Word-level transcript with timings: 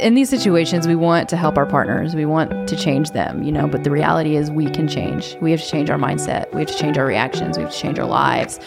in 0.00 0.14
these 0.14 0.28
situations, 0.28 0.86
we 0.86 0.94
want 0.94 1.28
to 1.28 1.36
help 1.36 1.56
our 1.56 1.66
partners. 1.66 2.14
We 2.14 2.24
want 2.24 2.68
to 2.68 2.76
change 2.76 3.10
them, 3.10 3.42
you 3.42 3.52
know, 3.52 3.66
but 3.66 3.84
the 3.84 3.90
reality 3.90 4.36
is 4.36 4.50
we 4.50 4.70
can 4.70 4.88
change. 4.88 5.36
We 5.40 5.50
have 5.50 5.60
to 5.60 5.68
change 5.68 5.90
our 5.90 5.98
mindset. 5.98 6.52
We 6.52 6.60
have 6.60 6.68
to 6.68 6.76
change 6.76 6.98
our 6.98 7.06
reactions. 7.06 7.56
We 7.56 7.64
have 7.64 7.72
to 7.72 7.78
change 7.78 7.98
our 7.98 8.06
lives. 8.06 8.60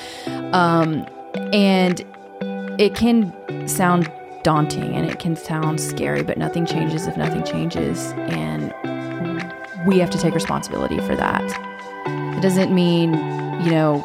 Um, 0.54 1.06
and 1.54 2.06
it 2.80 2.96
can 2.96 3.68
sound 3.68 4.12
daunting 4.44 4.96
and 4.96 5.06
it 5.06 5.20
can 5.20 5.36
sound 5.36 5.80
scary, 5.80 6.24
but 6.24 6.38
nothing 6.38 6.66
changes 6.66 7.08
if 7.08 7.16
nothing 7.16 7.44
changes. 7.44 8.12
And 8.18 8.74
we 9.86 10.00
have 10.00 10.10
to 10.12 10.18
take 10.18 10.34
responsibility 10.34 11.00
for 11.00 11.16
that. 11.16 11.44
It 12.38 12.42
doesn't 12.42 12.74
mean, 12.74 13.14
you 13.64 13.72
know, 13.72 14.04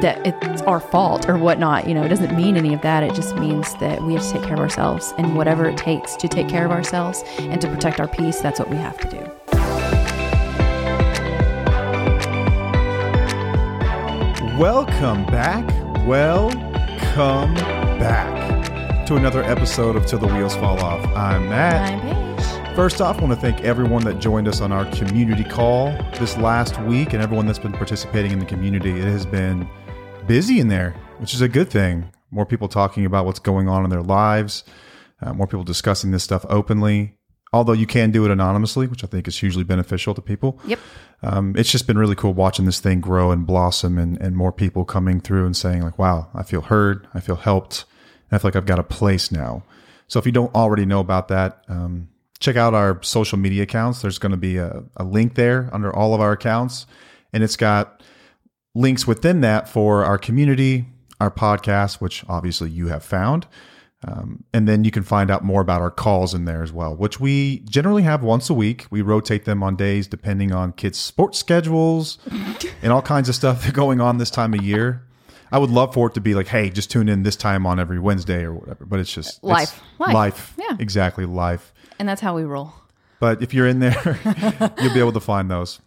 that 0.00 0.26
it's 0.26 0.62
our 0.62 0.80
fault 0.80 1.28
or 1.28 1.36
whatnot. 1.36 1.86
You 1.86 1.94
know, 1.94 2.02
it 2.02 2.08
doesn't 2.08 2.34
mean 2.36 2.56
any 2.56 2.72
of 2.74 2.80
that. 2.82 3.02
It 3.02 3.14
just 3.14 3.36
means 3.36 3.74
that 3.76 4.02
we 4.02 4.14
have 4.14 4.22
to 4.22 4.32
take 4.32 4.42
care 4.42 4.54
of 4.54 4.60
ourselves 4.60 5.12
and 5.18 5.36
whatever 5.36 5.68
it 5.68 5.76
takes 5.76 6.16
to 6.16 6.28
take 6.28 6.48
care 6.48 6.64
of 6.64 6.72
ourselves 6.72 7.22
and 7.38 7.60
to 7.60 7.68
protect 7.68 8.00
our 8.00 8.08
peace, 8.08 8.40
that's 8.40 8.58
what 8.58 8.70
we 8.70 8.76
have 8.76 8.98
to 8.98 9.10
do. 9.10 9.18
Welcome 14.58 15.24
back. 15.26 15.66
Welcome 16.06 17.54
back 17.98 19.06
to 19.06 19.16
another 19.16 19.42
episode 19.42 19.96
of 19.96 20.06
Till 20.06 20.18
the 20.18 20.28
Wheels 20.28 20.54
Fall 20.56 20.78
Off. 20.80 21.04
I'm 21.16 21.48
Matt. 21.48 21.90
I'm 21.90 22.00
Paige. 22.00 22.76
First 22.76 23.02
off, 23.02 23.18
I 23.18 23.24
want 23.24 23.34
to 23.34 23.40
thank 23.40 23.60
everyone 23.60 24.02
that 24.04 24.18
joined 24.18 24.48
us 24.48 24.62
on 24.62 24.72
our 24.72 24.86
community 24.92 25.44
call 25.44 25.92
this 26.18 26.38
last 26.38 26.80
week 26.82 27.12
and 27.12 27.22
everyone 27.22 27.44
that's 27.44 27.58
been 27.58 27.72
participating 27.72 28.32
in 28.32 28.38
the 28.38 28.46
community. 28.46 28.92
It 28.92 29.04
has 29.04 29.26
been 29.26 29.68
busy 30.26 30.60
in 30.60 30.68
there, 30.68 30.94
which 31.18 31.34
is 31.34 31.40
a 31.40 31.48
good 31.48 31.70
thing. 31.70 32.12
More 32.30 32.46
people 32.46 32.68
talking 32.68 33.04
about 33.04 33.26
what's 33.26 33.38
going 33.38 33.68
on 33.68 33.84
in 33.84 33.90
their 33.90 34.02
lives, 34.02 34.64
uh, 35.20 35.32
more 35.32 35.46
people 35.46 35.64
discussing 35.64 36.10
this 36.10 36.24
stuff 36.24 36.44
openly. 36.48 37.16
Although 37.54 37.74
you 37.74 37.86
can 37.86 38.10
do 38.10 38.24
it 38.24 38.30
anonymously, 38.30 38.86
which 38.86 39.04
I 39.04 39.06
think 39.06 39.28
is 39.28 39.38
hugely 39.38 39.62
beneficial 39.62 40.14
to 40.14 40.22
people. 40.22 40.58
Yep. 40.66 40.78
Um, 41.22 41.54
it's 41.54 41.70
just 41.70 41.86
been 41.86 41.98
really 41.98 42.14
cool 42.14 42.32
watching 42.32 42.64
this 42.64 42.80
thing 42.80 43.00
grow 43.00 43.30
and 43.30 43.46
blossom 43.46 43.98
and, 43.98 44.18
and 44.22 44.34
more 44.34 44.52
people 44.52 44.86
coming 44.86 45.20
through 45.20 45.44
and 45.44 45.54
saying, 45.54 45.82
like, 45.82 45.98
wow, 45.98 46.30
I 46.34 46.44
feel 46.44 46.62
heard, 46.62 47.06
I 47.12 47.20
feel 47.20 47.36
helped, 47.36 47.84
and 48.30 48.36
I 48.36 48.38
feel 48.38 48.48
like 48.48 48.56
I've 48.56 48.64
got 48.64 48.78
a 48.78 48.82
place 48.84 49.30
now. 49.30 49.64
So 50.08 50.18
if 50.18 50.24
you 50.24 50.32
don't 50.32 50.54
already 50.54 50.86
know 50.86 51.00
about 51.00 51.28
that, 51.28 51.62
um, 51.68 52.08
check 52.38 52.56
out 52.56 52.72
our 52.72 53.02
social 53.02 53.38
media 53.38 53.64
accounts. 53.64 54.00
There's 54.00 54.18
going 54.18 54.32
to 54.32 54.38
be 54.38 54.56
a, 54.56 54.82
a 54.96 55.04
link 55.04 55.34
there 55.34 55.68
under 55.74 55.94
all 55.94 56.14
of 56.14 56.22
our 56.22 56.32
accounts, 56.32 56.86
and 57.34 57.44
it's 57.44 57.56
got 57.56 58.02
links 58.74 59.06
within 59.06 59.40
that 59.42 59.68
for 59.68 60.04
our 60.04 60.18
community, 60.18 60.86
our 61.20 61.30
podcast, 61.30 62.00
which 62.00 62.24
obviously 62.28 62.70
you 62.70 62.88
have 62.88 63.04
found. 63.04 63.46
Um, 64.04 64.42
and 64.52 64.66
then 64.66 64.82
you 64.82 64.90
can 64.90 65.04
find 65.04 65.30
out 65.30 65.44
more 65.44 65.60
about 65.60 65.80
our 65.80 65.90
calls 65.90 66.34
in 66.34 66.44
there 66.44 66.64
as 66.64 66.72
well, 66.72 66.96
which 66.96 67.20
we 67.20 67.60
generally 67.60 68.02
have 68.02 68.22
once 68.24 68.50
a 68.50 68.54
week. 68.54 68.86
We 68.90 69.00
rotate 69.00 69.44
them 69.44 69.62
on 69.62 69.76
days 69.76 70.08
depending 70.08 70.52
on 70.52 70.72
kids' 70.72 70.98
sports 70.98 71.38
schedules 71.38 72.18
and 72.82 72.92
all 72.92 73.02
kinds 73.02 73.28
of 73.28 73.36
stuff 73.36 73.72
going 73.72 74.00
on 74.00 74.18
this 74.18 74.30
time 74.30 74.54
of 74.54 74.62
year. 74.62 75.06
I 75.52 75.58
would 75.58 75.70
love 75.70 75.94
for 75.94 76.08
it 76.08 76.14
to 76.14 76.20
be 76.20 76.34
like, 76.34 76.48
hey, 76.48 76.70
just 76.70 76.90
tune 76.90 77.08
in 77.08 77.22
this 77.22 77.36
time 77.36 77.66
on 77.66 77.78
every 77.78 78.00
Wednesday 78.00 78.42
or 78.42 78.54
whatever. 78.54 78.86
But 78.86 78.98
it's 78.98 79.12
just 79.12 79.34
it's 79.34 79.42
Life. 79.42 79.80
Life. 79.98 80.14
life. 80.14 80.54
Yeah. 80.58 80.76
exactly 80.80 81.26
life. 81.26 81.72
And 81.98 82.08
that's 82.08 82.22
how 82.22 82.34
we 82.34 82.42
roll. 82.42 82.72
But 83.20 83.40
if 83.42 83.54
you're 83.54 83.68
in 83.68 83.78
there, 83.78 84.18
you'll 84.80 84.94
be 84.94 84.98
able 84.98 85.12
to 85.12 85.20
find 85.20 85.48
those. 85.48 85.78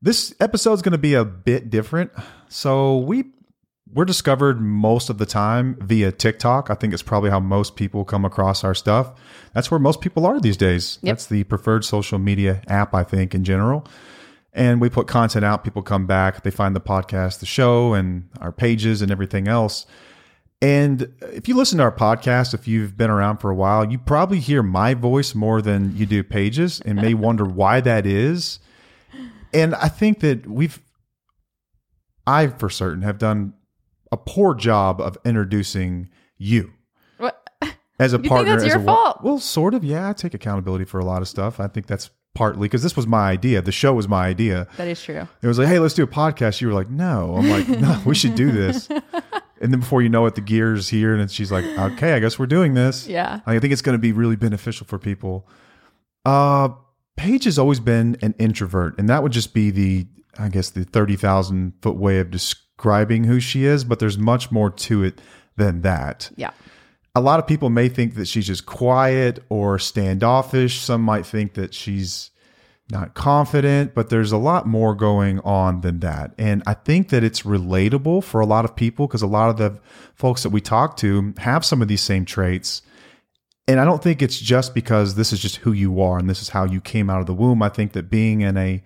This 0.00 0.32
episode 0.38 0.74
is 0.74 0.82
going 0.82 0.92
to 0.92 0.98
be 0.98 1.14
a 1.14 1.24
bit 1.24 1.70
different. 1.70 2.12
So 2.48 2.98
we 2.98 3.24
we're 3.92 4.04
discovered 4.04 4.60
most 4.60 5.08
of 5.08 5.18
the 5.18 5.26
time 5.26 5.76
via 5.80 6.12
TikTok. 6.12 6.70
I 6.70 6.74
think 6.74 6.92
it's 6.92 7.02
probably 7.02 7.30
how 7.30 7.40
most 7.40 7.74
people 7.74 8.04
come 8.04 8.24
across 8.24 8.62
our 8.62 8.74
stuff. 8.74 9.12
That's 9.54 9.70
where 9.70 9.80
most 9.80 10.00
people 10.00 10.26
are 10.26 10.38
these 10.40 10.58
days. 10.58 10.98
Yep. 11.02 11.12
That's 11.12 11.26
the 11.26 11.44
preferred 11.44 11.84
social 11.84 12.18
media 12.18 12.62
app, 12.68 12.94
I 12.94 13.02
think, 13.02 13.34
in 13.34 13.44
general. 13.44 13.86
And 14.52 14.80
we 14.80 14.90
put 14.90 15.06
content 15.06 15.44
out, 15.44 15.64
people 15.64 15.82
come 15.82 16.06
back, 16.06 16.42
they 16.42 16.50
find 16.50 16.76
the 16.76 16.80
podcast, 16.80 17.40
the 17.40 17.46
show, 17.46 17.94
and 17.94 18.28
our 18.40 18.52
pages 18.52 19.02
and 19.02 19.10
everything 19.10 19.48
else. 19.48 19.86
And 20.60 21.12
if 21.20 21.48
you 21.48 21.56
listen 21.56 21.78
to 21.78 21.84
our 21.84 21.92
podcast, 21.92 22.52
if 22.52 22.66
you've 22.66 22.96
been 22.96 23.10
around 23.10 23.38
for 23.38 23.50
a 23.50 23.54
while, 23.54 23.90
you 23.90 23.98
probably 23.98 24.40
hear 24.40 24.62
my 24.62 24.94
voice 24.94 25.34
more 25.34 25.62
than 25.62 25.96
you 25.96 26.04
do 26.04 26.22
Paige's 26.22 26.80
and 26.80 27.00
may 27.00 27.14
wonder 27.14 27.44
why 27.44 27.80
that 27.80 28.04
is. 28.04 28.58
And 29.52 29.74
I 29.74 29.88
think 29.88 30.20
that 30.20 30.46
we've, 30.46 30.80
I 32.26 32.48
for 32.48 32.68
certain 32.70 33.02
have 33.02 33.18
done 33.18 33.54
a 34.12 34.16
poor 34.16 34.54
job 34.54 35.00
of 35.00 35.16
introducing 35.24 36.08
you 36.36 36.72
What? 37.18 37.48
as 37.98 38.12
a 38.12 38.16
You 38.16 38.22
think 38.22 38.28
partner. 38.28 38.50
that's 38.52 38.64
as 38.64 38.68
your 38.72 38.80
a, 38.80 38.84
fault? 38.84 39.22
Well, 39.22 39.38
sort 39.38 39.74
of. 39.74 39.84
Yeah, 39.84 40.08
I 40.08 40.12
take 40.12 40.34
accountability 40.34 40.84
for 40.84 40.98
a 40.98 41.04
lot 41.04 41.22
of 41.22 41.28
stuff. 41.28 41.60
I 41.60 41.66
think 41.68 41.86
that's 41.86 42.10
partly 42.34 42.68
because 42.68 42.82
this 42.82 42.94
was 42.96 43.06
my 43.06 43.28
idea. 43.30 43.60
The 43.62 43.72
show 43.72 43.94
was 43.94 44.06
my 44.06 44.26
idea. 44.26 44.68
That 44.76 44.88
is 44.88 45.02
true. 45.02 45.26
It 45.42 45.46
was 45.46 45.58
like, 45.58 45.68
hey, 45.68 45.78
let's 45.78 45.94
do 45.94 46.04
a 46.04 46.06
podcast. 46.06 46.60
You 46.60 46.68
were 46.68 46.74
like, 46.74 46.88
no. 46.90 47.34
I'm 47.36 47.48
like, 47.48 47.68
no, 47.80 48.00
we 48.06 48.14
should 48.14 48.34
do 48.34 48.50
this. 48.52 48.88
And 49.60 49.72
then 49.72 49.80
before 49.80 50.02
you 50.02 50.08
know 50.08 50.24
it, 50.26 50.36
the 50.36 50.40
gears 50.40 50.88
here, 50.88 51.16
and 51.16 51.28
she's 51.28 51.50
like, 51.50 51.64
okay, 51.64 52.12
I 52.12 52.20
guess 52.20 52.38
we're 52.38 52.46
doing 52.46 52.74
this. 52.74 53.08
Yeah. 53.08 53.40
I 53.44 53.58
think 53.58 53.72
it's 53.72 53.82
going 53.82 53.94
to 53.96 54.00
be 54.00 54.12
really 54.12 54.36
beneficial 54.36 54.86
for 54.86 55.00
people. 55.00 55.48
Uh, 56.24 56.68
Paige 57.18 57.44
has 57.44 57.58
always 57.58 57.80
been 57.80 58.16
an 58.22 58.34
introvert, 58.38 58.98
and 58.98 59.08
that 59.08 59.22
would 59.22 59.32
just 59.32 59.52
be 59.52 59.70
the, 59.70 60.06
I 60.38 60.48
guess, 60.48 60.70
the 60.70 60.84
thirty 60.84 61.16
thousand 61.16 61.74
foot 61.82 61.96
way 61.96 62.20
of 62.20 62.30
describing 62.30 63.24
who 63.24 63.40
she 63.40 63.64
is. 63.64 63.84
But 63.84 63.98
there's 63.98 64.16
much 64.16 64.50
more 64.50 64.70
to 64.70 65.02
it 65.02 65.20
than 65.56 65.82
that. 65.82 66.30
Yeah. 66.36 66.52
A 67.14 67.20
lot 67.20 67.40
of 67.40 67.46
people 67.46 67.68
may 67.68 67.88
think 67.88 68.14
that 68.14 68.28
she's 68.28 68.46
just 68.46 68.64
quiet 68.64 69.42
or 69.48 69.78
standoffish. 69.80 70.80
Some 70.80 71.02
might 71.02 71.26
think 71.26 71.54
that 71.54 71.74
she's 71.74 72.30
not 72.90 73.14
confident, 73.14 73.94
but 73.94 74.08
there's 74.08 74.32
a 74.32 74.38
lot 74.38 74.66
more 74.66 74.94
going 74.94 75.40
on 75.40 75.80
than 75.80 76.00
that. 76.00 76.32
And 76.38 76.62
I 76.66 76.74
think 76.74 77.08
that 77.08 77.24
it's 77.24 77.42
relatable 77.42 78.24
for 78.24 78.40
a 78.40 78.46
lot 78.46 78.64
of 78.64 78.76
people 78.76 79.06
because 79.06 79.22
a 79.22 79.26
lot 79.26 79.50
of 79.50 79.56
the 79.58 79.80
folks 80.14 80.42
that 80.44 80.50
we 80.50 80.60
talk 80.60 80.96
to 80.98 81.34
have 81.38 81.64
some 81.64 81.82
of 81.82 81.88
these 81.88 82.00
same 82.00 82.24
traits. 82.24 82.82
And 83.68 83.78
I 83.78 83.84
don't 83.84 84.02
think 84.02 84.22
it's 84.22 84.40
just 84.40 84.74
because 84.74 85.14
this 85.14 85.32
is 85.32 85.40
just 85.40 85.56
who 85.56 85.72
you 85.72 86.00
are 86.00 86.18
and 86.18 86.28
this 86.28 86.40
is 86.40 86.48
how 86.48 86.64
you 86.64 86.80
came 86.80 87.10
out 87.10 87.20
of 87.20 87.26
the 87.26 87.34
womb. 87.34 87.62
I 87.62 87.68
think 87.68 87.92
that 87.92 88.10
being 88.10 88.40
in 88.40 88.56
a 88.56 88.82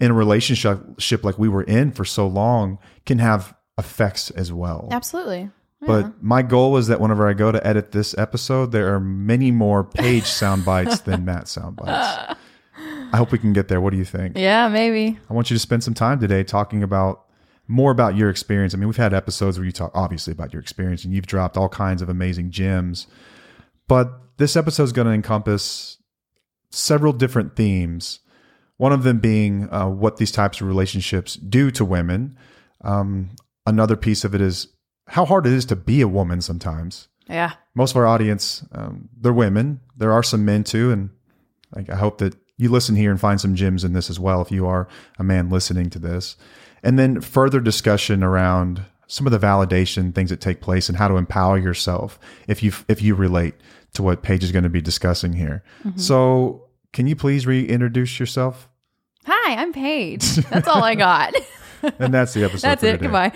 in 0.00 0.10
a 0.10 0.14
relationship 0.14 1.24
like 1.24 1.38
we 1.38 1.48
were 1.48 1.64
in 1.64 1.90
for 1.90 2.04
so 2.04 2.26
long 2.26 2.78
can 3.06 3.18
have 3.18 3.56
effects 3.78 4.30
as 4.30 4.52
well. 4.52 4.88
Absolutely. 4.92 5.50
But 5.80 6.22
my 6.22 6.42
goal 6.42 6.76
is 6.76 6.88
that 6.88 7.00
whenever 7.00 7.28
I 7.28 7.34
go 7.34 7.52
to 7.52 7.64
edit 7.64 7.92
this 7.92 8.16
episode, 8.18 8.72
there 8.72 8.92
are 8.94 9.00
many 9.00 9.50
more 9.50 9.84
Paige 9.84 10.24
sound 10.24 10.64
bites 10.64 11.00
than 11.02 11.24
Matt 11.24 11.48
sound 11.48 11.76
bites. 11.76 12.36
I 13.12 13.16
hope 13.16 13.32
we 13.32 13.38
can 13.38 13.52
get 13.52 13.68
there. 13.68 13.80
What 13.80 13.90
do 13.90 13.96
you 13.96 14.04
think? 14.04 14.36
Yeah, 14.36 14.68
maybe. 14.68 15.18
I 15.30 15.32
want 15.32 15.50
you 15.50 15.54
to 15.54 15.60
spend 15.60 15.84
some 15.84 15.94
time 15.94 16.18
today 16.20 16.42
talking 16.44 16.82
about 16.82 17.24
more 17.68 17.90
about 17.90 18.16
your 18.16 18.28
experience. 18.28 18.74
I 18.74 18.76
mean, 18.78 18.88
we've 18.88 18.96
had 18.96 19.14
episodes 19.14 19.58
where 19.58 19.64
you 19.64 19.72
talk 19.72 19.92
obviously 19.94 20.32
about 20.32 20.52
your 20.52 20.60
experience 20.60 21.04
and 21.04 21.14
you've 21.14 21.26
dropped 21.26 21.56
all 21.56 21.68
kinds 21.68 22.02
of 22.02 22.08
amazing 22.08 22.50
gems. 22.50 23.06
But 23.88 24.36
this 24.36 24.54
episode 24.56 24.84
is 24.84 24.92
going 24.92 25.06
to 25.06 25.12
encompass 25.12 25.98
several 26.70 27.12
different 27.12 27.56
themes. 27.56 28.20
One 28.76 28.92
of 28.92 29.02
them 29.02 29.18
being 29.18 29.68
uh, 29.72 29.88
what 29.88 30.18
these 30.18 30.30
types 30.30 30.60
of 30.60 30.68
relationships 30.68 31.34
do 31.34 31.70
to 31.72 31.84
women. 31.84 32.36
Um, 32.82 33.30
another 33.66 33.96
piece 33.96 34.24
of 34.24 34.34
it 34.34 34.40
is 34.40 34.68
how 35.08 35.24
hard 35.24 35.46
it 35.46 35.52
is 35.52 35.64
to 35.66 35.76
be 35.76 36.00
a 36.00 36.08
woman 36.08 36.40
sometimes. 36.40 37.08
Yeah. 37.28 37.54
Most 37.74 37.92
of 37.92 37.96
our 37.96 38.06
audience, 38.06 38.64
um, 38.72 39.08
they're 39.18 39.32
women. 39.32 39.80
There 39.96 40.12
are 40.12 40.22
some 40.22 40.44
men 40.44 40.64
too, 40.64 40.92
and 40.92 41.10
like, 41.74 41.90
I 41.90 41.96
hope 41.96 42.18
that 42.18 42.36
you 42.56 42.70
listen 42.70 42.96
here 42.96 43.10
and 43.10 43.20
find 43.20 43.40
some 43.40 43.54
gems 43.54 43.84
in 43.84 43.92
this 43.92 44.10
as 44.10 44.20
well. 44.20 44.40
If 44.40 44.50
you 44.50 44.66
are 44.66 44.88
a 45.18 45.24
man 45.24 45.50
listening 45.50 45.90
to 45.90 45.98
this, 45.98 46.36
and 46.82 46.98
then 46.98 47.20
further 47.20 47.60
discussion 47.60 48.22
around 48.22 48.84
some 49.06 49.26
of 49.26 49.32
the 49.32 49.38
validation 49.38 50.14
things 50.14 50.30
that 50.30 50.40
take 50.40 50.60
place 50.60 50.88
and 50.88 50.98
how 50.98 51.08
to 51.08 51.16
empower 51.16 51.58
yourself 51.58 52.18
if 52.46 52.62
you 52.62 52.72
if 52.88 53.02
you 53.02 53.14
relate 53.14 53.54
to 53.94 54.02
what 54.02 54.22
Paige 54.22 54.44
is 54.44 54.52
going 54.52 54.64
to 54.64 54.70
be 54.70 54.80
discussing 54.80 55.32
here. 55.32 55.62
So, 55.96 56.64
can 56.92 57.06
you 57.06 57.16
please 57.16 57.46
reintroduce 57.46 58.18
yourself? 58.18 58.68
Hi, 59.26 59.56
I'm 59.56 59.72
Paige. 59.72 60.36
That's 60.36 60.68
all 60.68 60.82
I 60.82 60.94
got. 60.94 61.34
And 62.00 62.12
that's 62.12 62.34
the 62.34 62.42
episode. 62.42 62.62
That's 62.62 62.82
it. 62.82 63.00
Goodbye. 63.00 63.30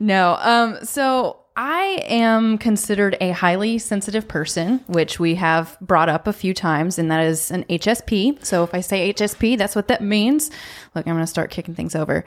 No. 0.00 0.36
Um, 0.40 0.84
so 0.84 1.38
I 1.56 2.02
am 2.06 2.58
considered 2.58 3.16
a 3.22 3.30
highly 3.30 3.78
sensitive 3.78 4.28
person, 4.28 4.84
which 4.86 5.18
we 5.18 5.36
have 5.36 5.78
brought 5.80 6.10
up 6.10 6.26
a 6.26 6.32
few 6.34 6.52
times, 6.52 6.98
and 6.98 7.10
that 7.10 7.24
is 7.24 7.50
an 7.50 7.64
HSP. 7.64 8.44
So 8.44 8.62
if 8.64 8.74
I 8.74 8.80
say 8.80 9.14
HSP, 9.14 9.56
that's 9.56 9.74
what 9.74 9.88
that 9.88 10.02
means. 10.02 10.50
Look, 10.94 11.06
I'm 11.06 11.14
going 11.14 11.20
to 11.20 11.26
start 11.26 11.50
kicking 11.50 11.74
things 11.74 11.94
over. 11.94 12.26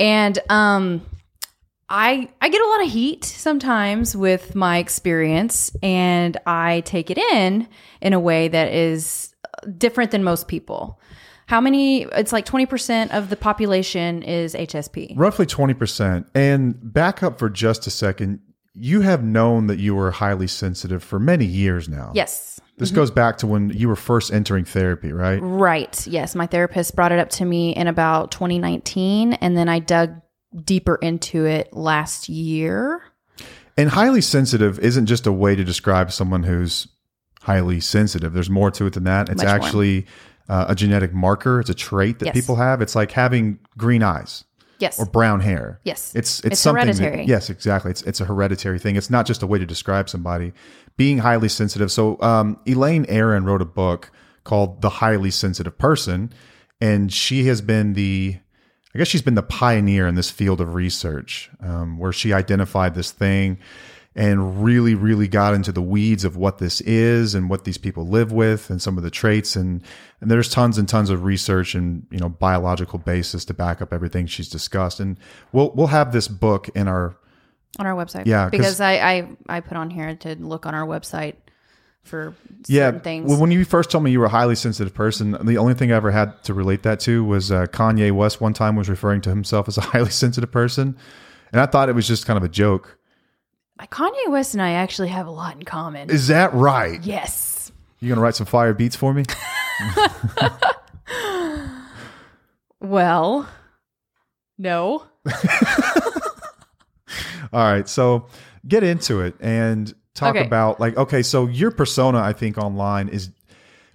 And 0.00 0.38
um, 0.48 1.02
I 1.88 2.28
I 2.40 2.48
get 2.48 2.60
a 2.60 2.66
lot 2.66 2.84
of 2.84 2.90
heat 2.90 3.24
sometimes 3.24 4.16
with 4.16 4.54
my 4.54 4.78
experience, 4.78 5.74
and 5.82 6.36
I 6.46 6.80
take 6.80 7.10
it 7.10 7.18
in 7.18 7.68
in 8.00 8.12
a 8.12 8.20
way 8.20 8.48
that 8.48 8.72
is 8.72 9.34
uh, 9.44 9.70
different 9.78 10.10
than 10.10 10.24
most 10.24 10.48
people. 10.48 11.00
How 11.46 11.60
many? 11.60 12.02
It's 12.02 12.32
like 12.32 12.44
20% 12.44 13.16
of 13.16 13.30
the 13.30 13.36
population 13.36 14.22
is 14.24 14.54
HSP. 14.54 15.12
Roughly 15.16 15.46
20%. 15.46 16.26
And 16.34 16.92
back 16.92 17.22
up 17.22 17.38
for 17.38 17.48
just 17.48 17.86
a 17.86 17.90
second. 17.90 18.40
You 18.74 19.00
have 19.02 19.22
known 19.22 19.68
that 19.68 19.78
you 19.78 19.94
were 19.94 20.10
highly 20.10 20.48
sensitive 20.48 21.02
for 21.02 21.18
many 21.18 21.46
years 21.46 21.88
now. 21.88 22.10
Yes. 22.14 22.60
This 22.76 22.90
mm-hmm. 22.90 22.96
goes 22.96 23.10
back 23.10 23.38
to 23.38 23.46
when 23.46 23.70
you 23.70 23.88
were 23.88 23.96
first 23.96 24.32
entering 24.32 24.66
therapy, 24.66 25.12
right? 25.12 25.38
Right. 25.40 26.06
Yes. 26.06 26.34
My 26.34 26.46
therapist 26.46 26.94
brought 26.94 27.10
it 27.10 27.18
up 27.18 27.30
to 27.30 27.46
me 27.46 27.74
in 27.74 27.86
about 27.86 28.32
2019. 28.32 29.34
And 29.34 29.56
then 29.56 29.68
I 29.70 29.78
dug 29.78 30.20
deeper 30.64 30.96
into 30.96 31.44
it 31.44 31.72
last 31.72 32.28
year. 32.28 33.02
And 33.76 33.90
highly 33.90 34.20
sensitive 34.22 34.78
isn't 34.78 35.06
just 35.06 35.26
a 35.26 35.32
way 35.32 35.54
to 35.54 35.62
describe 35.64 36.10
someone 36.10 36.44
who's 36.44 36.88
highly 37.42 37.80
sensitive. 37.80 38.32
There's 38.32 38.48
more 38.50 38.70
to 38.72 38.86
it 38.86 38.94
than 38.94 39.04
that. 39.04 39.28
It's 39.28 39.42
Much 39.42 39.46
actually 39.46 40.06
uh, 40.48 40.66
a 40.68 40.74
genetic 40.74 41.12
marker. 41.12 41.60
It's 41.60 41.70
a 41.70 41.74
trait 41.74 42.18
that 42.20 42.26
Yes. 42.26 42.34
people 42.34 42.56
have. 42.56 42.80
It's 42.80 42.94
like 42.94 43.12
having 43.12 43.58
green 43.76 44.02
eyes 44.02 44.44
Yes. 44.78 44.98
or 44.98 45.06
brown 45.06 45.40
hair. 45.40 45.80
yes. 45.84 46.12
It's 46.14 46.38
it's, 46.40 46.46
It's 46.54 46.60
something 46.60 46.86
that- 46.86 46.96
hereditary. 46.96 47.26
yes, 47.26 47.50
exactly. 47.50 47.90
It's 47.90 48.02
it's 48.02 48.20
a 48.20 48.24
hereditary 48.24 48.78
thing. 48.78 48.96
It's 48.96 49.10
not 49.10 49.26
just 49.26 49.42
a 49.42 49.46
way 49.46 49.58
to 49.58 49.66
describe 49.66 50.08
somebody 50.08 50.52
being 50.96 51.18
highly 51.18 51.48
sensitive. 51.48 51.90
So 51.92 52.20
um, 52.22 52.58
Elaine 52.66 53.04
Aron 53.08 53.44
wrote 53.44 53.60
a 53.62 53.66
book 53.66 54.10
called 54.44 54.80
The 54.80 54.88
Highly 54.88 55.30
Sensitive 55.30 55.76
Person, 55.76 56.32
and 56.80 57.12
she 57.12 57.46
has 57.46 57.60
been 57.60 57.92
the 57.94 58.36
I 58.96 58.98
guess 58.98 59.08
she's 59.08 59.20
been 59.20 59.34
the 59.34 59.42
pioneer 59.42 60.06
in 60.06 60.14
this 60.14 60.30
field 60.30 60.58
of 60.58 60.72
research, 60.72 61.50
um, 61.60 61.98
where 61.98 62.14
she 62.14 62.32
identified 62.32 62.94
this 62.94 63.10
thing 63.10 63.58
and 64.14 64.64
really, 64.64 64.94
really 64.94 65.28
got 65.28 65.52
into 65.52 65.70
the 65.70 65.82
weeds 65.82 66.24
of 66.24 66.38
what 66.38 66.56
this 66.56 66.80
is 66.80 67.34
and 67.34 67.50
what 67.50 67.64
these 67.64 67.76
people 67.76 68.08
live 68.08 68.32
with 68.32 68.70
and 68.70 68.80
some 68.80 68.96
of 68.96 69.04
the 69.04 69.10
traits 69.10 69.54
and 69.54 69.82
and 70.22 70.30
there's 70.30 70.48
tons 70.48 70.78
and 70.78 70.88
tons 70.88 71.10
of 71.10 71.24
research 71.24 71.74
and 71.74 72.06
you 72.10 72.18
know 72.18 72.30
biological 72.30 72.98
basis 72.98 73.44
to 73.44 73.52
back 73.52 73.82
up 73.82 73.92
everything 73.92 74.26
she's 74.26 74.48
discussed 74.48 74.98
and 74.98 75.18
we'll 75.52 75.72
we'll 75.72 75.88
have 75.88 76.10
this 76.12 76.26
book 76.26 76.70
in 76.70 76.88
our 76.88 77.18
on 77.78 77.86
our 77.86 77.94
website. 77.94 78.24
Yeah. 78.24 78.48
Because 78.48 78.80
I, 78.80 78.92
I, 78.94 79.28
I 79.50 79.60
put 79.60 79.76
on 79.76 79.90
here 79.90 80.16
to 80.16 80.36
look 80.36 80.64
on 80.64 80.74
our 80.74 80.86
website 80.86 81.34
for 82.06 82.34
yeah 82.66 82.90
things. 82.98 83.28
well, 83.28 83.40
when 83.40 83.50
you 83.50 83.64
first 83.64 83.90
told 83.90 84.04
me 84.04 84.10
you 84.10 84.18
were 84.20 84.26
a 84.26 84.30
highly 84.30 84.54
sensitive 84.54 84.94
person 84.94 85.32
the 85.44 85.58
only 85.58 85.74
thing 85.74 85.92
I 85.92 85.96
ever 85.96 86.10
had 86.10 86.42
to 86.44 86.54
relate 86.54 86.82
that 86.84 87.00
to 87.00 87.24
was 87.24 87.50
uh, 87.52 87.66
Kanye 87.66 88.12
West 88.12 88.40
one 88.40 88.52
time 88.52 88.76
was 88.76 88.88
referring 88.88 89.20
to 89.22 89.30
himself 89.30 89.68
as 89.68 89.76
a 89.78 89.80
highly 89.92 90.10
sensitive 90.10 90.50
person 90.50 90.96
and 91.52 91.60
I 91.60 91.66
thought 91.66 91.88
it 91.88 91.94
was 91.94 92.06
just 92.06 92.26
kind 92.26 92.36
of 92.36 92.42
a 92.42 92.48
joke 92.48 92.98
Kanye 93.80 94.28
West 94.28 94.54
and 94.54 94.62
I 94.62 94.72
actually 94.72 95.08
have 95.08 95.26
a 95.26 95.30
lot 95.30 95.54
in 95.56 95.62
common. 95.64 96.10
is 96.10 96.28
that 96.28 96.54
right 96.54 97.02
yes. 97.04 97.70
you 98.00 98.08
gonna 98.08 98.20
write 98.20 98.34
some 98.36 98.46
fire 98.46 98.72
beats 98.74 98.96
for 98.96 99.12
me 99.12 99.24
Well, 102.80 103.48
no. 104.58 105.04
All 107.52 107.64
right, 107.64 107.88
so 107.88 108.26
get 108.66 108.82
into 108.82 109.20
it 109.20 109.34
and 109.40 109.94
talk 110.16 110.34
Okay. 110.36 110.44
about 110.44 110.80
like 110.80 110.96
okay, 110.96 111.22
so 111.22 111.46
your 111.46 111.70
persona 111.70 112.18
I 112.18 112.32
think 112.32 112.58
online 112.58 113.08
is 113.08 113.30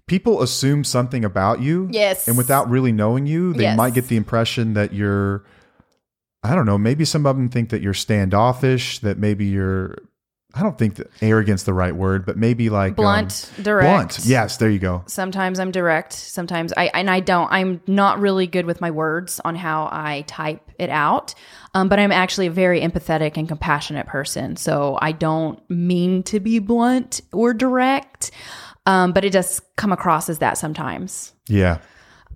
people 0.08 0.42
assume 0.42 0.84
something 0.84 1.26
about 1.26 1.62
you. 1.62 1.90
Yes. 1.92 2.28
And 2.28 2.38
without 2.38 2.70
really 2.70 2.92
knowing 2.92 3.26
you, 3.26 3.54
they 3.54 3.64
Yes. 3.64 3.78
might 3.78 3.94
get 3.94 4.08
the 4.08 4.16
impression 4.18 4.74
that 4.74 4.94
you're 4.94 5.44
I 6.44 6.56
don't 6.56 6.66
know, 6.66 6.78
maybe 6.78 7.06
some 7.06 7.26
of 7.28 7.36
them 7.36 7.50
think 7.50 7.70
that 7.70 7.82
you're 7.84 7.94
standoffish, 7.94 9.00
that 9.00 9.18
maybe 9.20 9.46
you're 9.46 9.96
I 10.54 10.64
don't 10.64 10.78
think 10.78 10.96
that 10.96 11.10
arrogance 11.22 11.64
the 11.64 11.74
right 11.74 11.96
word, 11.96 12.26
but 12.26 12.38
maybe 12.38 12.70
like 12.70 12.92
um, 12.92 12.96
Blunt, 12.96 13.52
direct. 13.62 14.16
Blunt. 14.18 14.26
Yes, 14.26 14.58
there 14.58 14.70
you 14.70 14.80
go. 14.80 15.04
Sometimes 15.08 15.60
I'm 15.60 15.72
direct. 15.72 16.14
Sometimes 16.14 16.74
I 16.76 16.88
and 16.94 17.10
I 17.10 17.20
don't. 17.22 17.52
I'm 17.52 17.82
not 17.88 18.20
really 18.20 18.48
good 18.48 18.66
with 18.66 18.82
my 18.82 18.92
words 18.92 19.40
on 19.46 19.56
how 19.56 19.88
I 19.92 20.24
type 20.28 20.70
it 20.78 20.90
out. 20.90 21.34
Um, 21.74 21.88
but 21.88 22.00
I'm 22.00 22.12
actually 22.12 22.48
a 22.48 22.52
very 22.52 22.82
empathetic 22.82 23.38
and 23.38 23.48
compassionate 23.48 24.08
person. 24.08 24.58
So 24.58 24.98
I 25.02 25.14
don't 25.14 25.58
mean 25.70 26.24
to 26.24 26.40
be 26.40 26.60
blunt 26.60 27.22
or 27.32 27.54
direct. 27.54 28.32
Um, 28.86 29.14
but 29.14 29.24
it 29.24 29.30
does 29.32 29.62
come 29.78 29.92
across 29.92 30.28
as 30.28 30.40
that 30.40 30.58
sometimes. 30.58 31.34
Yeah. 31.48 31.78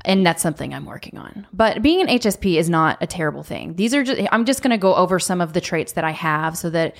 and 0.05 0.23
that's 0.25 0.43
something 0.43 0.73
I'm 0.73 0.85
working 0.85 1.17
on. 1.17 1.47
But 1.51 1.81
being 1.81 1.99
an 2.01 2.07
HSP 2.07 2.57
is 2.57 2.69
not 2.69 2.97
a 3.01 3.07
terrible 3.07 3.41
thing. 3.43 3.75
These 3.75 3.93
are 3.95 4.03
just 4.03 4.21
I'm 4.31 4.45
just 4.45 4.61
going 4.61 4.71
to 4.71 4.77
go 4.77 4.93
over 4.95 5.19
some 5.19 5.41
of 5.41 5.53
the 5.53 5.61
traits 5.61 5.93
that 5.93 6.03
I 6.03 6.11
have 6.11 6.55
so 6.57 6.69
that 6.69 6.95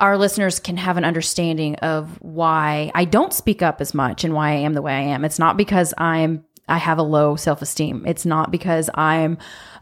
our 0.00 0.16
listeners 0.16 0.60
can 0.60 0.76
have 0.76 0.96
an 0.96 1.04
understanding 1.04 1.74
of 1.76 2.20
why 2.22 2.90
I 2.94 3.04
don't 3.04 3.32
speak 3.32 3.62
up 3.62 3.80
as 3.80 3.94
much 3.94 4.24
and 4.24 4.32
why 4.32 4.50
I 4.50 4.56
am 4.56 4.74
the 4.74 4.82
way 4.82 4.94
I 4.94 5.00
am. 5.00 5.24
It's 5.24 5.38
not 5.38 5.56
because 5.56 5.92
I'm 5.98 6.44
I 6.68 6.78
have 6.78 6.98
a 6.98 7.02
low 7.02 7.34
self-esteem. 7.34 8.04
It's 8.06 8.26
not 8.26 8.50
because 8.50 8.90
I'm 8.94 9.38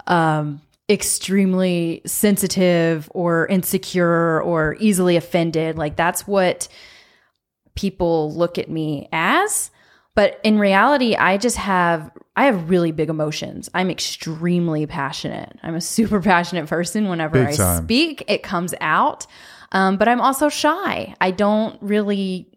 um 0.07 0.63
extremely 0.89 2.01
sensitive 2.07 3.11
or 3.13 3.47
insecure 3.49 4.41
or 4.43 4.77
easily 4.79 5.17
offended. 5.17 5.77
Like 5.77 5.97
that's 5.97 6.27
what 6.27 6.69
people 7.75 8.33
look 8.33 8.57
at 8.57 8.71
me 8.71 9.09
as. 9.12 9.71
But 10.15 10.41
in 10.43 10.59
reality, 10.59 11.15
I 11.15 11.37
just 11.37 11.59
have 11.59 12.11
I 12.37 12.47
have 12.47 12.71
really 12.71 12.93
big 12.93 13.11
emotions. 13.11 13.69
I'm 13.75 13.91
extremely 13.91 14.87
passionate. 14.87 15.59
I'm 15.62 15.75
a 15.75 15.81
super 15.81 16.21
passionate 16.23 16.69
person. 16.69 17.09
Whenever 17.09 17.35
Big 17.35 17.49
I 17.49 17.57
time. 17.57 17.85
speak, 17.85 18.25
it 18.29 18.43
comes 18.43 18.75
out. 18.81 19.27
Um, 19.76 19.99
but 19.99 20.08
I'm 20.08 20.23
also 20.23 20.49
shy. 20.49 21.14
I 21.20 21.31
don't 21.32 21.76
really 21.82 22.49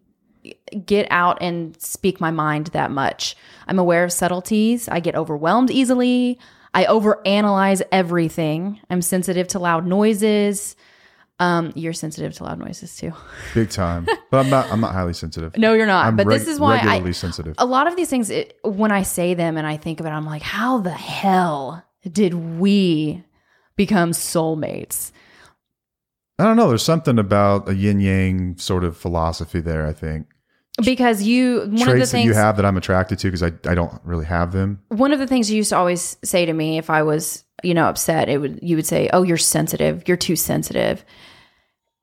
get 0.86 1.06
out 1.10 1.36
and 1.42 1.78
speak 1.78 2.18
my 2.18 2.30
mind 2.30 2.68
that 2.68 2.90
much. 2.90 3.36
I'm 3.68 3.78
aware 3.78 4.04
of 4.04 4.12
subtleties. 4.12 4.88
I 4.88 5.00
get 5.00 5.14
overwhelmed 5.14 5.70
easily. 5.70 6.38
I 6.72 6.84
overanalyze 6.84 7.82
everything. 7.92 8.80
I'm 8.88 9.02
sensitive 9.02 9.48
to 9.48 9.58
loud 9.58 9.84
noises. 9.84 10.76
Um, 11.38 11.72
you're 11.74 11.92
sensitive 11.92 12.32
to 12.36 12.44
loud 12.44 12.58
noises 12.58 12.96
too. 12.96 13.12
Big 13.54 13.68
time. 13.68 14.06
but 14.30 14.38
I'm 14.38 14.48
not 14.48 14.72
I'm 14.72 14.80
not 14.80 14.94
highly 14.94 15.12
sensitive. 15.12 15.58
No, 15.58 15.74
you're 15.74 15.84
not. 15.86 16.06
I'm 16.06 16.16
but 16.16 16.26
this 16.26 16.48
is 16.48 16.58
why 16.58 16.78
I, 16.78 16.84
regularly 16.86 17.12
sensitive. 17.12 17.54
a 17.58 17.66
lot 17.66 17.86
of 17.86 17.96
these 17.96 18.08
things 18.08 18.30
it, 18.30 18.58
when 18.62 18.92
i 18.92 19.02
say 19.02 19.34
them 19.34 19.58
and 19.58 19.66
i 19.66 19.76
think 19.76 20.00
about 20.00 20.12
it 20.12 20.16
i'm 20.16 20.26
like 20.26 20.42
how 20.42 20.78
the 20.78 20.90
hell 20.90 21.84
did 22.10 22.34
we 22.34 23.24
become 23.76 24.12
soulmates 24.12 25.12
I 26.40 26.44
don't 26.44 26.56
know. 26.56 26.68
There's 26.68 26.82
something 26.82 27.18
about 27.18 27.68
a 27.68 27.74
yin 27.74 28.00
yang 28.00 28.56
sort 28.56 28.84
of 28.84 28.96
philosophy 28.96 29.60
there, 29.60 29.86
I 29.86 29.92
think. 29.92 30.26
because 30.84 31.22
you 31.22 31.60
one 31.60 31.66
of 31.66 31.78
the 31.78 31.84
traits 31.84 32.12
that 32.12 32.22
you 32.24 32.32
have 32.32 32.56
that 32.56 32.64
I'm 32.64 32.76
attracted 32.76 33.18
to 33.18 33.26
because 33.28 33.42
I, 33.42 33.52
I 33.68 33.74
don't 33.74 33.92
really 34.04 34.24
have 34.24 34.52
them. 34.52 34.80
one 34.88 35.12
of 35.12 35.18
the 35.18 35.26
things 35.26 35.50
you 35.50 35.56
used 35.56 35.70
to 35.70 35.76
always 35.76 36.16
say 36.24 36.46
to 36.46 36.52
me 36.52 36.78
if 36.78 36.88
i 36.88 37.02
was 37.02 37.44
you 37.62 37.74
know 37.74 37.86
upset 37.86 38.28
it 38.28 38.38
would 38.38 38.60
you 38.62 38.76
would 38.76 38.86
say 38.86 39.10
oh 39.12 39.22
you're 39.22 39.36
sensitive. 39.36 40.04
You're 40.06 40.16
too 40.16 40.36
sensitive. 40.36 41.04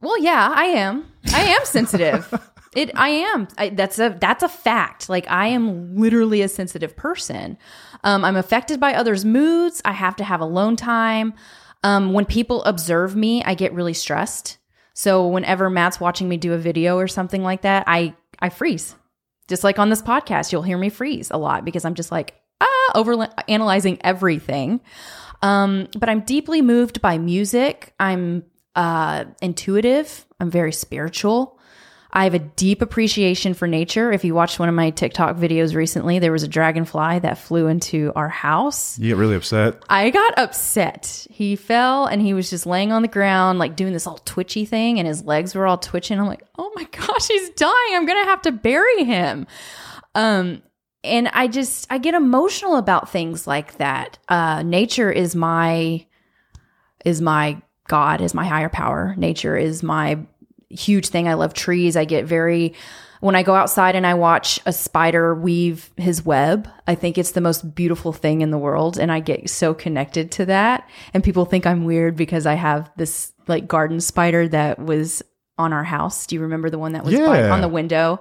Well 0.01 0.19
yeah 0.19 0.53
i 0.55 0.65
am. 0.65 1.05
I 1.33 1.41
am 1.41 1.65
sensitive. 1.65 2.31
It 2.75 2.91
i 2.95 3.09
am. 3.09 3.47
I, 3.57 3.69
that's 3.69 3.97
a 3.97 4.15
that's 4.19 4.43
a 4.43 4.49
fact. 4.49 5.09
Like 5.09 5.25
i 5.31 5.47
am 5.47 5.95
literally 5.95 6.43
a 6.43 6.49
sensitive 6.49 6.95
person. 6.95 7.57
Um, 8.03 8.23
i'm 8.23 8.35
affected 8.35 8.79
by 8.79 8.93
others 8.93 9.25
moods. 9.25 9.81
I 9.83 9.93
have 9.93 10.15
to 10.17 10.23
have 10.23 10.41
alone 10.41 10.75
time 10.75 11.33
um, 11.83 12.13
when 12.13 12.25
people 12.25 12.63
observe 12.63 13.15
me 13.15 13.43
i 13.43 13.53
get 13.53 13.73
really 13.73 13.93
stressed 13.93 14.57
so 14.93 15.27
whenever 15.27 15.69
matt's 15.69 15.99
watching 15.99 16.27
me 16.27 16.37
do 16.37 16.53
a 16.53 16.57
video 16.57 16.97
or 16.97 17.07
something 17.07 17.43
like 17.43 17.61
that 17.61 17.83
i 17.87 18.13
i 18.39 18.49
freeze 18.49 18.95
just 19.47 19.63
like 19.63 19.79
on 19.79 19.89
this 19.89 20.01
podcast, 20.01 20.51
you'll 20.51 20.61
hear 20.61 20.77
me 20.77 20.89
freeze 20.89 21.31
a 21.31 21.37
lot 21.37 21.65
because 21.65 21.85
I'm 21.85 21.95
just 21.95 22.11
like, 22.11 22.35
ah, 22.61 22.91
over 22.95 23.27
analyzing 23.47 23.97
everything. 24.01 24.81
Um, 25.41 25.87
but 25.97 26.09
I'm 26.09 26.21
deeply 26.21 26.61
moved 26.61 27.01
by 27.01 27.17
music. 27.17 27.93
I'm 27.99 28.43
uh, 28.75 29.25
intuitive. 29.41 30.25
I'm 30.39 30.51
very 30.51 30.73
spiritual. 30.73 31.56
I 32.11 32.23
have 32.23 32.33
a 32.33 32.39
deep 32.39 32.81
appreciation 32.81 33.53
for 33.53 33.67
nature. 33.67 34.11
If 34.11 34.23
you 34.23 34.33
watched 34.33 34.59
one 34.59 34.69
of 34.69 34.75
my 34.75 34.89
TikTok 34.91 35.35
videos 35.35 35.75
recently, 35.75 36.19
there 36.19 36.31
was 36.31 36.43
a 36.43 36.47
dragonfly 36.47 37.19
that 37.19 37.37
flew 37.37 37.67
into 37.67 38.11
our 38.15 38.29
house. 38.29 38.97
You 38.97 39.09
get 39.09 39.17
really 39.17 39.35
upset. 39.35 39.83
I 39.89 40.09
got 40.09 40.37
upset. 40.37 41.27
He 41.29 41.55
fell 41.55 42.05
and 42.05 42.21
he 42.21 42.33
was 42.33 42.49
just 42.49 42.65
laying 42.65 42.91
on 42.91 43.01
the 43.01 43.07
ground, 43.07 43.59
like 43.59 43.75
doing 43.75 43.93
this 43.93 44.07
all 44.07 44.19
twitchy 44.19 44.65
thing, 44.65 44.99
and 44.99 45.07
his 45.07 45.23
legs 45.23 45.53
were 45.53 45.67
all 45.67 45.77
twitching. 45.77 46.19
I'm 46.19 46.27
like, 46.27 46.43
oh 46.57 46.71
my 46.75 46.83
gosh, 46.91 47.27
he's 47.27 47.49
dying. 47.51 47.93
I'm 47.93 48.05
gonna 48.05 48.25
have 48.25 48.41
to 48.43 48.51
bury 48.51 49.03
him. 49.03 49.45
Um, 50.15 50.61
and 51.03 51.27
I 51.29 51.47
just 51.47 51.87
I 51.89 51.97
get 51.97 52.13
emotional 52.13 52.77
about 52.77 53.09
things 53.09 53.47
like 53.47 53.77
that. 53.77 54.17
Uh, 54.29 54.63
nature 54.63 55.11
is 55.11 55.35
my 55.35 56.05
is 57.05 57.21
my 57.21 57.61
God, 57.87 58.21
is 58.21 58.33
my 58.33 58.45
higher 58.45 58.69
power. 58.69 59.15
Nature 59.17 59.55
is 59.55 59.83
my 59.83 60.19
huge 60.69 61.09
thing. 61.09 61.27
I 61.27 61.35
love 61.35 61.53
trees. 61.53 61.95
I 61.95 62.05
get 62.05 62.25
very 62.25 62.73
when 63.19 63.35
I 63.35 63.43
go 63.43 63.55
outside 63.55 63.95
and 63.95 64.05
I 64.05 64.13
watch 64.13 64.59
a 64.65 64.73
spider 64.73 65.33
weave 65.33 65.89
his 65.97 66.23
web, 66.25 66.69
I 66.85 66.95
think 66.95 67.17
it's 67.17 67.31
the 67.31 67.41
most 67.41 67.73
beautiful 67.73 68.13
thing 68.13 68.41
in 68.41 68.51
the 68.51 68.57
world. 68.57 68.97
And 68.97 69.11
I 69.11 69.19
get 69.19 69.49
so 69.49 69.73
connected 69.73 70.31
to 70.33 70.45
that. 70.45 70.87
And 71.13 71.23
people 71.23 71.45
think 71.45 71.65
I'm 71.65 71.85
weird 71.85 72.15
because 72.15 72.45
I 72.45 72.53
have 72.53 72.91
this 72.97 73.33
like 73.47 73.67
garden 73.67 74.01
spider 74.01 74.47
that 74.49 74.79
was 74.79 75.23
on 75.57 75.73
our 75.73 75.83
house. 75.83 76.27
Do 76.27 76.35
you 76.35 76.41
remember 76.41 76.69
the 76.69 76.77
one 76.77 76.93
that 76.93 77.03
was 77.03 77.15
by, 77.15 77.49
on 77.49 77.61
the 77.61 77.67
window? 77.67 78.19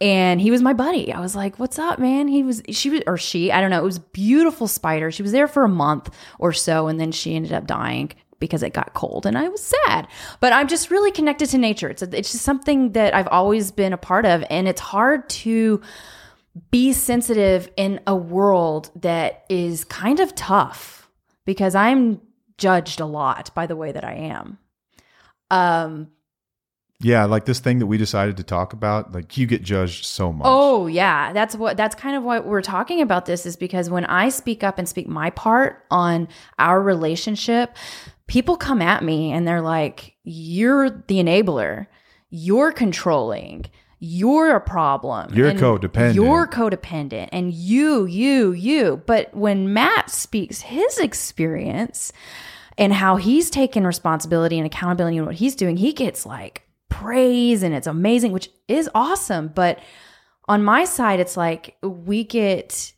And 0.00 0.40
he 0.40 0.50
was 0.50 0.60
my 0.60 0.74
buddy. 0.74 1.12
I 1.12 1.20
was 1.20 1.34
like, 1.34 1.58
"What's 1.58 1.78
up, 1.78 1.98
man?" 1.98 2.28
He 2.28 2.42
was, 2.42 2.62
she 2.68 2.90
was, 2.90 3.02
or 3.06 3.16
she, 3.16 3.50
I 3.50 3.60
don't 3.60 3.70
know. 3.70 3.78
It 3.78 3.84
was 3.84 4.00
beautiful 4.00 4.66
spider. 4.66 5.10
She 5.10 5.22
was 5.22 5.32
there 5.32 5.48
for 5.48 5.64
a 5.64 5.68
month 5.68 6.10
or 6.38 6.52
so, 6.52 6.88
and 6.88 7.00
then 7.00 7.12
she 7.12 7.36
ended 7.36 7.52
up 7.52 7.66
dying 7.66 8.12
because 8.44 8.62
it 8.62 8.74
got 8.74 8.92
cold 8.92 9.24
and 9.24 9.38
I 9.38 9.48
was 9.48 9.72
sad. 9.86 10.06
But 10.40 10.52
I'm 10.52 10.68
just 10.68 10.90
really 10.90 11.10
connected 11.10 11.48
to 11.48 11.56
nature. 11.56 11.88
It's 11.88 12.02
a, 12.02 12.18
it's 12.18 12.30
just 12.30 12.44
something 12.44 12.92
that 12.92 13.14
I've 13.14 13.28
always 13.28 13.72
been 13.72 13.94
a 13.94 13.96
part 13.96 14.26
of 14.26 14.44
and 14.50 14.68
it's 14.68 14.82
hard 14.82 15.30
to 15.30 15.80
be 16.70 16.92
sensitive 16.92 17.70
in 17.78 18.00
a 18.06 18.14
world 18.14 18.90
that 18.96 19.44
is 19.48 19.84
kind 19.84 20.20
of 20.20 20.34
tough 20.34 21.08
because 21.46 21.74
I'm 21.74 22.20
judged 22.58 23.00
a 23.00 23.06
lot 23.06 23.50
by 23.54 23.66
the 23.66 23.76
way 23.76 23.92
that 23.92 24.04
I 24.04 24.14
am. 24.14 24.58
Um 25.50 26.08
Yeah, 27.00 27.24
like 27.24 27.44
this 27.44 27.58
thing 27.60 27.80
that 27.80 27.86
we 27.86 27.98
decided 27.98 28.36
to 28.36 28.44
talk 28.44 28.72
about, 28.72 29.12
like 29.12 29.36
you 29.36 29.46
get 29.46 29.62
judged 29.62 30.04
so 30.04 30.32
much. 30.32 30.46
Oh 30.48 30.86
yeah, 30.86 31.32
that's 31.32 31.56
what 31.56 31.76
that's 31.76 31.94
kind 31.96 32.16
of 32.16 32.22
what 32.22 32.46
we're 32.46 32.62
talking 32.62 33.02
about 33.02 33.26
this 33.26 33.46
is 33.46 33.56
because 33.56 33.90
when 33.90 34.04
I 34.04 34.28
speak 34.28 34.62
up 34.62 34.78
and 34.78 34.88
speak 34.88 35.08
my 35.08 35.30
part 35.30 35.84
on 35.90 36.28
our 36.58 36.80
relationship, 36.80 37.76
people 38.26 38.56
come 38.56 38.82
at 38.82 39.02
me 39.02 39.32
and 39.32 39.46
they're 39.46 39.60
like, 39.60 40.14
"You're 40.24 40.90
the 40.90 41.16
enabler. 41.16 41.86
You're 42.30 42.72
controlling. 42.72 43.66
You're 43.98 44.56
a 44.56 44.60
problem. 44.60 45.32
You're 45.34 45.48
and 45.48 45.58
codependent." 45.58 46.14
You're 46.14 46.46
codependent 46.46 47.28
and 47.32 47.52
you, 47.52 48.06
you, 48.06 48.52
you." 48.52 49.02
But 49.06 49.34
when 49.34 49.72
Matt 49.72 50.10
speaks 50.10 50.62
his 50.62 50.98
experience 50.98 52.12
and 52.76 52.92
how 52.92 53.16
he's 53.16 53.50
taken 53.50 53.86
responsibility 53.86 54.58
and 54.58 54.66
accountability 54.66 55.16
in 55.18 55.26
what 55.26 55.36
he's 55.36 55.54
doing, 55.54 55.76
he 55.76 55.92
gets 55.92 56.26
like 56.26 56.62
praise 56.88 57.62
and 57.62 57.74
it's 57.74 57.86
amazing, 57.86 58.32
which 58.32 58.50
is 58.68 58.88
awesome. 58.94 59.48
But 59.54 59.78
on 60.46 60.62
my 60.62 60.84
side, 60.84 61.20
it's 61.20 61.36
like 61.36 61.76
we 61.82 62.24
get 62.24 62.93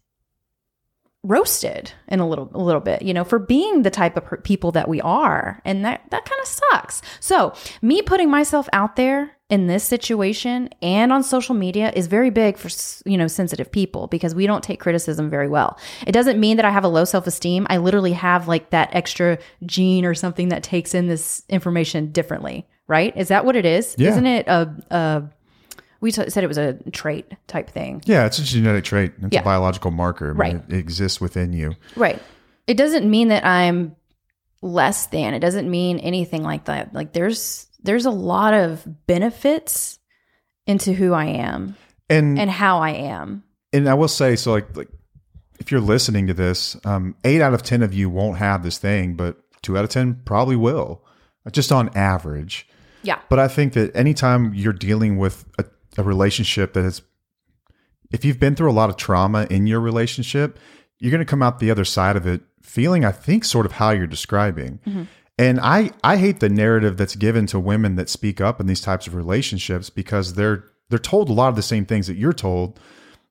roasted 1.26 1.92
in 2.08 2.20
a 2.20 2.28
little 2.28 2.50
a 2.54 2.62
little 2.62 2.80
bit 2.80 3.02
you 3.02 3.12
know 3.12 3.24
for 3.24 3.38
being 3.38 3.82
the 3.82 3.90
type 3.90 4.16
of 4.16 4.42
people 4.44 4.72
that 4.72 4.88
we 4.88 5.00
are. 5.00 5.60
And 5.64 5.84
that 5.84 6.02
that 6.10 6.24
kind 6.24 6.40
of 6.40 6.46
sucks. 6.46 7.02
So 7.20 7.54
me 7.82 8.02
putting 8.02 8.30
myself 8.30 8.68
out 8.72 8.96
there 8.96 9.32
in 9.48 9.66
this 9.66 9.84
situation 9.84 10.68
and 10.82 11.12
on 11.12 11.22
social 11.22 11.54
media 11.54 11.92
is 11.94 12.06
very 12.08 12.30
big 12.30 12.56
for 12.56 12.68
you 13.08 13.16
know 13.16 13.26
sensitive 13.26 13.70
people 13.70 14.06
because 14.06 14.34
we 14.34 14.46
don't 14.46 14.62
take 14.62 14.80
criticism 14.80 15.28
very 15.28 15.48
well. 15.48 15.78
It 16.06 16.12
doesn't 16.12 16.40
mean 16.40 16.56
that 16.56 16.66
i 16.66 16.70
have 16.70 16.84
a 16.84 16.88
low 16.88 17.04
self-esteem. 17.04 17.66
I 17.68 17.78
literally 17.78 18.12
have 18.12 18.48
like 18.48 18.70
that 18.70 18.90
extra 18.92 19.38
gene 19.64 20.04
or 20.04 20.14
something 20.14 20.48
that 20.48 20.62
takes 20.62 20.94
in 20.94 21.06
this 21.08 21.42
information 21.48 22.12
differently 22.12 22.66
right? 22.88 23.16
Is 23.16 23.28
that 23.28 23.44
what 23.44 23.56
it 23.56 23.64
is? 23.64 23.94
Yeah. 23.98 24.10
isn't 24.10 24.26
it 24.26 24.46
a, 24.46 24.72
a 24.90 25.22
we 26.00 26.12
t- 26.12 26.28
said 26.30 26.44
it 26.44 26.48
was 26.48 26.58
a 26.58 26.74
trait 26.92 27.30
type 27.46 27.70
thing 27.70 28.02
Yeah, 28.06 28.26
it's 28.26 28.38
a 28.38 28.44
genetic 28.44 28.84
trait. 28.84 29.12
It's 29.22 29.28
Yeah. 29.34 29.40
a 29.40 29.44
biological 29.44 29.90
marker. 29.90 30.26
I 30.26 30.32
mean, 30.32 30.38
Right. 30.38 30.64
It, 30.68 30.76
exists 30.76 31.20
within 31.20 31.52
you. 31.52 31.74
Right. 31.96 32.20
It 32.66 32.76
doesn't 32.76 33.08
mean 33.08 33.28
that 33.28 33.44
I'm 33.44 33.94
less 34.62 35.06
than. 35.06 35.34
It 35.34 35.40
doesn't 35.40 35.70
mean 35.70 35.98
anything 36.00 36.42
like 36.42 36.64
that. 36.66 36.92
Like 36.94 37.12
there's 37.12 37.66
there's 37.82 38.06
a 38.06 38.10
lot 38.10 38.52
of 38.54 38.84
benefits 39.06 39.98
into 40.66 40.92
who 40.92 41.12
I 41.12 41.26
am 41.26 41.76
And 42.10 42.38
and 42.38 42.50
how 42.50 42.78
I 42.78 42.90
am. 42.90 43.44
and 43.72 43.88
I 43.88 43.94
will 43.94 44.08
say, 44.08 44.36
so 44.36 44.52
like 44.52 44.76
like 44.76 44.88
if 45.58 45.70
you're 45.70 45.80
listening 45.80 46.26
to 46.26 46.34
this, 46.34 46.76
um, 46.84 47.14
eight 47.24 47.40
out 47.40 47.54
of 47.54 47.62
ten 47.62 47.82
of 47.82 47.94
you 47.94 48.10
won't 48.10 48.38
have 48.38 48.62
this 48.62 48.76
thing, 48.78 49.14
but 49.14 49.38
two 49.62 49.76
out 49.78 49.84
of 49.84 49.90
ten 49.90 50.20
probably 50.24 50.56
will, 50.56 51.02
just 51.52 51.70
on 51.72 51.88
average. 51.96 52.68
Yeah. 53.02 53.20
But 53.30 53.38
I 53.38 53.46
think 53.48 53.72
that 53.74 53.94
anytime 53.96 54.52
you're 54.52 54.72
dealing 54.72 55.16
with 55.16 55.44
a, 55.58 55.64
a 55.96 56.02
relationship 56.02 56.72
that 56.74 56.84
is, 56.84 57.02
if 58.10 58.24
you've 58.24 58.40
been 58.40 58.54
through 58.54 58.70
a 58.70 58.72
lot 58.72 58.90
of 58.90 58.96
trauma 58.96 59.46
in 59.50 59.66
your 59.66 59.80
relationship, 59.80 60.58
you're 60.98 61.10
going 61.10 61.24
to 61.24 61.24
come 61.24 61.42
out 61.42 61.58
the 61.58 61.70
other 61.70 61.84
side 61.84 62.16
of 62.16 62.26
it 62.26 62.42
feeling, 62.62 63.04
I 63.04 63.12
think, 63.12 63.44
sort 63.44 63.66
of 63.66 63.72
how 63.72 63.90
you're 63.90 64.06
describing. 64.06 64.80
Mm-hmm. 64.86 65.02
And 65.38 65.60
I, 65.60 65.90
I 66.02 66.16
hate 66.16 66.40
the 66.40 66.48
narrative 66.48 66.96
that's 66.96 67.14
given 67.14 67.46
to 67.46 67.60
women 67.60 67.96
that 67.96 68.08
speak 68.08 68.40
up 68.40 68.60
in 68.60 68.66
these 68.66 68.80
types 68.80 69.06
of 69.06 69.14
relationships 69.14 69.90
because 69.90 70.34
they're 70.34 70.64
they're 70.88 70.98
told 70.98 71.28
a 71.28 71.32
lot 71.32 71.48
of 71.48 71.56
the 71.56 71.62
same 71.62 71.84
things 71.84 72.06
that 72.06 72.16
you're 72.16 72.32
told. 72.32 72.78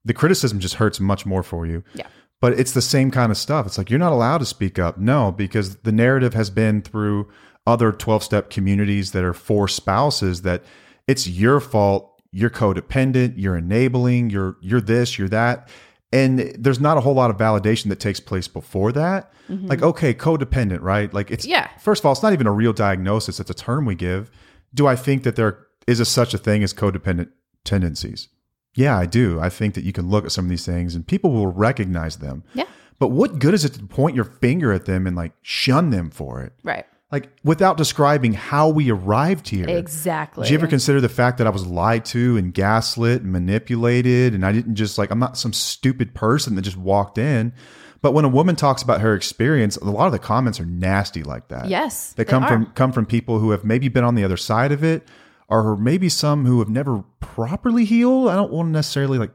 The 0.03 0.13
criticism 0.13 0.59
just 0.59 0.75
hurts 0.75 0.99
much 0.99 1.25
more 1.25 1.41
for 1.41 1.65
you. 1.65 1.83
Yeah. 1.93 2.07
But 2.41 2.59
it's 2.59 2.73
the 2.73 2.81
same 2.81 3.11
kind 3.11 3.31
of 3.31 3.37
stuff. 3.37 3.65
It's 3.65 3.77
like 3.77 3.89
you're 3.89 3.97
not 3.97 4.11
allowed 4.11 4.39
to 4.39 4.45
speak 4.45 4.77
up. 4.77 4.97
No, 4.97 5.31
because 5.31 5.77
the 5.77 5.91
narrative 5.91 6.33
has 6.33 6.49
been 6.49 6.81
through 6.81 7.31
other 7.65 7.91
12 7.91 8.23
step 8.23 8.49
communities 8.49 9.13
that 9.13 9.23
are 9.23 9.33
for 9.33 9.67
spouses 9.67 10.41
that 10.43 10.63
it's 11.07 11.27
your 11.27 11.59
fault, 11.59 12.14
you're 12.35 12.49
codependent, 12.49 13.35
you're 13.37 13.55
enabling, 13.55 14.29
you're 14.29 14.57
you're 14.59 14.81
this, 14.81 15.17
you're 15.17 15.29
that. 15.29 15.69
And 16.11 16.39
there's 16.59 16.81
not 16.81 16.97
a 16.97 17.01
whole 17.01 17.13
lot 17.13 17.29
of 17.29 17.37
validation 17.37 17.87
that 17.89 17.99
takes 17.99 18.19
place 18.19 18.47
before 18.47 18.91
that. 18.91 19.31
Mm-hmm. 19.49 19.67
Like, 19.67 19.81
okay, 19.81 20.13
codependent, 20.13 20.81
right? 20.81 21.13
Like 21.13 21.31
it's 21.31 21.45
Yeah. 21.45 21.69
First 21.79 22.01
of 22.01 22.05
all, 22.05 22.11
it's 22.11 22.21
not 22.21 22.33
even 22.33 22.45
a 22.45 22.51
real 22.51 22.73
diagnosis. 22.73 23.39
It's 23.39 23.49
a 23.49 23.53
term 23.53 23.85
we 23.85 23.95
give. 23.95 24.29
Do 24.73 24.85
I 24.85 24.97
think 24.97 25.23
that 25.23 25.37
there 25.37 25.65
is 25.87 26.01
a, 26.01 26.05
such 26.05 26.33
a 26.33 26.37
thing 26.37 26.61
as 26.61 26.73
codependent 26.73 27.29
tendencies? 27.63 28.27
Yeah, 28.75 28.97
I 28.97 29.05
do. 29.05 29.39
I 29.39 29.49
think 29.49 29.73
that 29.75 29.85
you 29.85 29.93
can 29.93 30.09
look 30.09 30.25
at 30.25 30.33
some 30.33 30.43
of 30.43 30.49
these 30.49 30.65
things 30.65 30.93
and 30.93 31.07
people 31.07 31.31
will 31.31 31.47
recognize 31.47 32.17
them. 32.17 32.43
Yeah. 32.53 32.65
But 32.99 33.09
what 33.09 33.39
good 33.39 33.53
is 33.53 33.63
it 33.63 33.73
to 33.75 33.83
point 33.85 34.15
your 34.15 34.25
finger 34.25 34.73
at 34.73 34.85
them 34.85 35.07
and 35.07 35.15
like 35.15 35.31
shun 35.41 35.89
them 35.89 36.09
for 36.09 36.41
it? 36.41 36.51
Right. 36.63 36.85
Like 37.11 37.29
without 37.43 37.77
describing 37.77 38.33
how 38.33 38.69
we 38.69 38.89
arrived 38.91 39.47
here. 39.49 39.69
Exactly. 39.69 40.43
Did 40.43 40.51
you 40.51 40.57
ever 40.57 40.67
consider 40.67 40.99
the 40.99 41.09
fact 41.09 41.37
that 41.37 41.47
I 41.47 41.51
was 41.51 41.65
lied 41.65 42.03
to 42.05 42.35
and 42.35 42.53
gaslit 42.53 43.21
and 43.21 43.31
manipulated 43.31 44.33
and 44.33 44.45
I 44.45 44.51
didn't 44.51 44.75
just 44.75 44.97
like 44.97 45.11
I'm 45.11 45.19
not 45.19 45.37
some 45.37 45.53
stupid 45.53 46.15
person 46.15 46.55
that 46.55 46.63
just 46.63 46.77
walked 46.77 47.17
in. 47.17 47.53
But 48.01 48.13
when 48.13 48.25
a 48.25 48.29
woman 48.29 48.55
talks 48.55 48.81
about 48.81 49.01
her 49.01 49.15
experience, 49.15 49.77
a 49.77 49.85
lot 49.85 50.07
of 50.07 50.11
the 50.11 50.19
comments 50.19 50.59
are 50.59 50.65
nasty 50.65 51.23
like 51.23 51.47
that. 51.47 51.69
Yes, 51.69 52.13
They 52.13 52.23
they 52.23 52.29
come 52.29 52.43
are. 52.43 52.47
from 52.47 52.65
come 52.67 52.91
from 52.91 53.05
people 53.05 53.39
who 53.39 53.51
have 53.51 53.63
maybe 53.63 53.87
been 53.87 54.03
on 54.03 54.15
the 54.15 54.23
other 54.23 54.37
side 54.37 54.71
of 54.71 54.83
it 54.83 55.07
or 55.47 55.77
maybe 55.77 56.09
some 56.09 56.45
who 56.45 56.59
have 56.59 56.69
never 56.69 57.03
properly 57.19 57.85
healed. 57.85 58.29
I 58.29 58.35
don't 58.35 58.51
want 58.51 58.67
to 58.67 58.71
necessarily 58.71 59.19
like 59.19 59.31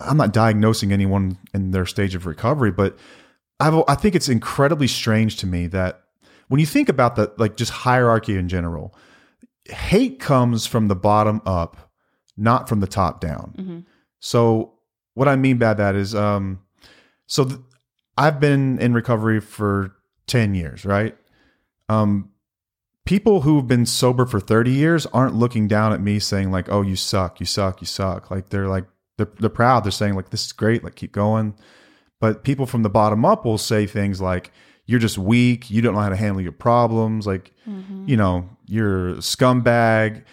I'm 0.00 0.16
not 0.16 0.32
diagnosing 0.32 0.92
anyone 0.92 1.38
in 1.52 1.70
their 1.70 1.86
stage 1.86 2.14
of 2.14 2.26
recovery, 2.26 2.70
but 2.70 2.96
I've, 3.60 3.82
I 3.88 3.94
think 3.94 4.14
it's 4.14 4.28
incredibly 4.28 4.86
strange 4.86 5.36
to 5.38 5.46
me 5.46 5.66
that 5.68 6.04
when 6.48 6.60
you 6.60 6.66
think 6.66 6.88
about 6.88 7.16
the 7.16 7.32
like 7.38 7.56
just 7.56 7.70
hierarchy 7.70 8.36
in 8.36 8.48
general, 8.48 8.94
hate 9.64 10.18
comes 10.18 10.66
from 10.66 10.88
the 10.88 10.96
bottom 10.96 11.40
up, 11.46 11.92
not 12.36 12.68
from 12.68 12.80
the 12.80 12.86
top 12.86 13.20
down. 13.20 13.54
Mm-hmm. 13.56 13.78
So 14.20 14.74
what 15.14 15.28
I 15.28 15.36
mean 15.36 15.58
by 15.58 15.74
that 15.74 15.94
is, 15.94 16.14
um, 16.14 16.60
so 17.26 17.44
th- 17.44 17.60
I've 18.16 18.40
been 18.40 18.78
in 18.78 18.94
recovery 18.94 19.40
for 19.40 19.94
ten 20.26 20.54
years, 20.54 20.84
right? 20.84 21.16
Um, 21.88 22.30
people 23.08 23.40
who've 23.40 23.66
been 23.66 23.86
sober 23.86 24.26
for 24.26 24.38
30 24.38 24.70
years 24.70 25.06
aren't 25.06 25.34
looking 25.34 25.66
down 25.66 25.94
at 25.94 26.00
me 26.02 26.18
saying 26.18 26.50
like 26.50 26.68
oh 26.68 26.82
you 26.82 26.94
suck 26.94 27.40
you 27.40 27.46
suck 27.46 27.80
you 27.80 27.86
suck 27.86 28.30
like 28.30 28.50
they're 28.50 28.68
like 28.68 28.84
they're, 29.16 29.32
they're 29.38 29.48
proud 29.48 29.82
they're 29.82 29.90
saying 29.90 30.14
like 30.14 30.28
this 30.28 30.44
is 30.44 30.52
great 30.52 30.84
like 30.84 30.94
keep 30.94 31.10
going 31.10 31.54
but 32.20 32.44
people 32.44 32.66
from 32.66 32.82
the 32.82 32.90
bottom 32.90 33.24
up 33.24 33.46
will 33.46 33.56
say 33.56 33.86
things 33.86 34.20
like 34.20 34.52
you're 34.88 34.98
just 34.98 35.16
weak 35.18 35.70
you 35.70 35.80
don't 35.80 35.94
know 35.94 36.00
how 36.00 36.08
to 36.08 36.16
handle 36.16 36.40
your 36.42 36.50
problems 36.52 37.26
like 37.26 37.52
you 38.06 38.16
know 38.16 38.48
you're 38.66 39.10
a 39.10 39.14
scumbag 39.16 40.24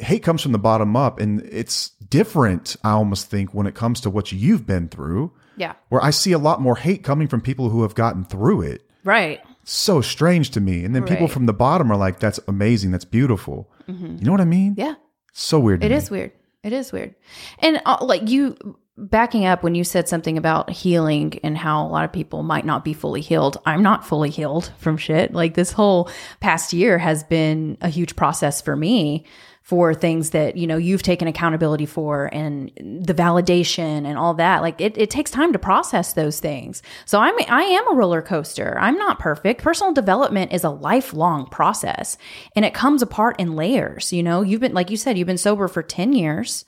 hate 0.00 0.22
comes 0.22 0.42
from 0.42 0.52
the 0.52 0.58
bottom 0.58 0.94
up 0.96 1.18
and 1.20 1.40
it's 1.50 1.90
different 2.10 2.76
i 2.84 2.90
almost 2.90 3.30
think 3.30 3.54
when 3.54 3.66
it 3.66 3.74
comes 3.74 4.00
to 4.00 4.10
what 4.10 4.32
you've 4.32 4.66
been 4.66 4.88
through 4.88 5.32
Yeah. 5.56 5.74
where 5.88 6.02
i 6.04 6.10
see 6.10 6.32
a 6.32 6.38
lot 6.38 6.60
more 6.60 6.76
hate 6.76 7.02
coming 7.04 7.28
from 7.28 7.40
people 7.40 7.70
who 7.70 7.82
have 7.82 7.94
gotten 7.94 8.24
through 8.24 8.62
it 8.62 8.82
Right. 9.04 9.40
so 9.64 10.02
strange 10.02 10.50
to 10.50 10.60
me. 10.60 10.84
And 10.84 10.94
then 10.94 11.04
people 11.04 11.26
from 11.26 11.46
the 11.46 11.54
bottom 11.54 11.90
are 11.90 11.96
like, 11.96 12.18
that's 12.20 12.38
amazing. 12.46 12.90
That's 12.90 13.06
beautiful. 13.06 13.70
You 13.86 13.94
know 14.20 14.30
what 14.32 14.42
I 14.42 14.44
mean? 14.44 14.74
Yeah. 14.76 14.94
So 15.32 15.58
weird. 15.58 15.80
to 15.80 15.86
It 15.86 15.90
me. 15.90 15.96
is 15.96 16.10
weird. 16.10 16.32
It 16.62 16.72
is 16.74 16.92
weird. 16.92 17.14
And 17.60 17.80
uh, 17.86 17.96
like 18.02 18.28
you 18.28 18.56
backing 19.00 19.46
up 19.46 19.62
when 19.62 19.74
you 19.74 19.84
said 19.84 20.08
something 20.08 20.36
about 20.36 20.70
healing 20.70 21.38
and 21.42 21.56
how 21.56 21.86
a 21.86 21.88
lot 21.88 22.04
of 22.04 22.12
people 22.12 22.42
might 22.42 22.64
not 22.64 22.84
be 22.84 22.92
fully 22.92 23.20
healed. 23.20 23.56
I'm 23.64 23.82
not 23.82 24.06
fully 24.06 24.30
healed 24.30 24.72
from 24.78 24.96
shit. 24.96 25.32
Like 25.32 25.54
this 25.54 25.72
whole 25.72 26.10
past 26.40 26.72
year 26.72 26.98
has 26.98 27.24
been 27.24 27.78
a 27.80 27.88
huge 27.88 28.16
process 28.16 28.60
for 28.60 28.76
me 28.76 29.24
for 29.70 29.94
things 29.94 30.30
that, 30.30 30.56
you 30.56 30.66
know, 30.66 30.76
you've 30.76 31.04
taken 31.04 31.28
accountability 31.28 31.86
for 31.86 32.28
and 32.32 32.72
the 32.76 33.14
validation 33.14 34.04
and 34.04 34.18
all 34.18 34.34
that. 34.34 34.62
Like 34.62 34.80
it, 34.80 34.98
it 34.98 35.10
takes 35.10 35.30
time 35.30 35.52
to 35.52 35.60
process 35.60 36.14
those 36.14 36.40
things. 36.40 36.82
So 37.04 37.20
I'm 37.20 37.36
I 37.48 37.62
am 37.62 37.92
a 37.92 37.94
roller 37.94 38.20
coaster. 38.20 38.76
I'm 38.80 38.96
not 38.98 39.20
perfect. 39.20 39.62
Personal 39.62 39.92
development 39.92 40.52
is 40.52 40.64
a 40.64 40.70
lifelong 40.70 41.46
process 41.46 42.18
and 42.56 42.64
it 42.64 42.74
comes 42.74 43.00
apart 43.00 43.36
in 43.38 43.54
layers. 43.54 44.12
You 44.12 44.24
know, 44.24 44.42
you've 44.42 44.60
been 44.60 44.74
like 44.74 44.90
you 44.90 44.96
said, 44.96 45.16
you've 45.16 45.28
been 45.28 45.38
sober 45.38 45.68
for 45.68 45.84
10 45.84 46.14
years 46.14 46.64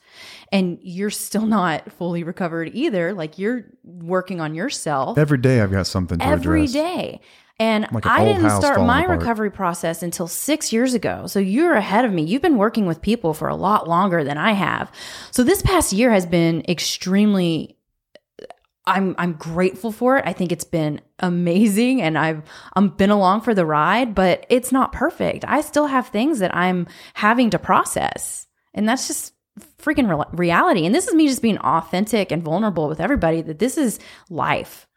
and 0.53 0.79
you're 0.81 1.09
still 1.09 1.45
not 1.45 1.91
fully 1.91 2.23
recovered 2.23 2.71
either. 2.73 3.13
Like 3.13 3.37
you're 3.37 3.65
working 3.83 4.39
on 4.39 4.55
yourself 4.55 5.17
Every 5.17 5.39
day 5.39 5.59
I've 5.59 5.71
got 5.73 5.87
something 5.87 6.19
to 6.19 6.25
every 6.25 6.61
address. 6.63 6.71
day. 6.71 7.21
And 7.59 7.87
Like 7.91 8.05
an 8.05 8.11
I 8.11 8.25
didn't 8.25 8.49
start 8.49 8.81
my 8.81 9.03
apart. 9.03 9.19
recovery 9.19 9.51
process 9.51 10.01
until 10.01 10.27
six 10.27 10.73
years 10.73 10.93
ago. 10.93 11.27
So 11.27 11.39
you're 11.39 11.73
ahead 11.75 12.03
of 12.03 12.11
me. 12.11 12.23
You've 12.23 12.41
been 12.41 12.57
working 12.57 12.87
with 12.87 13.01
people 13.01 13.33
for 13.33 13.47
a 13.47 13.55
lot 13.55 13.87
longer 13.87 14.23
than 14.23 14.37
I 14.37 14.53
have. 14.53 14.91
So 15.31 15.43
this 15.43 15.61
past 15.61 15.93
year 15.93 16.11
has 16.11 16.25
been 16.25 16.63
extremely 16.67 17.77
I'm 18.85 19.15
I'm 19.17 19.33
grateful 19.33 19.91
for 19.93 20.17
it. 20.17 20.25
I 20.27 20.33
think 20.33 20.51
it's 20.51 20.65
been 20.65 20.99
amazing 21.19 22.01
and 22.01 22.17
I've 22.17 22.41
I'm 22.75 22.89
been 22.89 23.11
along 23.11 23.41
for 23.41 23.53
the 23.53 23.65
ride, 23.65 24.13
but 24.13 24.45
it's 24.49 24.71
not 24.73 24.91
perfect. 24.91 25.45
I 25.47 25.61
still 25.61 25.87
have 25.87 26.07
things 26.07 26.39
that 26.39 26.53
I'm 26.55 26.87
having 27.13 27.49
to 27.51 27.59
process. 27.59 28.47
And 28.73 28.89
that's 28.89 29.07
just 29.07 29.33
freaking 29.81 30.09
re- 30.09 30.25
reality. 30.33 30.85
And 30.85 30.93
this 30.93 31.07
is 31.07 31.13
me 31.13 31.27
just 31.27 31.41
being 31.41 31.59
authentic 31.59 32.31
and 32.31 32.43
vulnerable 32.43 32.89
with 32.89 32.99
everybody 32.99 33.41
that 33.43 33.59
this 33.59 33.77
is 33.77 33.99
life. 34.29 34.87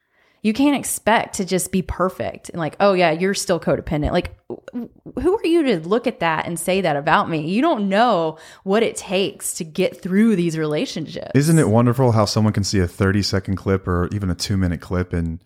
You 0.46 0.52
can't 0.52 0.76
expect 0.76 1.34
to 1.38 1.44
just 1.44 1.72
be 1.72 1.82
perfect 1.82 2.50
and 2.50 2.58
like, 2.60 2.76
oh 2.78 2.92
yeah, 2.92 3.10
you're 3.10 3.34
still 3.34 3.58
codependent. 3.58 4.12
Like, 4.12 4.30
who 4.48 5.36
are 5.36 5.44
you 5.44 5.64
to 5.64 5.80
look 5.80 6.06
at 6.06 6.20
that 6.20 6.46
and 6.46 6.56
say 6.56 6.82
that 6.82 6.94
about 6.94 7.28
me? 7.28 7.50
You 7.50 7.60
don't 7.62 7.88
know 7.88 8.38
what 8.62 8.84
it 8.84 8.94
takes 8.94 9.54
to 9.54 9.64
get 9.64 10.00
through 10.00 10.36
these 10.36 10.56
relationships. 10.56 11.32
Isn't 11.34 11.58
it 11.58 11.68
wonderful 11.68 12.12
how 12.12 12.26
someone 12.26 12.52
can 12.52 12.62
see 12.62 12.78
a 12.78 12.86
30 12.86 13.22
second 13.22 13.56
clip 13.56 13.88
or 13.88 14.08
even 14.12 14.30
a 14.30 14.36
two 14.36 14.56
minute 14.56 14.80
clip 14.80 15.12
and, 15.12 15.42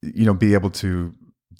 you 0.00 0.24
know, 0.24 0.34
be 0.34 0.54
able 0.54 0.70
to 0.70 1.12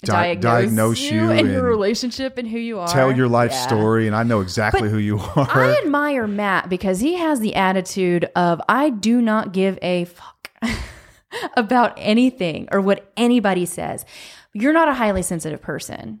di- 0.05 0.35
diagnose, 0.35 1.01
you, 1.01 1.31
and, 1.31 1.51
your 1.51 1.63
relationship 1.63 2.37
and 2.37 2.47
who 2.47 2.57
you 2.57 2.79
are. 2.79 2.87
Tell 2.87 3.11
your 3.11 3.27
life 3.27 3.51
Yeah. 3.51 3.67
story, 3.67 4.07
and 4.07 4.15
I 4.15 4.23
know 4.23 4.39
exactly 4.39 4.83
But 4.83 4.91
who 4.91 4.97
you 4.97 5.19
are. 5.19 5.49
I 5.49 5.77
admire 5.83 6.25
Matt 6.25 6.69
because 6.69 7.01
he 7.01 7.15
has 7.15 7.41
the 7.41 7.55
attitude 7.55 8.29
of 8.33 8.61
I 8.69 8.91
do 8.91 9.21
not 9.21 9.51
give 9.51 9.77
a 9.81 10.05
fuck 10.05 10.51
about 11.57 11.93
anything 11.97 12.67
or 12.71 12.81
what 12.81 13.11
anybody 13.17 13.65
says. 13.65 14.05
You're 14.53 14.73
not 14.73 14.87
a 14.87 14.93
highly 14.93 15.21
sensitive 15.21 15.61
person. 15.61 16.19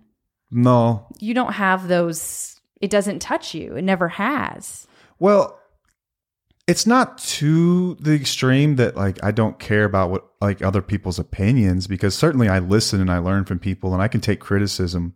no, 0.51 1.07
You 1.19 1.33
don't 1.33 1.53
have 1.53 1.87
those 1.87 2.59
it 2.81 2.89
doesn't 2.89 3.19
touch 3.19 3.53
you. 3.55 3.75
It 3.75 3.83
never 3.83 4.07
has. 4.09 4.85
well, 5.19 5.59
it's 6.67 6.87
not 6.87 7.19
to 7.19 7.93
the 7.99 8.13
extreme 8.13 8.77
that 8.77 8.95
like 8.95 9.23
I 9.23 9.29
don't 9.31 9.59
care 9.59 9.83
about 9.83 10.09
what 10.09 10.25
like 10.41 10.63
other 10.63 10.81
people's 10.81 11.19
opinions 11.19 11.85
because 11.85 12.15
certainly 12.15 12.49
I 12.49 12.57
listen 12.57 12.99
and 12.99 13.11
I 13.11 13.19
learn 13.19 13.45
from 13.45 13.59
people 13.59 13.93
and 13.93 14.01
I 14.01 14.07
can 14.07 14.19
take 14.19 14.39
criticism. 14.39 15.13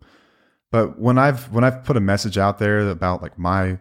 But 0.72 1.00
when 1.00 1.18
I've 1.18 1.52
when 1.52 1.64
I've 1.64 1.84
put 1.84 1.98
a 1.98 2.02
message 2.02 2.38
out 2.38 2.60
there 2.60 2.88
about 2.88 3.24
like 3.24 3.40
my 3.40 3.80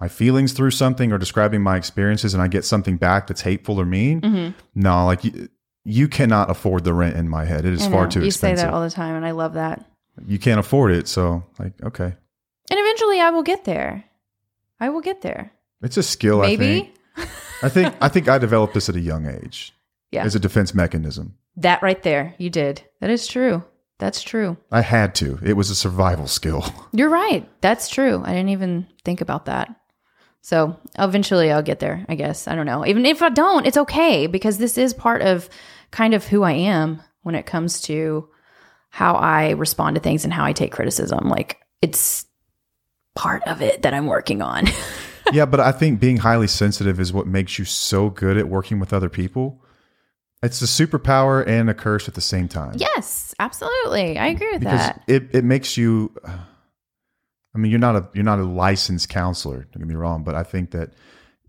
my 0.00 0.08
feelings 0.08 0.54
through 0.54 0.70
something 0.70 1.12
or 1.12 1.18
describing 1.18 1.60
my 1.60 1.76
experiences 1.76 2.32
and 2.32 2.42
I 2.42 2.48
get 2.48 2.64
something 2.64 2.96
back 2.96 3.26
that's 3.26 3.42
hateful 3.42 3.78
or 3.78 3.84
mean, 3.84 4.22
Mm-hmm. 4.22 4.58
no, 4.74 5.04
like 5.04 5.20
you, 5.84 6.02
you 6.02 6.08
cannot 6.08 6.50
afford 6.50 6.84
the 6.84 6.94
rent 6.94 7.16
in 7.16 7.28
my 7.28 7.44
head. 7.44 7.64
It 7.64 7.72
is 7.72 7.86
far 7.86 8.06
too 8.08 8.20
you 8.20 8.26
expensive. 8.26 8.58
say 8.58 8.64
that 8.64 8.72
all 8.74 8.82
the 8.82 8.90
time 8.90 9.14
and 9.16 9.24
I 9.26 9.30
love 9.32 9.54
that. 9.54 9.84
you 10.26 10.38
can't 10.38 10.60
afford 10.60 10.92
it, 10.92 11.08
so 11.08 11.44
like 11.58 11.72
okay. 11.82 12.04
And 12.70 12.78
eventually 12.78 13.20
I 13.20 13.30
will 13.30 13.42
get 13.42 13.64
there. 13.64 14.04
I 14.78 14.88
will 14.90 15.00
get 15.00 15.22
there. 15.22 15.52
It's 15.82 15.96
a 15.96 16.02
skill, 16.02 16.42
I 16.42 16.56
think. 16.56 16.60
Maybe. 16.60 17.26
I 17.62 17.68
think 17.68 17.94
I 18.00 18.08
think 18.08 18.28
I 18.28 18.38
developed 18.38 18.74
this 18.74 18.88
at 18.88 18.96
a 18.96 19.00
young 19.00 19.26
age 19.26 19.74
Yeah. 20.12 20.24
as 20.24 20.34
a 20.34 20.40
defense 20.40 20.74
mechanism. 20.74 21.36
That 21.56 21.82
right 21.82 22.02
there. 22.02 22.34
You 22.38 22.50
did. 22.50 22.82
That 23.00 23.10
is 23.10 23.26
true. 23.26 23.64
That's 23.98 24.22
true. 24.22 24.56
I 24.72 24.80
had 24.80 25.14
to. 25.16 25.38
It 25.42 25.54
was 25.54 25.68
a 25.68 25.74
survival 25.74 26.26
skill. 26.26 26.64
You're 26.92 27.10
right. 27.10 27.46
That's 27.60 27.88
true. 27.88 28.22
I 28.24 28.30
didn't 28.30 28.48
even 28.48 28.86
think 29.04 29.20
about 29.20 29.44
that. 29.46 29.74
So 30.42 30.78
eventually 30.98 31.50
I'll 31.52 31.62
get 31.62 31.80
there, 31.80 32.04
I 32.08 32.14
guess. 32.14 32.48
I 32.48 32.54
don't 32.54 32.66
know. 32.66 32.86
Even 32.86 33.04
if 33.06 33.22
I 33.22 33.28
don't, 33.28 33.66
it's 33.66 33.76
okay 33.76 34.26
because 34.26 34.58
this 34.58 34.78
is 34.78 34.94
part 34.94 35.22
of 35.22 35.48
kind 35.90 36.14
of 36.14 36.26
who 36.26 36.42
I 36.42 36.52
am 36.52 37.02
when 37.22 37.34
it 37.34 37.46
comes 37.46 37.82
to 37.82 38.28
how 38.88 39.14
I 39.14 39.50
respond 39.50 39.96
to 39.96 40.00
things 40.00 40.24
and 40.24 40.32
how 40.32 40.44
I 40.44 40.52
take 40.52 40.72
criticism. 40.72 41.28
Like 41.28 41.58
it's 41.82 42.26
part 43.14 43.42
of 43.46 43.62
it 43.62 43.82
that 43.82 43.94
I'm 43.94 44.06
working 44.06 44.42
on. 44.42 44.66
yeah, 45.32 45.46
but 45.46 45.60
I 45.60 45.72
think 45.72 46.00
being 46.00 46.18
highly 46.18 46.46
sensitive 46.46 46.98
is 46.98 47.12
what 47.12 47.26
makes 47.26 47.58
you 47.58 47.64
so 47.64 48.10
good 48.10 48.36
at 48.36 48.48
working 48.48 48.80
with 48.80 48.92
other 48.92 49.08
people. 49.08 49.62
It's 50.42 50.62
a 50.62 50.64
superpower 50.64 51.46
and 51.46 51.68
a 51.68 51.74
curse 51.74 52.08
at 52.08 52.14
the 52.14 52.22
same 52.22 52.48
time. 52.48 52.72
yes, 52.76 53.34
absolutely. 53.38 54.18
I 54.18 54.28
agree 54.28 54.52
with 54.52 54.60
because 54.60 54.78
that. 54.78 55.02
it, 55.06 55.34
it 55.34 55.44
makes 55.44 55.76
you 55.76 56.12
uh, 56.24 56.38
I 57.54 57.58
mean 57.58 57.70
you're 57.70 57.80
not 57.80 57.96
a 57.96 58.08
you're 58.14 58.24
not 58.24 58.38
a 58.38 58.44
licensed 58.44 59.08
counselor, 59.08 59.64
don't 59.72 59.78
get 59.78 59.88
me 59.88 59.94
wrong, 59.94 60.22
but 60.24 60.34
I 60.34 60.42
think 60.42 60.70
that 60.72 60.94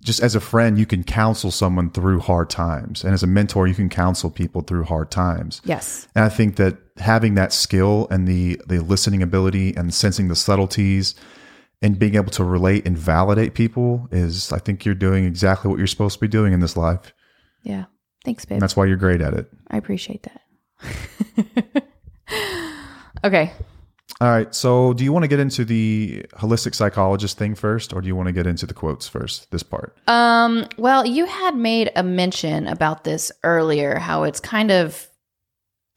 just 0.04 0.22
as 0.22 0.34
a 0.34 0.40
friend 0.40 0.80
you 0.80 0.86
can 0.86 1.04
counsel 1.04 1.52
someone 1.52 1.92
through 1.92 2.20
hard 2.20 2.50
times 2.50 3.04
and 3.04 3.14
as 3.14 3.22
a 3.24 3.28
mentor 3.28 3.68
you 3.68 3.76
can 3.76 3.90
counsel 3.90 4.30
people 4.30 4.62
through 4.62 4.84
hard 4.84 5.12
times. 5.12 5.62
Yes. 5.64 6.08
And 6.16 6.26
I 6.26 6.30
think 6.30 6.56
that 6.56 6.78
having 6.98 7.36
that 7.36 7.54
skill 7.54 8.08
and 8.10 8.28
the 8.28 8.60
the 8.68 8.80
listening 8.80 9.22
ability 9.22 9.76
and 9.76 9.94
sensing 9.94 10.28
the 10.28 10.36
subtleties 10.36 11.16
and 11.82 11.98
being 11.98 12.16
able 12.16 12.32
to 12.32 12.44
relate 12.44 12.86
and 12.86 12.98
validate 12.98 13.54
people 13.54 14.08
is 14.12 14.52
I 14.52 14.60
think 14.60 14.86
you're 14.86 14.96
doing 14.96 15.26
exactly 15.26 15.70
what 15.70 15.78
you're 15.78 15.88
supposed 15.88 16.16
to 16.16 16.22
be 16.22 16.28
doing 16.28 16.54
in 16.54 16.60
this 16.60 16.78
life. 16.78 17.14
Yeah. 17.64 17.86
Thanks, 18.24 18.46
babe. 18.46 18.56
And 18.56 18.62
that's 18.62 18.76
why 18.76 18.86
you're 18.86 18.98
great 18.98 19.22
at 19.22 19.34
it. 19.34 19.52
I 19.70 19.78
appreciate 19.78 20.24
that. 20.24 21.84
okay. 23.24 23.52
All 24.22 24.30
right. 24.30 24.54
So, 24.54 24.94
do 24.94 25.04
you 25.04 25.12
want 25.12 25.24
to 25.24 25.28
get 25.28 25.40
into 25.40 25.66
the 25.66 26.24
holistic 26.34 26.76
psychologist 26.76 27.40
thing 27.40 27.56
first, 27.56 27.92
or 27.92 28.02
do 28.02 28.08
you 28.08 28.16
want 28.16 28.28
to 28.28 28.32
get 28.32 28.46
into 28.46 28.68
the 28.68 28.74
quotes 28.76 29.08
first? 29.08 29.50
This 29.50 29.64
part. 29.64 29.98
Um, 30.08 30.68
well, 30.78 31.08
you 31.08 31.26
had 31.26 31.56
made 31.56 31.92
a 31.96 32.04
mention 32.04 32.68
about 32.68 33.04
this 33.04 33.32
earlier, 33.44 33.98
how 33.98 34.24
it's 34.24 34.40
kind 34.40 34.70
of 34.70 35.10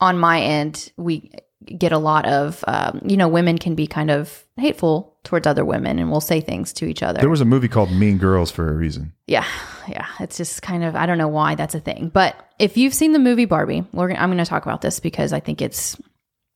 on 0.00 0.18
my 0.18 0.40
end, 0.40 0.90
we 0.96 1.30
get 1.66 1.92
a 1.92 1.98
lot 1.98 2.26
of, 2.26 2.64
um, 2.66 3.00
you 3.04 3.16
know, 3.16 3.28
women 3.28 3.58
can 3.58 3.74
be 3.74 3.86
kind 3.86 4.10
of 4.10 4.44
hateful 4.56 5.16
towards 5.24 5.46
other 5.46 5.64
women 5.64 5.98
and 5.98 6.10
we'll 6.10 6.20
say 6.20 6.40
things 6.40 6.72
to 6.74 6.86
each 6.86 7.02
other. 7.02 7.20
There 7.20 7.30
was 7.30 7.40
a 7.40 7.46
movie 7.46 7.68
called 7.68 7.90
Mean 7.90 8.18
Girls 8.18 8.50
for 8.50 8.68
a 8.68 8.74
reason. 8.74 9.12
yeah. 9.26 9.46
Yeah. 9.88 10.06
It's 10.20 10.38
just 10.38 10.62
kind 10.62 10.82
of, 10.82 10.96
I 10.96 11.04
don't 11.06 11.18
know 11.18 11.28
why 11.28 11.54
that's 11.54 11.74
a 11.74 11.80
thing. 11.80 12.10
But 12.12 12.36
if 12.58 12.76
you've 12.76 12.94
seen 12.94 13.12
the 13.12 13.18
movie 13.18 13.44
Barbie, 13.44 13.84
we're, 13.92 14.10
I'm 14.12 14.30
going 14.30 14.38
to 14.38 14.44
talk 14.44 14.64
about 14.64 14.80
this 14.80 14.98
because 15.00 15.32
I 15.32 15.40
think 15.40 15.60
it's, 15.60 15.96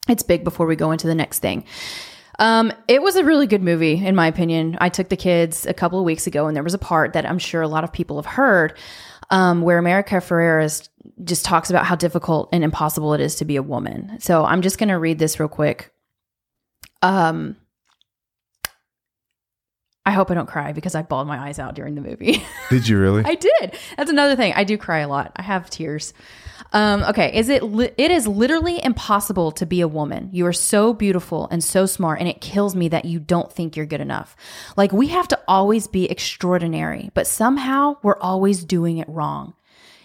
it's 0.08 0.22
big 0.22 0.44
before 0.44 0.66
we 0.66 0.76
go 0.76 0.90
into 0.90 1.06
the 1.06 1.14
next 1.14 1.40
thing. 1.40 1.64
Um, 2.38 2.72
it 2.86 3.02
was 3.02 3.16
a 3.16 3.24
really 3.24 3.46
good 3.46 3.62
movie, 3.62 4.04
in 4.04 4.14
my 4.14 4.28
opinion. 4.28 4.78
I 4.80 4.88
took 4.88 5.08
the 5.08 5.16
kids 5.16 5.66
a 5.66 5.74
couple 5.74 5.98
of 5.98 6.04
weeks 6.04 6.26
ago, 6.26 6.46
and 6.46 6.54
there 6.54 6.62
was 6.62 6.74
a 6.74 6.78
part 6.78 7.12
that 7.14 7.26
I'm 7.26 7.38
sure 7.38 7.62
a 7.62 7.68
lot 7.68 7.84
of 7.84 7.92
people 7.92 8.16
have 8.16 8.26
heard, 8.26 8.78
um, 9.30 9.62
where 9.62 9.78
America 9.78 10.16
Ferrera 10.16 10.88
just 11.24 11.44
talks 11.44 11.68
about 11.68 11.84
how 11.84 11.96
difficult 11.96 12.48
and 12.52 12.62
impossible 12.62 13.12
it 13.14 13.20
is 13.20 13.34
to 13.36 13.44
be 13.44 13.56
a 13.56 13.62
woman. 13.62 14.18
So 14.20 14.44
I'm 14.44 14.62
just 14.62 14.78
going 14.78 14.88
to 14.88 14.98
read 14.98 15.18
this 15.18 15.40
real 15.40 15.48
quick. 15.48 15.92
Um, 17.02 17.56
I 20.08 20.10
hope 20.10 20.30
I 20.30 20.34
don't 20.34 20.48
cry 20.48 20.72
because 20.72 20.94
I 20.94 21.02
bawled 21.02 21.28
my 21.28 21.38
eyes 21.38 21.58
out 21.58 21.74
during 21.74 21.94
the 21.94 22.00
movie. 22.00 22.42
Did 22.70 22.88
you 22.88 22.98
really? 22.98 23.24
I 23.26 23.34
did. 23.34 23.76
That's 23.98 24.10
another 24.10 24.36
thing. 24.36 24.54
I 24.56 24.64
do 24.64 24.78
cry 24.78 25.00
a 25.00 25.08
lot. 25.08 25.32
I 25.36 25.42
have 25.42 25.68
tears. 25.68 26.14
Um, 26.72 27.02
okay, 27.02 27.36
is 27.36 27.50
it? 27.50 27.62
Li- 27.62 27.90
it 27.98 28.10
is 28.10 28.26
literally 28.26 28.82
impossible 28.82 29.52
to 29.52 29.66
be 29.66 29.82
a 29.82 29.86
woman. 29.88 30.30
You 30.32 30.46
are 30.46 30.54
so 30.54 30.94
beautiful 30.94 31.46
and 31.50 31.62
so 31.62 31.84
smart, 31.84 32.20
and 32.20 32.28
it 32.28 32.40
kills 32.40 32.74
me 32.74 32.88
that 32.88 33.04
you 33.04 33.18
don't 33.18 33.52
think 33.52 33.76
you're 33.76 33.84
good 33.84 34.00
enough. 34.00 34.34
Like 34.78 34.92
we 34.92 35.08
have 35.08 35.28
to 35.28 35.40
always 35.46 35.86
be 35.86 36.10
extraordinary, 36.10 37.10
but 37.12 37.26
somehow 37.26 37.98
we're 38.02 38.18
always 38.18 38.64
doing 38.64 38.96
it 38.96 39.10
wrong. 39.10 39.52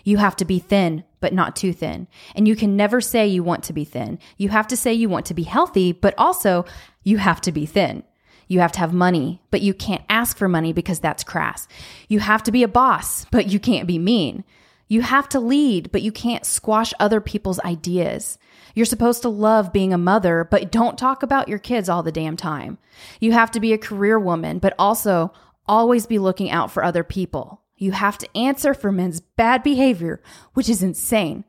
You 0.04 0.18
have 0.18 0.36
to 0.36 0.44
be 0.44 0.60
thin, 0.60 1.06
but 1.22 1.32
not 1.32 1.56
too 1.56 1.72
thin. 1.72 2.10
And 2.36 2.46
you 2.46 2.58
can 2.58 2.76
never 2.76 3.00
say 3.00 3.26
you 3.26 3.42
want 3.42 3.63
to 3.63 3.74
be 3.74 3.86
thin. 3.86 4.20
You 4.36 4.50
have 4.50 4.68
to 4.68 4.76
say 4.76 4.94
you 4.94 5.08
want 5.08 5.28
to 5.28 5.34
be 5.34 5.44
healthy, 5.44 5.94
but 5.94 6.13
also 6.18 6.66
you 7.04 7.20
have 7.20 7.39
to 7.39 7.54
be 7.54 7.66
thin. 7.66 8.04
You 8.48 8.60
have 8.60 8.72
to 8.74 8.80
have 8.80 8.94
money, 8.94 9.42
but 9.52 9.62
you 9.62 9.74
can't 9.74 10.04
ask 10.10 10.38
for 10.38 10.48
money 10.48 10.74
because 10.74 11.00
that's 11.00 11.24
crass. 11.24 11.68
You 12.08 12.20
have 12.20 12.44
to 12.44 12.52
be 12.52 12.64
a 12.64 12.68
boss, 12.68 13.26
but 13.32 13.48
you 13.48 13.60
can't 13.60 13.88
be 13.88 13.98
mean. 13.98 14.44
You 14.88 15.02
have 15.02 15.30
to 15.30 15.40
lead, 15.40 15.92
but 15.92 16.02
you 16.02 16.12
can't 16.12 16.46
squash 16.46 16.94
other 17.00 17.22
people's 17.22 17.60
ideas. 17.62 18.38
You're 18.76 18.86
supposed 18.86 19.22
to 19.22 19.30
love 19.30 19.74
being 19.74 19.94
a 19.94 19.98
mother, 19.98 20.48
but 20.50 20.72
don't 20.72 20.98
talk 20.98 21.24
about 21.24 21.48
your 21.48 21.60
kids 21.60 21.90
all 21.90 22.04
the 22.04 22.12
damn 22.12 22.38
time. 22.38 22.78
You 23.20 23.32
have 23.32 23.52
to 23.52 23.60
be 23.60 23.74
a 23.74 23.78
career 23.78 24.20
woman, 24.20 24.60
but 24.60 24.76
also 24.78 25.32
always 25.66 26.06
be 26.06 26.20
looking 26.20 26.52
out 26.52 26.72
for 26.72 26.84
other 26.84 27.04
people. 27.04 27.62
You 27.78 27.92
have 27.92 28.18
to 28.20 28.38
answer 28.38 28.74
for 28.74 28.92
men's 28.92 29.20
bad 29.20 29.64
behavior, 29.64 30.22
which 30.54 30.70
is 30.70 30.84
insane. 30.84 31.44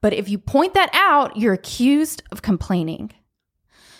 But 0.00 0.12
if 0.12 0.28
you 0.28 0.38
point 0.38 0.74
that 0.74 0.90
out, 0.92 1.36
you're 1.36 1.54
accused 1.54 2.22
of 2.30 2.42
complaining. 2.42 3.12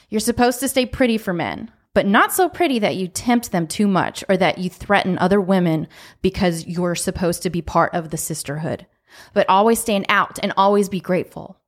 You're 0.09 0.21
supposed 0.21 0.61
to 0.61 0.69
stay 0.69 0.87
pretty 0.87 1.19
for 1.19 1.33
men, 1.33 1.71
but 1.99 2.07
not 2.07 2.33
so 2.33 2.49
pretty 2.49 2.79
that 2.79 2.95
you 2.95 3.09
tempt 3.09 3.51
them 3.51 3.67
too 3.67 3.89
much 3.89 4.23
or 4.29 4.37
that 4.37 4.59
you 4.59 4.71
threaten 4.71 5.19
other 5.19 5.41
women 5.41 5.89
because 6.23 6.65
you're 6.65 6.95
supposed 6.95 7.43
to 7.43 7.51
be 7.51 7.61
part 7.61 7.93
of 7.93 8.11
the 8.11 8.17
sisterhood. 8.17 8.87
But 9.35 9.49
always 9.49 9.81
stand 9.81 10.07
out 10.09 10.39
and 10.41 10.53
always 10.57 10.89
be 10.89 11.01
grateful. 11.01 11.59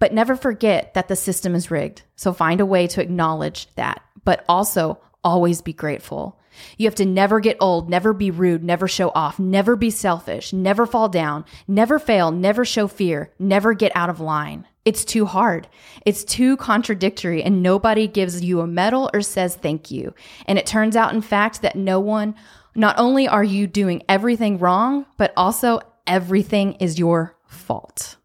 But 0.00 0.12
never 0.12 0.34
forget 0.34 0.94
that 0.94 1.06
the 1.06 1.14
system 1.14 1.54
is 1.54 1.70
rigged. 1.70 2.02
So 2.16 2.32
find 2.32 2.60
a 2.60 2.66
way 2.66 2.88
to 2.88 3.00
acknowledge 3.00 3.72
that, 3.76 4.02
but 4.24 4.44
also 4.48 4.98
always 5.22 5.62
be 5.62 5.72
grateful. 5.72 6.36
You 6.76 6.88
have 6.88 6.96
to 6.96 7.06
never 7.06 7.38
get 7.38 7.56
old, 7.60 7.88
never 7.88 8.12
be 8.12 8.32
rude, 8.32 8.64
never 8.64 8.88
show 8.88 9.10
off, 9.10 9.38
never 9.38 9.76
be 9.76 9.90
selfish, 9.90 10.52
never 10.52 10.84
fall 10.84 11.08
down, 11.08 11.44
never 11.68 12.00
fail, 12.00 12.32
never 12.32 12.64
show 12.64 12.88
fear, 12.88 13.32
never 13.38 13.72
get 13.72 13.92
out 13.94 14.10
of 14.10 14.18
line. 14.18 14.66
It's 14.86 15.04
too 15.04 15.26
hard. 15.26 15.68
It's 16.06 16.24
too 16.24 16.56
contradictory, 16.56 17.42
and 17.42 17.62
nobody 17.62 18.06
gives 18.06 18.42
you 18.42 18.60
a 18.60 18.68
medal 18.68 19.10
or 19.12 19.20
says 19.20 19.56
thank 19.56 19.90
you. 19.90 20.14
And 20.46 20.58
it 20.58 20.64
turns 20.64 20.94
out, 20.94 21.12
in 21.12 21.20
fact, 21.20 21.60
that 21.62 21.74
no 21.74 21.98
one, 21.98 22.36
not 22.76 22.96
only 22.96 23.26
are 23.26 23.44
you 23.44 23.66
doing 23.66 24.04
everything 24.08 24.58
wrong, 24.58 25.04
but 25.18 25.32
also 25.36 25.80
everything 26.06 26.74
is 26.74 27.00
your 27.00 27.36
fault. 27.48 28.16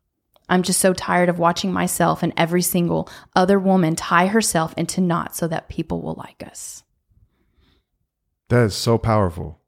I'm 0.50 0.62
just 0.62 0.80
so 0.80 0.93
tired 0.93 1.30
of 1.30 1.39
watching 1.39 1.74
myself 1.74 2.21
and 2.21 2.34
every 2.38 2.62
single 2.62 3.10
other 3.36 3.58
woman 3.58 3.95
tie 3.95 4.28
herself 4.28 4.74
into 4.78 5.02
knots 5.02 5.39
so 5.39 5.47
that 5.47 5.69
people 5.69 6.02
will 6.02 6.15
like 6.15 6.43
us. 6.45 6.84
That 8.50 8.65
is 8.65 8.76
so 8.76 8.97
powerful. 8.97 9.60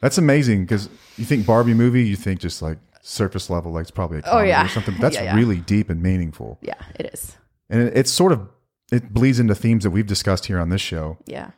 That's 0.00 0.18
amazing 0.18 0.64
because 0.64 0.88
you 1.18 1.24
think 1.24 1.46
Barbie 1.46 1.74
movie, 1.74 2.02
you 2.02 2.16
think 2.16 2.40
just 2.40 2.62
like 2.62 2.78
surface 3.10 3.50
level, 3.50 3.72
like 3.72 3.82
it's 3.82 3.90
probably 3.90 4.18
a 4.18 4.20
oh, 4.20 4.30
comedy 4.30 4.48
Oh, 4.48 4.48
yeah. 4.50 4.64
or 4.64 4.68
something. 4.68 4.94
But 4.98 5.02
that's 5.02 5.16
Yeah, 5.16 5.24
yeah. 5.24 5.36
really 5.36 5.58
deep 5.58 5.90
and 5.90 6.02
meaningful, 6.02 6.58
Yeah, 6.62 6.74
it 6.98 7.10
is. 7.12 7.36
and 7.68 7.82
it, 7.82 7.96
it's 7.96 8.10
sort 8.10 8.32
of 8.32 8.48
it 8.92 9.12
bleeds 9.12 9.38
into 9.38 9.54
themes 9.54 9.84
that 9.84 9.90
we've 9.90 10.06
discussed 10.06 10.46
here 10.46 10.58
on 10.58 10.68
this 10.70 10.80
show 10.80 11.18
Yeah. 11.26 11.50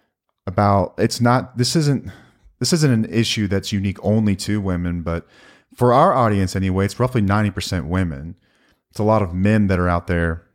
about. 0.47 0.95
It's 0.99 1.21
not. 1.21 1.57
This 1.59 1.77
isn't. 1.77 2.11
This 2.59 2.73
isn't 2.73 2.93
an 2.93 3.07
issue 3.07 3.49
that's 3.49 3.73
unique 3.73 3.99
only 4.05 4.37
to 4.37 4.61
women, 4.61 5.03
but 5.03 5.27
for 5.75 5.93
our 5.93 6.13
audience 6.13 6.55
anyway, 6.55 6.85
it's 6.85 7.01
roughly 7.01 7.21
ninety 7.23 7.51
percent 7.51 7.87
women. 7.87 8.37
It's 8.91 9.01
a 9.01 9.05
lot 9.05 9.23
of 9.23 9.33
men 9.35 9.69
that 9.69 9.79
are 9.79 9.89
out 9.89 10.07
there 10.07 10.47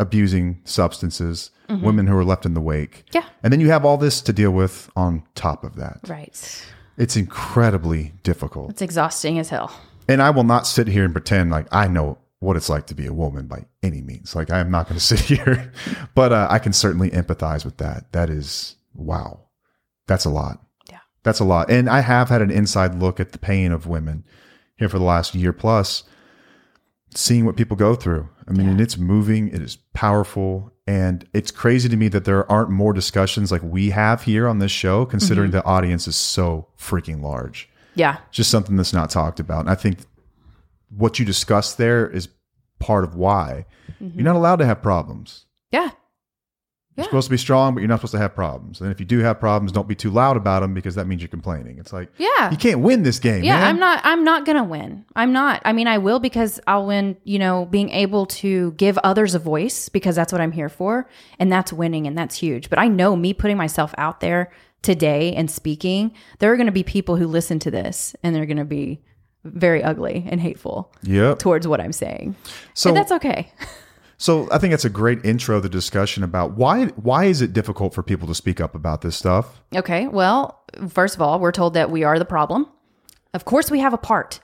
abusing 0.00 0.60
substances, 0.64 1.52
mm-hmm. 1.68 1.84
women 1.84 2.06
who 2.08 2.16
are 2.16 2.24
left 2.24 2.44
in 2.44 2.54
the 2.54 2.60
wake. 2.60 3.04
Yeah. 3.12 3.24
And 3.42 3.52
then 3.52 3.60
you 3.60 3.70
have 3.70 3.84
all 3.84 3.96
this 3.96 4.20
to 4.22 4.32
deal 4.32 4.50
with 4.50 4.90
on 4.96 5.22
top 5.36 5.62
of 5.62 5.76
that. 5.76 6.00
Right. 6.08 6.64
It's 6.98 7.16
incredibly 7.16 8.12
difficult. 8.24 8.70
It's 8.70 8.82
exhausting 8.82 9.38
as 9.38 9.48
hell. 9.48 9.72
And 10.08 10.22
I 10.22 10.30
will 10.30 10.44
not 10.44 10.66
sit 10.66 10.88
here 10.88 11.04
and 11.04 11.12
pretend 11.12 11.50
like 11.50 11.66
I 11.72 11.88
know 11.88 12.18
what 12.42 12.56
it's 12.56 12.68
like 12.68 12.86
to 12.88 12.94
be 12.94 13.06
a 13.06 13.12
woman 13.12 13.46
by 13.46 13.64
any 13.84 14.02
means. 14.02 14.34
Like 14.34 14.50
I 14.50 14.58
am 14.58 14.70
not 14.70 14.88
going 14.88 14.98
to 14.98 15.04
sit 15.04 15.20
here, 15.20 15.72
but 16.14 16.32
uh, 16.32 16.48
I 16.50 16.58
can 16.58 16.72
certainly 16.72 17.10
empathize 17.10 17.64
with 17.64 17.78
that. 17.78 18.12
That 18.12 18.30
is 18.30 18.76
wow. 18.94 19.40
That's 20.06 20.24
a 20.24 20.30
lot. 20.30 20.60
Yeah. 20.90 20.98
That's 21.22 21.40
a 21.40 21.44
lot. 21.44 21.70
And 21.70 21.88
I 21.88 22.00
have 22.00 22.28
had 22.28 22.42
an 22.42 22.50
inside 22.50 22.96
look 22.96 23.20
at 23.20 23.32
the 23.32 23.38
pain 23.38 23.70
of 23.70 23.86
women 23.86 24.24
here 24.76 24.88
for 24.88 24.98
the 24.98 25.04
last 25.04 25.34
year 25.34 25.52
plus, 25.52 26.02
seeing 27.14 27.44
what 27.44 27.56
people 27.56 27.76
go 27.76 27.94
through. 27.94 28.28
I 28.48 28.52
mean, 28.52 28.68
and 28.68 28.80
it's 28.80 28.98
moving, 28.98 29.48
it 29.48 29.62
is 29.62 29.76
powerful, 29.94 30.72
and 30.86 31.28
it's 31.32 31.52
crazy 31.52 31.88
to 31.88 31.96
me 31.96 32.08
that 32.08 32.24
there 32.24 32.50
aren't 32.50 32.70
more 32.70 32.92
discussions 32.92 33.52
like 33.52 33.62
we 33.62 33.90
have 33.90 34.24
here 34.24 34.48
on 34.48 34.58
this 34.58 34.72
show, 34.72 35.06
considering 35.06 35.52
the 35.52 35.64
audience 35.64 36.08
is 36.08 36.16
so 36.16 36.66
freaking 36.76 37.22
large 37.22 37.68
Yeah. 37.94 38.18
just 38.30 38.50
something 38.50 38.76
that's 38.76 38.92
not 38.92 39.10
talked 39.10 39.40
about. 39.40 39.60
And 39.60 39.70
I 39.70 39.74
think 39.74 39.98
what 40.96 41.18
you 41.18 41.24
discussed 41.24 41.78
there 41.78 42.08
is 42.08 42.28
part 42.78 43.04
of 43.04 43.14
why 43.14 43.66
mm-hmm. 44.02 44.18
you're 44.18 44.24
not 44.24 44.36
allowed 44.36 44.56
to 44.56 44.66
have 44.66 44.82
problems. 44.82 45.46
Yeah. 45.70 45.90
You're 46.94 47.04
Yeah. 47.04 47.04
supposed 47.04 47.28
to 47.28 47.30
be 47.30 47.38
strong, 47.38 47.72
but 47.72 47.80
you're 47.80 47.88
not 47.88 48.00
supposed 48.00 48.12
to 48.12 48.18
have 48.18 48.34
problems. 48.34 48.82
And 48.82 48.90
if 48.90 49.00
you 49.00 49.06
do 49.06 49.20
have 49.20 49.40
problems, 49.40 49.72
don't 49.72 49.88
be 49.88 49.94
too 49.94 50.10
loud 50.10 50.36
about 50.36 50.60
them 50.60 50.74
because 50.74 50.94
that 50.96 51.06
means 51.06 51.22
you're 51.22 51.28
complaining. 51.28 51.78
It's 51.78 51.92
like, 51.92 52.10
Yeah. 52.18 52.50
you 52.50 52.58
can't 52.58 52.80
win 52.80 53.02
this 53.02 53.18
game. 53.18 53.44
Yeah, 53.44 53.56
man. 53.56 53.64
I'm 53.66 53.78
not 53.78 54.00
I'm 54.04 54.24
not 54.24 54.44
going 54.44 54.58
to 54.58 54.64
win. 54.64 55.06
I'm 55.16 55.32
not. 55.32 55.62
I 55.64 55.72
mean, 55.72 55.86
I 55.86 55.96
will 55.96 56.18
because 56.18 56.60
I'll 56.66 56.86
win, 56.86 57.16
you 57.24 57.38
know, 57.38 57.64
being 57.64 57.88
able 57.90 58.26
to 58.26 58.72
give 58.72 58.98
others 58.98 59.34
a 59.34 59.38
voice 59.38 59.88
because 59.88 60.16
that's 60.16 60.32
what 60.32 60.42
I'm 60.42 60.52
here 60.52 60.68
for, 60.68 61.08
and 61.38 61.50
that's 61.50 61.72
winning 61.72 62.06
and 62.06 62.18
that's 62.18 62.36
huge. 62.36 62.68
But 62.68 62.78
I 62.78 62.88
know 62.88 63.16
me 63.16 63.32
putting 63.32 63.56
myself 63.56 63.94
out 63.96 64.20
there 64.20 64.50
today 64.82 65.32
and 65.34 65.50
speaking, 65.50 66.12
there 66.38 66.52
are 66.52 66.56
going 66.56 66.66
to 66.66 66.72
be 66.72 66.82
people 66.82 67.16
who 67.16 67.26
listen 67.26 67.58
to 67.60 67.70
this 67.70 68.14
and 68.22 68.34
they're 68.34 68.46
going 68.46 68.56
to 68.56 68.64
be 68.64 69.00
very 69.44 69.82
ugly 69.82 70.26
and 70.28 70.40
hateful 70.40 70.92
Yep. 71.02 71.38
towards 71.38 71.66
what 71.66 71.80
I'm 71.80 71.92
saying. 71.92 72.36
So, 72.74 72.90
and 72.90 72.96
that's 72.96 73.12
okay. 73.12 73.52
so 74.18 74.48
I 74.52 74.58
think 74.58 74.72
that's 74.72 74.84
a 74.84 74.90
great 74.90 75.24
intro 75.24 75.56
to 75.56 75.60
the 75.62 75.68
discussion 75.68 76.22
about 76.22 76.52
why 76.52 76.86
why 76.86 77.24
is 77.24 77.40
it 77.40 77.52
difficult 77.52 77.94
for 77.94 78.02
people 78.02 78.28
to 78.28 78.34
speak 78.34 78.60
up 78.60 78.74
about 78.74 79.00
this 79.00 79.16
stuff? 79.16 79.60
Okay. 79.74 80.06
Well, 80.06 80.62
first 80.88 81.14
of 81.14 81.22
all, 81.22 81.40
we're 81.40 81.52
told 81.52 81.74
that 81.74 81.90
we 81.90 82.04
are 82.04 82.18
the 82.18 82.24
problem. 82.24 82.66
Of 83.34 83.44
course, 83.44 83.70
we 83.70 83.80
have 83.80 83.92
a 83.94 83.98
part 83.98 84.40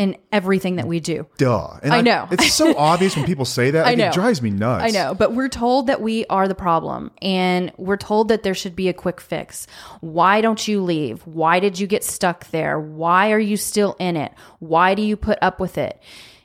in 0.00 0.16
everything 0.32 0.76
that 0.76 0.86
we 0.86 0.98
do. 0.98 1.26
Duh. 1.36 1.78
And 1.82 1.92
I 1.92 2.00
know. 2.00 2.26
It's 2.30 2.54
so 2.54 2.74
obvious 2.78 3.14
when 3.16 3.26
people 3.26 3.44
say 3.44 3.70
that. 3.70 3.84
Like, 3.84 3.98
know. 3.98 4.06
It 4.06 4.14
drives 4.14 4.40
me 4.40 4.48
nuts. 4.48 4.82
I 4.82 4.88
know, 4.88 5.14
but 5.14 5.34
we're 5.34 5.50
told 5.50 5.88
that 5.88 6.00
we 6.00 6.24
are 6.30 6.48
the 6.48 6.54
problem 6.54 7.10
and 7.20 7.70
we're 7.76 7.98
told 7.98 8.28
that 8.28 8.42
there 8.42 8.54
should 8.54 8.74
be 8.74 8.88
a 8.88 8.94
quick 8.94 9.20
fix. 9.20 9.66
Why 10.00 10.40
don't 10.40 10.66
you 10.66 10.82
leave? 10.82 11.20
Why 11.26 11.60
did 11.60 11.78
you 11.78 11.86
get 11.86 12.02
stuck 12.02 12.48
there? 12.50 12.80
Why 12.80 13.30
are 13.32 13.38
you 13.38 13.58
still 13.58 13.94
in 13.98 14.16
it? 14.16 14.32
Why 14.58 14.94
do 14.94 15.02
you 15.02 15.18
put 15.18 15.38
up 15.42 15.60
with 15.60 15.76
it? 15.76 16.02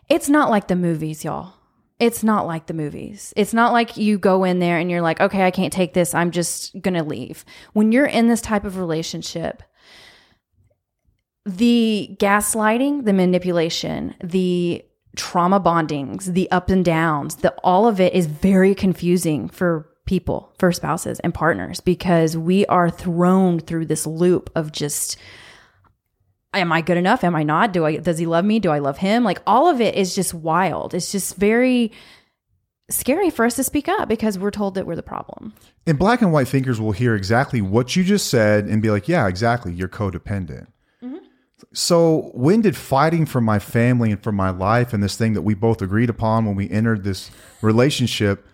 It's 0.10 0.28
not 0.28 0.50
like 0.50 0.68
the 0.68 0.76
movies, 0.76 1.24
y'all. 1.24 1.54
It's 1.98 2.26
not 2.26 2.46
like 2.46 2.66
the 2.66 2.74
movies. 2.74 3.34
It's 3.38 3.54
not 3.54 3.72
like 3.72 3.96
you 3.96 4.18
go 4.18 4.44
in 4.44 4.60
there 4.60 4.80
and 4.80 4.92
you're 4.92 5.02
like, 5.02 5.22
okay, 5.22 5.44
I 5.44 5.52
can't 5.52 5.72
take 5.72 5.94
this. 5.94 6.14
I'm 6.14 6.32
just 6.32 6.74
going 6.82 6.96
to 6.96 7.04
leave. 7.04 7.46
When 7.72 7.94
you're 7.94 8.06
in 8.06 8.28
this 8.28 8.42
type 8.42 8.66
of 8.66 8.78
relationship, 8.78 9.64
the 11.46 12.16
gaslighting, 12.20 13.06
the 13.06 13.14
manipulation, 13.14 14.16
the 14.24 14.84
trauma 15.16 15.60
bondings, 15.60 16.26
the 16.26 16.50
ups 16.52 16.72
and 16.72 16.84
downs, 16.84 17.38
the 17.38 17.52
all 17.64 17.88
of 17.88 18.00
it 18.00 18.14
is 18.14 18.26
very 18.26 18.76
confusing 18.76 19.48
for 19.48 19.88
people, 20.06 20.54
for 20.60 20.72
spouses 20.72 21.20
and 21.22 21.34
partners 21.34 21.80
because 21.80 22.36
we 22.38 22.66
are 22.68 22.90
thrown 22.90 23.60
through 23.60 23.86
this 23.86 24.06
loop 24.06 24.50
of 24.56 24.72
just 24.72 25.18
am 26.54 26.72
I 26.72 26.82
good 26.82 26.98
enough? 26.98 27.24
Am 27.24 27.36
I 27.36 27.44
not? 27.44 27.74
Do 27.74 27.86
I 27.86 27.98
does 27.98 28.18
he 28.18 28.26
love 28.26 28.46
me? 28.46 28.60
Do 28.60 28.72
I 28.72 28.80
love 28.80 28.98
him? 28.98 29.24
Like 29.24 29.42
all 29.46 29.70
of 29.70 29.82
it 29.82 29.96
is 29.96 30.16
just 30.16 30.34
wild. 30.34 30.94
It's 30.94 31.12
just 31.12 31.36
very 31.36 31.92
scary 32.90 33.30
for 33.30 33.46
us 33.46 33.56
to 33.56 33.64
speak 33.64 33.88
up 33.88 34.08
because 34.08 34.38
we're 34.38 34.52
told 34.52 34.76
that 34.76 34.86
we're 34.86 34.96
the 34.96 35.04
problem. 35.04 35.54
And 35.88 35.98
black 36.00 36.22
and 36.22 36.32
white 36.32 36.48
thinkers 36.48 36.80
will 36.80 36.92
hear 36.92 37.16
exactly 37.16 37.62
what 37.62 37.96
you 37.96 38.04
just 38.04 38.28
said 38.28 38.66
and 38.66 38.82
be 38.82 38.90
like, 38.90 39.08
yeah, 39.08 39.28
exactly. 39.28 39.74
You're 39.74 39.90
codependent. 39.90 40.68
So, 41.74 42.32
when 42.34 42.62
did 42.62 42.76
fighting 42.76 43.26
for 43.26 43.40
my 43.40 43.60
family 43.60 44.12
and 44.12 44.22
for 44.22 44.32
my 44.32 44.50
life 44.50 44.94
and 44.94 45.02
this 45.02 45.16
thing 45.16 45.34
that 45.34 45.42
we 45.42 45.54
both 45.54 45.82
agreed 45.82 46.10
upon 46.10 46.46
when 46.46 46.56
we 46.56 46.70
entered 46.70 47.04
this 47.04 47.32
relationship 47.62 48.46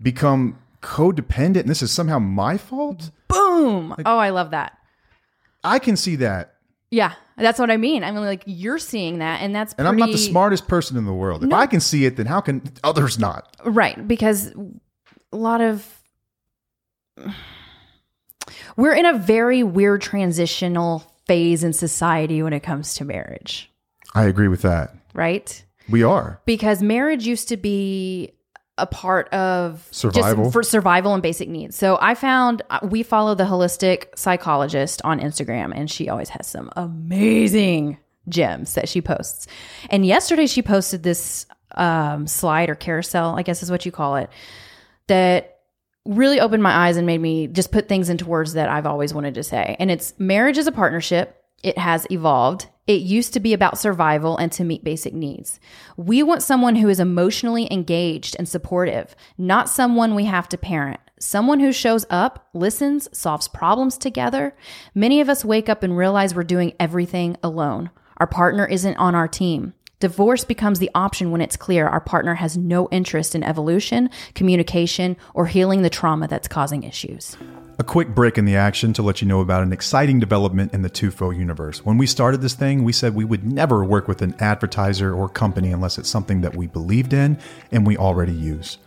become 0.00 0.58
codependent 0.82 1.60
and 1.60 1.68
this 1.68 1.82
is 1.82 1.90
somehow 1.90 2.18
my 2.18 2.58
fault? 2.58 3.10
Boom. 3.28 3.94
oh, 4.04 4.18
I 4.18 4.30
love 4.30 4.50
that. 4.50 4.76
I 5.64 5.78
can 5.78 5.96
see 5.96 6.16
that. 6.16 6.54
Yeah, 6.90 7.14
that's 7.36 7.58
what 7.58 7.70
I 7.70 7.76
mean. 7.76 8.02
I 8.02 8.10
mean, 8.10 8.24
like 8.24 8.42
you're 8.46 8.78
seeing 8.78 9.20
that, 9.20 9.40
and 9.40 9.54
that's 9.54 9.74
And 9.78 9.86
I'm 9.86 9.96
not 9.96 10.10
the 10.10 10.18
smartest 10.18 10.66
person 10.68 10.96
in 10.96 11.06
the 11.06 11.12
world. 11.12 11.44
If 11.44 11.52
I 11.52 11.66
can 11.66 11.80
see 11.80 12.04
it, 12.04 12.16
then 12.16 12.26
how 12.26 12.40
can 12.40 12.62
others 12.82 13.18
not? 13.18 13.56
right? 13.64 14.06
Because 14.06 14.52
a 15.32 15.36
lot 15.36 15.60
of 15.60 16.02
we're 18.76 18.94
in 18.94 19.06
a 19.06 19.16
very 19.16 19.62
weird 19.62 20.02
transitional 20.02 21.09
phase 21.26 21.62
in 21.64 21.72
society 21.72 22.42
when 22.42 22.52
it 22.52 22.60
comes 22.60 22.94
to 22.94 23.04
marriage, 23.04 23.70
I 24.14 24.24
agree 24.24 24.48
with 24.48 24.62
that. 24.62 24.94
right? 25.14 25.64
We 25.88 26.02
are. 26.02 26.40
Because 26.44 26.82
marriage 26.82 27.26
used 27.26 27.48
to 27.48 27.56
be 27.56 28.32
a 28.78 28.86
part 28.86 29.28
of 29.30 29.86
Survival. 29.90 30.50
for 30.50 30.62
survival 30.62 31.12
and 31.12 31.22
basic 31.22 31.48
needs. 31.48 31.76
So 31.76 31.98
I 32.00 32.14
found 32.14 32.62
uh, 32.70 32.80
we 32.82 33.02
follow 33.02 33.34
the 33.34 33.44
holistic 33.44 34.16
psychologist 34.16 35.02
on 35.04 35.20
Instagram, 35.20 35.72
and 35.74 35.90
she 35.90 36.08
always 36.08 36.30
has 36.30 36.46
some 36.46 36.70
amazing 36.76 37.98
gems 38.28 38.74
that 38.74 38.88
she 38.88 39.00
posts. 39.02 39.46
And 39.90 40.06
yesterday 40.06 40.46
she 40.46 40.62
posted 40.62 41.02
this 41.02 41.46
um, 41.74 42.26
slide 42.26 42.70
or 42.70 42.74
carousel, 42.74 43.36
I 43.36 43.42
guess 43.42 43.62
is 43.62 43.70
what 43.70 43.84
you 43.84 43.92
call 43.92 44.16
it, 44.16 44.30
that 45.08 45.59
really 46.06 46.40
opened 46.40 46.62
my 46.62 46.72
eyes 46.72 46.96
and 46.96 47.06
made 47.06 47.20
me 47.20 47.46
just 47.46 47.72
put 47.72 47.88
things 47.88 48.08
into 48.08 48.26
words 48.26 48.54
that 48.54 48.68
I've 48.68 48.86
always 48.86 49.12
wanted 49.14 49.34
to 49.34 49.42
say. 49.42 49.76
And 49.78 49.90
it's 49.90 50.14
marriage 50.18 50.58
is 50.58 50.66
a 50.66 50.72
partnership. 50.72 51.36
It 51.62 51.76
has 51.76 52.06
evolved. 52.10 52.68
It 52.86 53.02
used 53.02 53.34
to 53.34 53.40
be 53.40 53.52
about 53.52 53.78
survival 53.78 54.36
and 54.38 54.50
to 54.52 54.64
meet 54.64 54.82
basic 54.82 55.12
needs. 55.12 55.60
We 55.96 56.22
want 56.22 56.42
someone 56.42 56.76
who 56.76 56.88
is 56.88 56.98
emotionally 56.98 57.68
engaged 57.70 58.34
and 58.38 58.48
supportive, 58.48 59.14
not 59.36 59.68
someone 59.68 60.14
we 60.14 60.24
have 60.24 60.48
to 60.48 60.58
parent. 60.58 61.00
Someone 61.20 61.60
who 61.60 61.70
shows 61.70 62.06
up, 62.08 62.48
listens, 62.54 63.06
solves 63.16 63.46
problems 63.46 63.98
together. 63.98 64.56
Many 64.94 65.20
of 65.20 65.28
us 65.28 65.44
wake 65.44 65.68
up 65.68 65.82
and 65.82 65.96
realize 65.96 66.34
we're 66.34 66.44
doing 66.44 66.72
everything 66.80 67.36
alone. 67.42 67.90
Our 68.16 68.26
partner 68.26 68.66
isn't 68.66 68.96
on 68.96 69.14
our 69.14 69.28
team. 69.28 69.74
Divorce 70.00 70.44
becomes 70.44 70.78
the 70.78 70.90
option 70.94 71.30
when 71.30 71.42
it's 71.42 71.58
clear 71.58 71.86
our 71.86 72.00
partner 72.00 72.34
has 72.36 72.56
no 72.56 72.88
interest 72.90 73.34
in 73.34 73.44
evolution, 73.44 74.08
communication, 74.34 75.14
or 75.34 75.46
healing 75.46 75.82
the 75.82 75.90
trauma 75.90 76.26
that's 76.26 76.48
causing 76.48 76.84
issues. 76.84 77.36
A 77.78 77.84
quick 77.84 78.14
break 78.14 78.38
in 78.38 78.46
the 78.46 78.56
action 78.56 78.94
to 78.94 79.02
let 79.02 79.20
you 79.20 79.28
know 79.28 79.40
about 79.40 79.62
an 79.62 79.74
exciting 79.74 80.18
development 80.18 80.72
in 80.72 80.80
the 80.80 80.88
Tufo 80.88 81.36
universe. 81.36 81.84
When 81.84 81.98
we 81.98 82.06
started 82.06 82.40
this 82.40 82.54
thing, 82.54 82.82
we 82.82 82.94
said 82.94 83.14
we 83.14 83.26
would 83.26 83.44
never 83.44 83.84
work 83.84 84.08
with 84.08 84.22
an 84.22 84.34
advertiser 84.38 85.12
or 85.12 85.28
company 85.28 85.70
unless 85.70 85.98
it's 85.98 86.08
something 86.08 86.40
that 86.40 86.56
we 86.56 86.66
believed 86.66 87.12
in 87.12 87.38
and 87.70 87.86
we 87.86 87.98
already 87.98 88.32
use. 88.32 88.78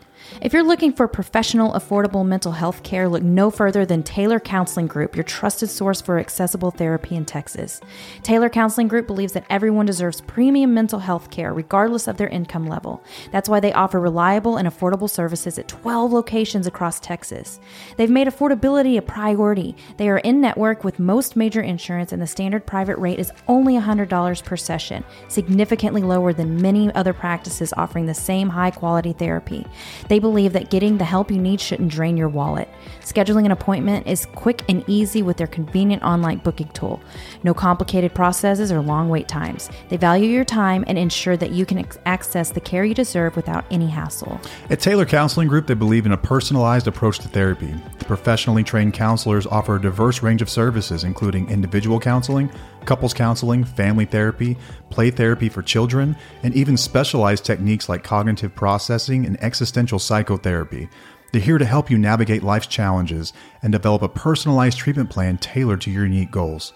If 0.41 0.51
you're 0.51 0.63
looking 0.63 0.93
for 0.93 1.07
professional, 1.07 1.73
affordable 1.73 2.25
mental 2.25 2.51
health 2.51 2.81
care, 2.83 3.07
look 3.07 3.21
no 3.23 3.51
further 3.51 3.85
than 3.85 4.03
Taylor 4.03 4.39
Counseling 4.39 4.87
Group, 4.87 5.15
your 5.15 5.23
trusted 5.23 5.69
source 5.69 6.01
for 6.01 6.17
accessible 6.17 6.71
therapy 6.71 7.15
in 7.15 7.23
Texas. 7.23 7.79
Taylor 8.23 8.49
Counseling 8.49 8.87
Group 8.87 9.05
believes 9.05 9.33
that 9.33 9.45
everyone 9.49 9.85
deserves 9.85 10.21
premium 10.21 10.73
mental 10.73 10.99
health 10.99 11.29
care, 11.29 11.53
regardless 11.53 12.07
of 12.07 12.17
their 12.17 12.27
income 12.27 12.65
level. 12.65 13.03
That's 13.31 13.47
why 13.47 13.59
they 13.59 13.73
offer 13.73 13.99
reliable 13.99 14.57
and 14.57 14.67
affordable 14.67 15.09
services 15.09 15.59
at 15.59 15.67
12 15.67 16.11
locations 16.11 16.67
across 16.67 16.99
Texas. 16.99 17.59
They've 17.97 18.09
made 18.09 18.27
affordability 18.27 18.97
a 18.97 19.01
priority. 19.01 19.75
They 19.97 20.09
are 20.09 20.17
in 20.19 20.41
network 20.41 20.83
with 20.83 20.99
most 20.99 21.35
major 21.35 21.61
insurance, 21.61 22.11
and 22.11 22.21
the 22.21 22.27
standard 22.27 22.65
private 22.65 22.97
rate 22.97 23.19
is 23.19 23.31
only 23.47 23.75
$100 23.75 24.43
per 24.43 24.57
session, 24.57 25.03
significantly 25.27 26.01
lower 26.01 26.33
than 26.33 26.61
many 26.61 26.93
other 26.95 27.13
practices 27.13 27.73
offering 27.77 28.07
the 28.07 28.13
same 28.13 28.49
high 28.49 28.71
quality 28.71 29.13
therapy. 29.13 29.65
They 30.09 30.22
believe 30.23 30.53
that 30.53 30.71
getting 30.71 30.97
the 30.97 31.05
help 31.05 31.29
you 31.29 31.37
need 31.37 31.61
shouldn't 31.61 31.91
drain 31.91 32.17
your 32.17 32.29
wallet. 32.29 32.67
Scheduling 33.01 33.45
an 33.45 33.51
appointment 33.51 34.07
is 34.07 34.25
quick 34.25 34.63
and 34.67 34.83
easy 34.87 35.21
with 35.21 35.37
their 35.37 35.45
convenient 35.45 36.01
online 36.01 36.39
booking 36.39 36.69
tool. 36.69 36.99
No 37.43 37.53
complicated 37.53 38.15
processes 38.15 38.71
or 38.71 38.81
long 38.81 39.09
wait 39.09 39.27
times. 39.27 39.69
They 39.89 39.97
value 39.97 40.27
your 40.27 40.45
time 40.45 40.83
and 40.87 40.97
ensure 40.97 41.37
that 41.37 41.51
you 41.51 41.67
can 41.67 41.77
ex- 41.77 41.99
access 42.07 42.49
the 42.49 42.59
care 42.59 42.83
you 42.83 42.95
deserve 42.95 43.35
without 43.35 43.65
any 43.69 43.87
hassle. 43.87 44.41
At 44.71 44.79
Taylor 44.79 45.05
Counseling 45.05 45.47
Group, 45.47 45.67
they 45.67 45.75
believe 45.75 46.07
in 46.07 46.13
a 46.13 46.17
personalized 46.17 46.87
approach 46.87 47.19
to 47.19 47.27
therapy. 47.27 47.73
The 47.99 48.05
professionally 48.05 48.63
trained 48.63 48.95
counselors 48.95 49.45
offer 49.45 49.75
a 49.75 49.81
diverse 49.81 50.23
range 50.23 50.41
of 50.41 50.49
services, 50.49 51.03
including 51.03 51.49
individual 51.49 51.99
counseling, 51.99 52.49
couples 52.85 53.13
counseling, 53.13 53.63
family 53.63 54.05
therapy, 54.05 54.57
play 54.89 55.11
therapy 55.11 55.49
for 55.49 55.61
children, 55.61 56.15
and 56.43 56.53
even 56.55 56.77
specialized 56.77 57.45
techniques 57.45 57.89
like 57.89 58.03
cognitive 58.03 58.55
processing 58.55 59.25
and 59.25 59.41
existential 59.43 59.99
psychotherapy. 59.99 60.89
They're 61.31 61.41
here 61.41 61.57
to 61.57 61.65
help 61.65 61.89
you 61.89 61.97
navigate 61.97 62.43
life's 62.43 62.67
challenges 62.67 63.33
and 63.61 63.71
develop 63.71 64.03
a 64.03 64.09
personalized 64.09 64.77
treatment 64.77 65.09
plan 65.09 65.37
tailored 65.37 65.81
to 65.81 65.91
your 65.91 66.05
unique 66.05 66.31
goals. 66.31 66.73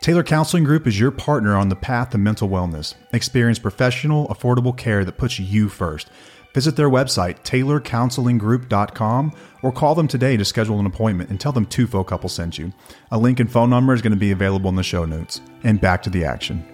Taylor 0.00 0.22
Counseling 0.22 0.64
Group 0.64 0.86
is 0.86 1.00
your 1.00 1.10
partner 1.10 1.56
on 1.56 1.68
the 1.68 1.76
path 1.76 2.10
to 2.10 2.18
mental 2.18 2.48
wellness. 2.48 2.94
Experience 3.12 3.58
professional, 3.58 4.28
affordable 4.28 4.76
care 4.76 5.04
that 5.04 5.18
puts 5.18 5.38
you 5.38 5.68
first. 5.68 6.10
Visit 6.56 6.74
their 6.74 6.88
website, 6.88 7.42
taylorcounselinggroup.com, 7.42 9.32
or 9.62 9.70
call 9.70 9.94
them 9.94 10.08
today 10.08 10.38
to 10.38 10.44
schedule 10.46 10.80
an 10.80 10.86
appointment 10.86 11.28
and 11.28 11.38
tell 11.38 11.52
them 11.52 11.66
two 11.66 11.86
Tufo 11.86 12.06
Couple 12.06 12.30
sent 12.30 12.56
you. 12.56 12.72
A 13.10 13.18
link 13.18 13.38
and 13.40 13.52
phone 13.52 13.68
number 13.68 13.92
is 13.92 14.00
going 14.00 14.14
to 14.14 14.18
be 14.18 14.30
available 14.30 14.70
in 14.70 14.76
the 14.76 14.82
show 14.82 15.04
notes. 15.04 15.42
And 15.64 15.78
back 15.82 16.02
to 16.04 16.08
the 16.08 16.24
action. 16.24 16.64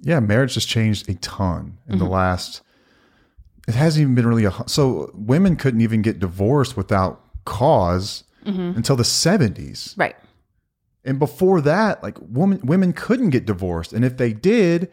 Yeah, 0.00 0.20
marriage 0.20 0.54
has 0.54 0.64
changed 0.64 1.08
a 1.08 1.14
ton 1.14 1.76
in 1.88 1.98
the 1.98 2.04
mm-hmm. 2.04 2.14
last. 2.14 2.62
It 3.66 3.74
hasn't 3.74 4.02
even 4.02 4.14
been 4.14 4.28
really 4.28 4.44
a. 4.44 4.52
So 4.68 5.10
women 5.12 5.56
couldn't 5.56 5.80
even 5.80 6.02
get 6.02 6.20
divorced 6.20 6.76
without 6.76 7.20
because 7.44 8.22
mm-hmm. 8.46 8.76
until 8.76 8.94
the 8.94 9.02
70s. 9.02 9.98
Right. 9.98 10.14
And 11.04 11.18
before 11.18 11.60
that, 11.62 12.00
like 12.00 12.16
women 12.20 12.60
women 12.62 12.92
couldn't 12.92 13.30
get 13.30 13.44
divorced. 13.44 13.92
And 13.92 14.04
if 14.04 14.18
they 14.18 14.32
did, 14.32 14.92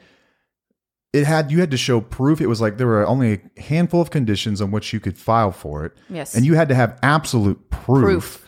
it 1.17 1.25
had 1.25 1.51
you 1.51 1.60
had 1.60 1.71
to 1.71 1.77
show 1.77 2.01
proof. 2.01 2.41
It 2.41 2.47
was 2.47 2.62
like 2.62 2.77
there 2.77 2.88
were 2.88 3.06
only 3.06 3.34
a 3.34 3.62
handful 3.62 4.01
of 4.01 4.12
conditions 4.12 4.62
on 4.62 4.71
which 4.71 4.93
you 4.93 4.99
could 4.99 5.17
file 5.17 5.51
for 5.51 5.86
it. 5.86 5.93
Yes. 6.10 6.36
And 6.36 6.45
you 6.45 6.56
had 6.56 6.69
to 6.69 6.75
have 6.75 6.97
absolute 7.03 7.69
proof. 7.69 8.03
Proof. 8.03 8.43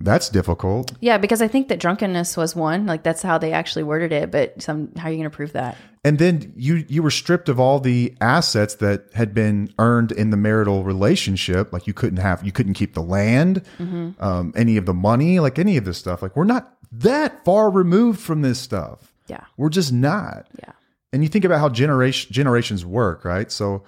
That's 0.00 0.28
difficult. 0.28 0.92
Yeah, 1.00 1.18
because 1.18 1.40
I 1.40 1.46
think 1.46 1.68
that 1.68 1.78
drunkenness 1.78 2.36
was 2.36 2.56
one. 2.56 2.86
Like 2.86 3.04
that's 3.04 3.22
how 3.22 3.38
they 3.38 3.52
actually 3.52 3.84
worded 3.84 4.12
it. 4.12 4.30
But 4.30 4.60
some, 4.60 4.92
how 4.96 5.08
are 5.08 5.10
you 5.10 5.16
going 5.16 5.30
to 5.30 5.34
prove 5.34 5.52
that? 5.52 5.76
And 6.04 6.18
then 6.18 6.52
you 6.56 6.84
you 6.88 7.02
were 7.02 7.10
stripped 7.10 7.48
of 7.48 7.58
all 7.58 7.80
the 7.80 8.14
assets 8.20 8.74
that 8.76 9.08
had 9.14 9.32
been 9.32 9.72
earned 9.78 10.12
in 10.12 10.30
the 10.30 10.36
marital 10.36 10.84
relationship. 10.84 11.72
Like 11.72 11.86
you 11.86 11.94
couldn't 11.94 12.18
have 12.18 12.44
you 12.44 12.52
couldn't 12.52 12.74
keep 12.74 12.94
the 12.94 13.02
land, 13.02 13.62
um, 13.78 14.52
any 14.54 14.76
of 14.76 14.84
the 14.84 14.92
money, 14.92 15.40
like 15.40 15.58
any 15.58 15.76
of 15.76 15.84
this 15.84 15.96
stuff. 15.96 16.20
Like 16.20 16.36
we're 16.36 16.44
not 16.44 16.76
that 16.92 17.44
far 17.44 17.70
removed 17.70 18.20
from 18.20 18.42
this 18.42 18.58
stuff. 18.58 19.14
Yeah. 19.28 19.44
We're 19.56 19.70
just 19.70 19.92
not. 19.92 20.46
Yeah. 20.58 20.72
And 21.14 21.22
you 21.22 21.28
think 21.28 21.44
about 21.44 21.60
how 21.60 21.68
generation 21.68 22.32
generations 22.32 22.84
work, 22.84 23.24
right? 23.24 23.50
So 23.50 23.84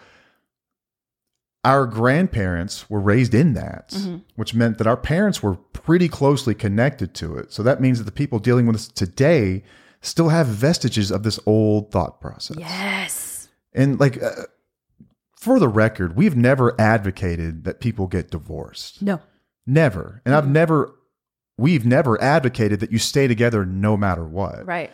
our 1.65 1.85
grandparents 1.85 2.89
were 2.89 3.01
raised 3.01 3.35
in 3.35 3.55
that, 3.55 3.93
which 4.37 4.55
meant 4.55 4.79
that 4.79 4.87
our 4.87 4.97
parents 4.97 5.43
were 5.43 5.57
pretty 5.57 6.09
closely 6.09 6.55
connected 6.55 7.13
to 7.15 7.37
it. 7.37 7.53
So 7.53 7.65
that 7.65 7.81
means 7.81 7.99
that 7.99 8.05
the 8.05 8.13
people 8.13 8.39
dealing 8.39 8.67
with 8.67 8.77
this 8.77 8.87
today 8.87 9.65
still 10.01 10.29
have 10.29 10.47
vestiges 10.47 11.11
of 11.11 11.25
this 11.25 11.41
old 11.45 11.91
thought 11.91 12.21
process. 12.21 12.57
Yes. 12.57 13.49
And 13.75 13.99
like 13.99 14.23
uh, 14.23 14.45
for 15.37 15.59
the 15.59 15.67
record, 15.67 16.17
we've 16.17 16.37
never 16.37 16.81
advocated 16.81 17.65
that 17.65 17.81
people 17.81 18.07
get 18.07 18.31
divorced. 18.31 19.03
No. 19.03 19.21
Never. 19.67 20.23
And 20.25 20.37
I've 20.37 20.49
never 20.49 20.95
we've 21.59 21.85
never 21.85 22.23
advocated 22.23 22.79
that 22.79 22.93
you 22.93 22.99
stay 22.99 23.27
together 23.27 23.67
no 23.67 23.97
matter 23.97 24.25
what. 24.25 24.65
Right. 24.65 24.93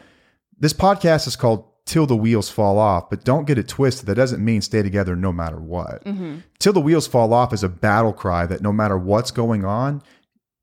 This 0.58 0.72
podcast 0.72 1.26
is 1.26 1.36
called 1.36 1.66
Till 1.84 2.06
the 2.06 2.16
Wheels 2.16 2.48
Fall 2.48 2.78
Off, 2.78 3.10
but 3.10 3.24
don't 3.24 3.46
get 3.46 3.58
it 3.58 3.68
twisted. 3.68 4.06
That 4.06 4.14
doesn't 4.14 4.44
mean 4.44 4.62
stay 4.62 4.82
together 4.82 5.16
no 5.16 5.32
matter 5.32 5.58
what. 5.58 6.04
Mm-hmm. 6.04 6.38
Till 6.58 6.72
the 6.72 6.80
Wheels 6.80 7.08
Fall 7.08 7.32
Off 7.32 7.52
is 7.52 7.64
a 7.64 7.68
battle 7.68 8.12
cry 8.12 8.46
that 8.46 8.62
no 8.62 8.72
matter 8.72 8.96
what's 8.96 9.30
going 9.30 9.64
on, 9.64 10.02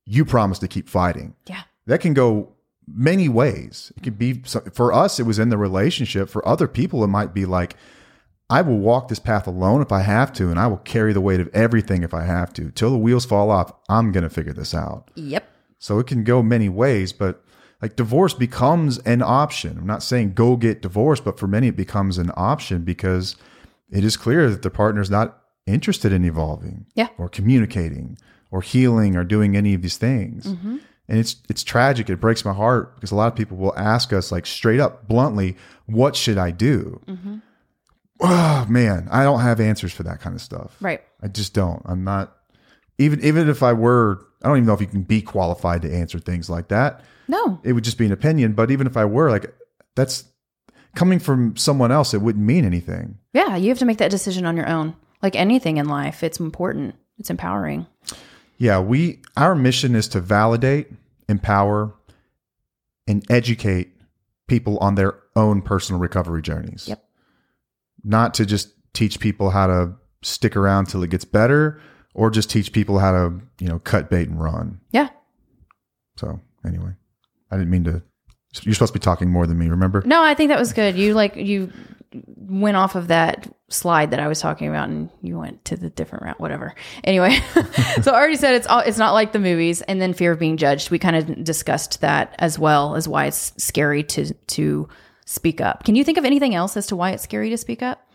you 0.06 0.24
promise 0.24 0.60
to 0.60 0.68
keep 0.68 0.88
fighting. 0.88 1.36
Yeah. 1.46 1.64
That 1.88 2.00
can 2.00 2.14
go 2.14 2.54
many 2.88 3.30
ways. 3.30 3.92
It 3.98 4.04
could 4.04 4.18
be 4.18 4.42
for 4.74 4.94
us, 4.94 5.20
it 5.20 5.24
was 5.24 5.40
in 5.40 5.50
the 5.50 5.58
relationship. 5.58 6.30
For 6.30 6.48
other 6.48 6.68
people, 6.68 7.04
it 7.04 7.08
might 7.08 7.34
be 7.34 7.46
like, 7.46 7.76
I 8.50 8.62
will 8.62 8.80
walk 8.80 9.10
this 9.10 9.20
path 9.20 9.46
alone 9.46 9.82
if 9.82 9.92
I 9.92 10.02
have 10.02 10.34
to, 10.34 10.50
and 10.50 10.60
I 10.60 10.68
will 10.68 10.78
carry 10.78 11.14
the 11.14 11.22
weight 11.22 11.40
of 11.40 11.50
everything 11.54 12.02
if 12.02 12.14
I 12.14 12.24
have 12.24 12.52
to. 12.54 12.72
Till 12.72 12.90
the 12.90 12.98
wheels 12.98 13.26
fall 13.26 13.52
off, 13.52 13.72
I'm 13.88 14.12
going 14.12 14.24
to 14.24 14.30
figure 14.30 14.54
this 14.54 14.74
out. 14.74 15.12
Yep. 15.16 15.48
So 15.78 16.00
it 16.00 16.08
can 16.08 16.24
go 16.24 16.42
many 16.42 16.68
ways, 16.68 17.14
but 17.14 17.44
like 17.82 17.96
divorce 17.96 18.34
becomes 18.34 18.98
an 19.00 19.22
option. 19.22 19.78
I'm 19.78 19.88
not 19.88 20.04
saying 20.04 20.34
go 20.34 20.56
get 20.58 20.82
divorced, 20.82 21.24
but 21.24 21.40
for 21.40 21.48
many 21.48 21.68
it 21.68 21.76
becomes 21.78 22.18
an 22.18 22.32
option 22.36 22.84
because 22.84 23.36
it 23.90 24.04
is 24.04 24.18
clear 24.18 24.50
that 24.50 24.62
the 24.62 24.70
partner's 24.70 25.10
not 25.10 25.38
interested 25.66 26.12
in 26.12 26.26
evolving 26.26 26.86
Yeah. 26.96 27.08
or 27.18 27.30
communicating 27.30 28.18
or 28.52 28.62
healing 28.62 29.16
or 29.16 29.24
doing 29.24 29.56
any 29.56 29.74
of 29.74 29.82
these 29.82 29.98
things. 29.98 30.46
Mm-hmm. 30.46 30.78
And 31.08 31.18
it's 31.20 31.38
it's 31.50 31.64
tragic. 31.64 32.10
It 32.10 32.18
breaks 32.22 32.46
my 32.46 32.54
heart 32.54 32.96
because 32.96 33.12
a 33.12 33.16
lot 33.16 33.28
of 33.32 33.36
people 33.36 33.58
will 33.58 33.76
ask 33.78 34.14
us 34.14 34.32
like 34.32 34.46
straight 34.46 34.80
up 34.80 35.08
bluntly, 35.08 35.56
what 35.88 36.16
should 36.16 36.38
I 36.38 36.52
do? 36.52 37.02
Mm-hmm. 37.08 37.38
Oh 38.22 38.66
man, 38.70 39.08
I 39.10 39.24
don't 39.24 39.40
have 39.40 39.60
answers 39.60 39.94
for 39.94 40.04
that 40.04 40.20
kind 40.20 40.36
of 40.36 40.42
stuff. 40.42 40.76
Right. 40.82 41.02
I 41.22 41.28
just 41.30 41.54
don't. 41.54 41.82
I'm 41.86 42.04
not 42.04 42.36
even 42.98 43.24
even 43.24 43.50
if 43.50 43.64
I 43.64 43.74
were, 43.74 44.26
I 44.44 44.48
don't 44.48 44.58
even 44.58 44.68
know 44.68 44.74
if 44.74 44.82
you 44.82 44.88
can 44.88 45.04
be 45.04 45.22
qualified 45.22 45.82
to 45.82 45.94
answer 45.94 46.20
things 46.20 46.50
like 46.50 46.70
that. 46.70 47.04
No. 47.28 47.60
It 47.64 47.74
would 47.74 47.84
just 47.84 47.98
be 47.98 48.06
an 48.06 48.12
opinion. 48.12 48.54
But 48.54 48.72
even 48.72 48.88
if 48.88 48.98
I 48.98 49.06
were, 49.06 49.30
like 49.30 49.54
that's 49.96 50.26
coming 50.96 51.20
from 51.20 51.56
someone 51.58 51.92
else, 51.92 52.14
it 52.14 52.22
wouldn't 52.22 52.46
mean 52.46 52.66
anything. 52.66 53.18
Yeah. 53.34 53.56
You 53.56 53.70
have 53.70 53.80
to 53.80 53.86
make 53.86 53.98
that 53.98 54.12
decision 54.12 54.46
on 54.46 54.56
your 54.56 54.68
own. 54.68 54.96
Like 55.22 55.36
anything 55.36 55.78
in 55.78 55.88
life, 55.88 56.24
it's 56.24 56.40
important. 56.40 56.96
It's 57.18 57.30
empowering. 57.30 57.86
Yeah, 58.58 58.80
we 58.80 59.22
our 59.38 59.56
mission 59.56 59.96
is 59.96 60.08
to 60.10 60.20
validate, 60.20 60.92
empower, 61.28 61.94
and 63.08 63.26
educate 63.30 63.94
people 64.48 64.78
on 64.80 64.96
their 64.96 65.16
own 65.36 65.62
personal 65.62 66.00
recovery 66.00 66.42
journeys. 66.42 66.88
Yep. 66.88 67.04
Not 68.04 68.34
to 68.36 68.46
just 68.46 68.70
teach 68.94 69.20
people 69.20 69.50
how 69.50 69.68
to 69.68 69.94
stick 70.22 70.56
around 70.56 70.88
till 70.88 71.04
it 71.04 71.10
gets 71.10 71.26
better 71.26 71.80
or 72.14 72.30
just 72.30 72.50
teach 72.50 72.72
people 72.72 73.00
how 73.00 73.12
to, 73.12 73.42
you 73.60 73.68
know, 73.68 73.80
cut 73.80 74.10
bait 74.10 74.28
and 74.28 74.42
run. 74.42 74.80
Yeah. 74.92 75.10
So 76.18 76.40
anyway, 76.66 76.92
I 77.52 77.58
didn't 77.58 77.72
mean 77.72 77.84
to. 77.86 78.04
You're 78.64 78.74
supposed 78.74 78.94
to 78.94 79.00
be 79.00 79.04
talking 79.04 79.30
more 79.30 79.46
than 79.46 79.60
me. 79.60 79.70
Remember? 79.70 80.02
No, 80.06 80.24
I 80.24 80.34
think 80.34 80.50
that 80.50 80.60
was 80.60 80.74
good. 80.74 80.96
You 80.96 81.14
like 81.14 81.36
you 81.36 81.72
went 82.36 82.78
off 82.78 82.96
of 82.96 83.10
that 83.10 83.48
slide 83.70 84.10
that 84.12 84.20
I 84.20 84.28
was 84.28 84.42
talking 84.42 84.68
about, 84.68 84.90
and 84.90 85.10
you 85.22 85.38
went 85.38 85.64
to 85.66 85.78
the 85.78 85.92
different 85.92 86.26
route. 86.26 86.40
Whatever. 86.40 86.74
Anyway, 87.04 87.40
so 88.02 88.12
I 88.12 88.16
already 88.16 88.38
said 88.38 88.56
it's 88.56 88.66
all, 88.66 88.80
it's 88.80 88.98
not 88.98 89.14
like 89.14 89.34
the 89.34 89.40
movies, 89.40 89.82
and 89.84 90.02
then 90.02 90.14
fear 90.14 90.32
of 90.32 90.40
being 90.40 90.58
judged. 90.58 90.90
We 90.90 90.98
kind 90.98 91.16
of 91.16 91.44
discussed 91.44 92.02
that 92.02 92.36
as 92.40 92.58
well 92.58 92.96
as 92.96 93.08
why 93.08 93.28
it's 93.28 93.54
scary 93.58 94.04
to 94.04 94.34
to 94.34 94.90
speak 95.26 95.62
up. 95.62 95.84
Can 95.84 95.96
you 95.96 96.04
think 96.04 96.18
of 96.18 96.26
anything 96.26 96.56
else 96.56 96.76
as 96.76 96.88
to 96.88 96.96
why 96.96 97.12
it's 97.12 97.24
scary 97.24 97.52
to 97.52 97.58
speak 97.58 97.84
up? 97.84 98.09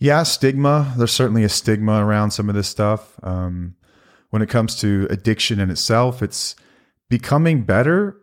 Yeah, 0.00 0.22
stigma. 0.22 0.94
There's 0.96 1.12
certainly 1.12 1.44
a 1.44 1.48
stigma 1.48 2.04
around 2.04 2.30
some 2.30 2.48
of 2.48 2.54
this 2.54 2.68
stuff. 2.68 3.20
Um, 3.22 3.76
when 4.30 4.40
it 4.40 4.48
comes 4.48 4.74
to 4.76 5.06
addiction 5.10 5.60
in 5.60 5.70
itself, 5.70 6.22
it's 6.22 6.56
becoming 7.10 7.62
better 7.62 8.16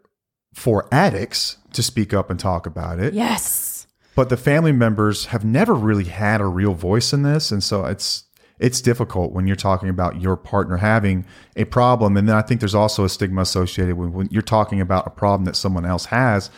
for 0.53 0.87
addicts 0.91 1.57
to 1.73 1.83
speak 1.83 2.13
up 2.13 2.31
and 2.31 2.39
talk 2.39 2.65
about 2.65 2.99
it. 2.99 3.13
Yes. 3.13 3.85
But 4.15 4.29
the 4.29 4.37
family 4.37 4.71
members 4.71 5.25
have 5.27 5.45
never 5.45 5.75
really 5.75 6.05
had 6.05 6.41
a 6.41 6.45
real 6.45 6.73
voice 6.73 7.13
in 7.13 7.21
this, 7.21 7.51
and 7.51 7.63
so 7.63 7.85
it's 7.85 8.23
it's 8.59 8.81
difficult 8.81 9.33
when 9.33 9.45
you're 9.45 9.55
talking 9.55 9.87
about 9.87 10.19
your 10.19 10.35
partner 10.35 10.77
having 10.77 11.25
a 11.55 11.65
problem. 11.65 12.17
And 12.17 12.27
then 12.27 12.35
I 12.35 12.41
think 12.41 12.59
there's 12.59 12.73
also 12.73 13.03
a 13.03 13.09
stigma 13.09 13.41
associated 13.41 13.97
with 13.97 14.09
when 14.09 14.29
you're 14.31 14.41
talking 14.41 14.81
about 14.81 15.05
a 15.05 15.11
problem 15.11 15.45
that 15.45 15.55
someone 15.55 15.85
else 15.85 16.05
has. 16.05 16.49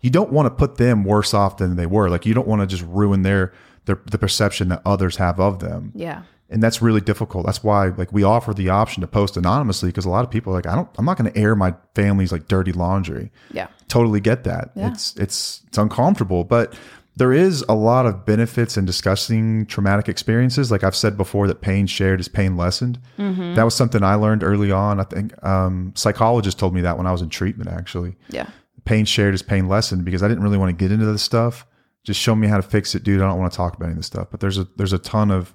You 0.00 0.08
don't 0.08 0.32
want 0.32 0.46
to 0.46 0.50
put 0.50 0.78
them 0.78 1.04
worse 1.04 1.34
off 1.34 1.58
than 1.58 1.76
they 1.76 1.84
were. 1.84 2.08
Like 2.08 2.24
you 2.24 2.32
don't 2.32 2.48
want 2.48 2.62
to 2.62 2.66
just 2.66 2.84
ruin 2.88 3.20
their 3.20 3.52
their 3.86 4.00
the 4.10 4.18
perception 4.18 4.68
that 4.68 4.80
others 4.86 5.16
have 5.16 5.40
of 5.40 5.58
them 5.58 5.92
Yeah. 5.94 6.22
and 6.50 6.62
that's 6.62 6.80
really 6.82 7.00
difficult 7.00 7.46
that's 7.46 7.62
why 7.64 7.88
like 7.88 8.12
we 8.12 8.22
offer 8.22 8.52
the 8.54 8.68
option 8.68 9.00
to 9.00 9.06
post 9.06 9.36
anonymously 9.36 9.88
because 9.88 10.04
a 10.04 10.10
lot 10.10 10.24
of 10.24 10.30
people 10.30 10.52
are 10.52 10.56
like 10.56 10.66
i 10.66 10.74
don't 10.74 10.88
i'm 10.98 11.04
not 11.04 11.16
going 11.18 11.32
to 11.32 11.38
air 11.38 11.54
my 11.56 11.74
family's 11.94 12.32
like 12.32 12.46
dirty 12.48 12.72
laundry 12.72 13.30
Yeah. 13.52 13.68
totally 13.88 14.20
get 14.20 14.44
that 14.44 14.70
Yeah. 14.74 14.88
it's 14.90 15.16
it's 15.16 15.62
it's 15.68 15.78
uncomfortable 15.78 16.44
but 16.44 16.74
there 17.14 17.32
is 17.34 17.62
a 17.68 17.74
lot 17.74 18.06
of 18.06 18.24
benefits 18.24 18.78
in 18.78 18.86
discussing 18.86 19.66
traumatic 19.66 20.08
experiences 20.08 20.70
like 20.70 20.84
i've 20.84 20.96
said 20.96 21.16
before 21.16 21.46
that 21.48 21.60
pain 21.60 21.86
shared 21.86 22.20
is 22.20 22.28
pain 22.28 22.56
lessened 22.56 22.98
Mm-hmm. 23.18 23.54
that 23.54 23.64
was 23.64 23.74
something 23.74 24.02
i 24.02 24.14
learned 24.14 24.42
early 24.44 24.70
on 24.72 25.00
i 25.00 25.04
think 25.04 25.32
um, 25.44 25.92
psychologists 25.96 26.58
told 26.58 26.72
me 26.74 26.80
that 26.82 26.96
when 26.98 27.06
i 27.06 27.12
was 27.12 27.20
in 27.22 27.28
treatment 27.28 27.68
actually 27.70 28.16
Yeah. 28.30 28.46
pain 28.84 29.04
shared 29.04 29.34
is 29.34 29.42
pain 29.42 29.68
lessened 29.68 30.04
because 30.04 30.22
I 30.24 30.28
didn't 30.28 30.42
really 30.44 30.58
want 30.58 30.70
to 30.76 30.84
get 30.84 30.90
into 30.92 31.06
this 31.06 31.22
stuff. 31.22 31.66
Just 32.04 32.20
show 32.20 32.34
me 32.34 32.48
how 32.48 32.56
to 32.56 32.62
fix 32.62 32.94
it, 32.94 33.04
dude. 33.04 33.20
I 33.20 33.28
don't 33.28 33.38
want 33.38 33.52
to 33.52 33.56
talk 33.56 33.76
about 33.76 33.86
any 33.86 33.92
of 33.92 33.98
this 33.98 34.06
stuff. 34.06 34.28
But 34.30 34.40
there's 34.40 34.58
a 34.58 34.66
there's 34.76 34.92
a 34.92 34.98
ton 34.98 35.30
of 35.30 35.54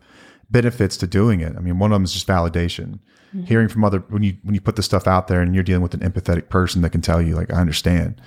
benefits 0.50 0.96
to 0.98 1.08
doing 1.08 1.42
it. 1.42 1.56
I 1.58 1.60
mean, 1.60 1.78
one 1.80 1.92
of 1.92 1.96
them 1.96 2.06
is 2.06 2.14
just 2.14 2.28
validation. 2.28 3.00
Hearing 3.46 3.68
from 3.68 3.84
other 3.84 4.00
when 4.08 4.24
you 4.24 4.38
when 4.44 4.56
you 4.56 4.62
put 4.62 4.78
this 4.78 4.86
stuff 4.86 5.06
out 5.06 5.28
there 5.28 5.42
and 5.42 5.54
you're 5.54 5.64
dealing 5.64 5.84
with 5.84 5.94
an 5.94 6.00
empathetic 6.00 6.50
person 6.50 6.82
that 6.82 6.92
can 6.92 7.02
tell 7.02 7.22
you 7.22 7.36
like 7.36 7.52
I 7.52 7.58
understand, 7.60 8.22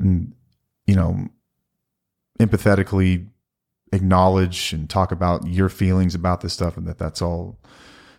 and 0.00 0.32
you 0.86 0.96
know, 0.96 1.28
empathetically 2.40 3.28
acknowledge 3.92 4.72
and 4.72 4.88
talk 4.88 5.12
about 5.12 5.46
your 5.46 5.68
feelings 5.68 6.14
about 6.14 6.40
this 6.40 6.54
stuff 6.54 6.76
and 6.76 6.86
that 6.86 6.98
that's 6.98 7.20
all 7.20 7.58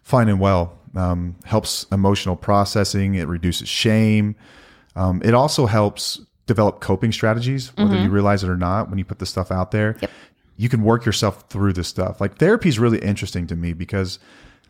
fine 0.03 0.29
and 0.29 0.39
well. 0.39 0.77
Um, 0.95 1.35
helps 1.45 1.85
emotional 1.91 2.35
processing. 2.35 3.15
It 3.15 3.27
reduces 3.27 3.67
shame. 3.67 4.35
Um, 4.95 5.21
it 5.23 5.33
also 5.33 5.65
helps 5.65 6.19
develop 6.49 6.81
coping 6.81 7.11
strategies, 7.13 7.71
whether 7.77 7.95
you 8.01 8.09
realize 8.09 8.43
it 8.43 8.49
or 8.49 8.57
not. 8.57 8.89
When 8.89 8.99
you 8.99 9.05
put 9.05 9.19
this 9.19 9.29
stuff 9.29 9.51
out 9.51 9.71
there, 9.71 9.95
Yep. 10.01 10.11
you 10.57 10.67
can 10.69 10.83
work 10.83 11.05
yourself 11.05 11.45
through 11.49 11.73
this 11.73 11.87
stuff. 11.87 12.19
Like 12.19 12.37
therapy 12.37 12.67
is 12.69 12.77
really 12.79 12.99
interesting 12.99 13.47
to 13.47 13.55
me 13.55 13.71
because 13.73 14.19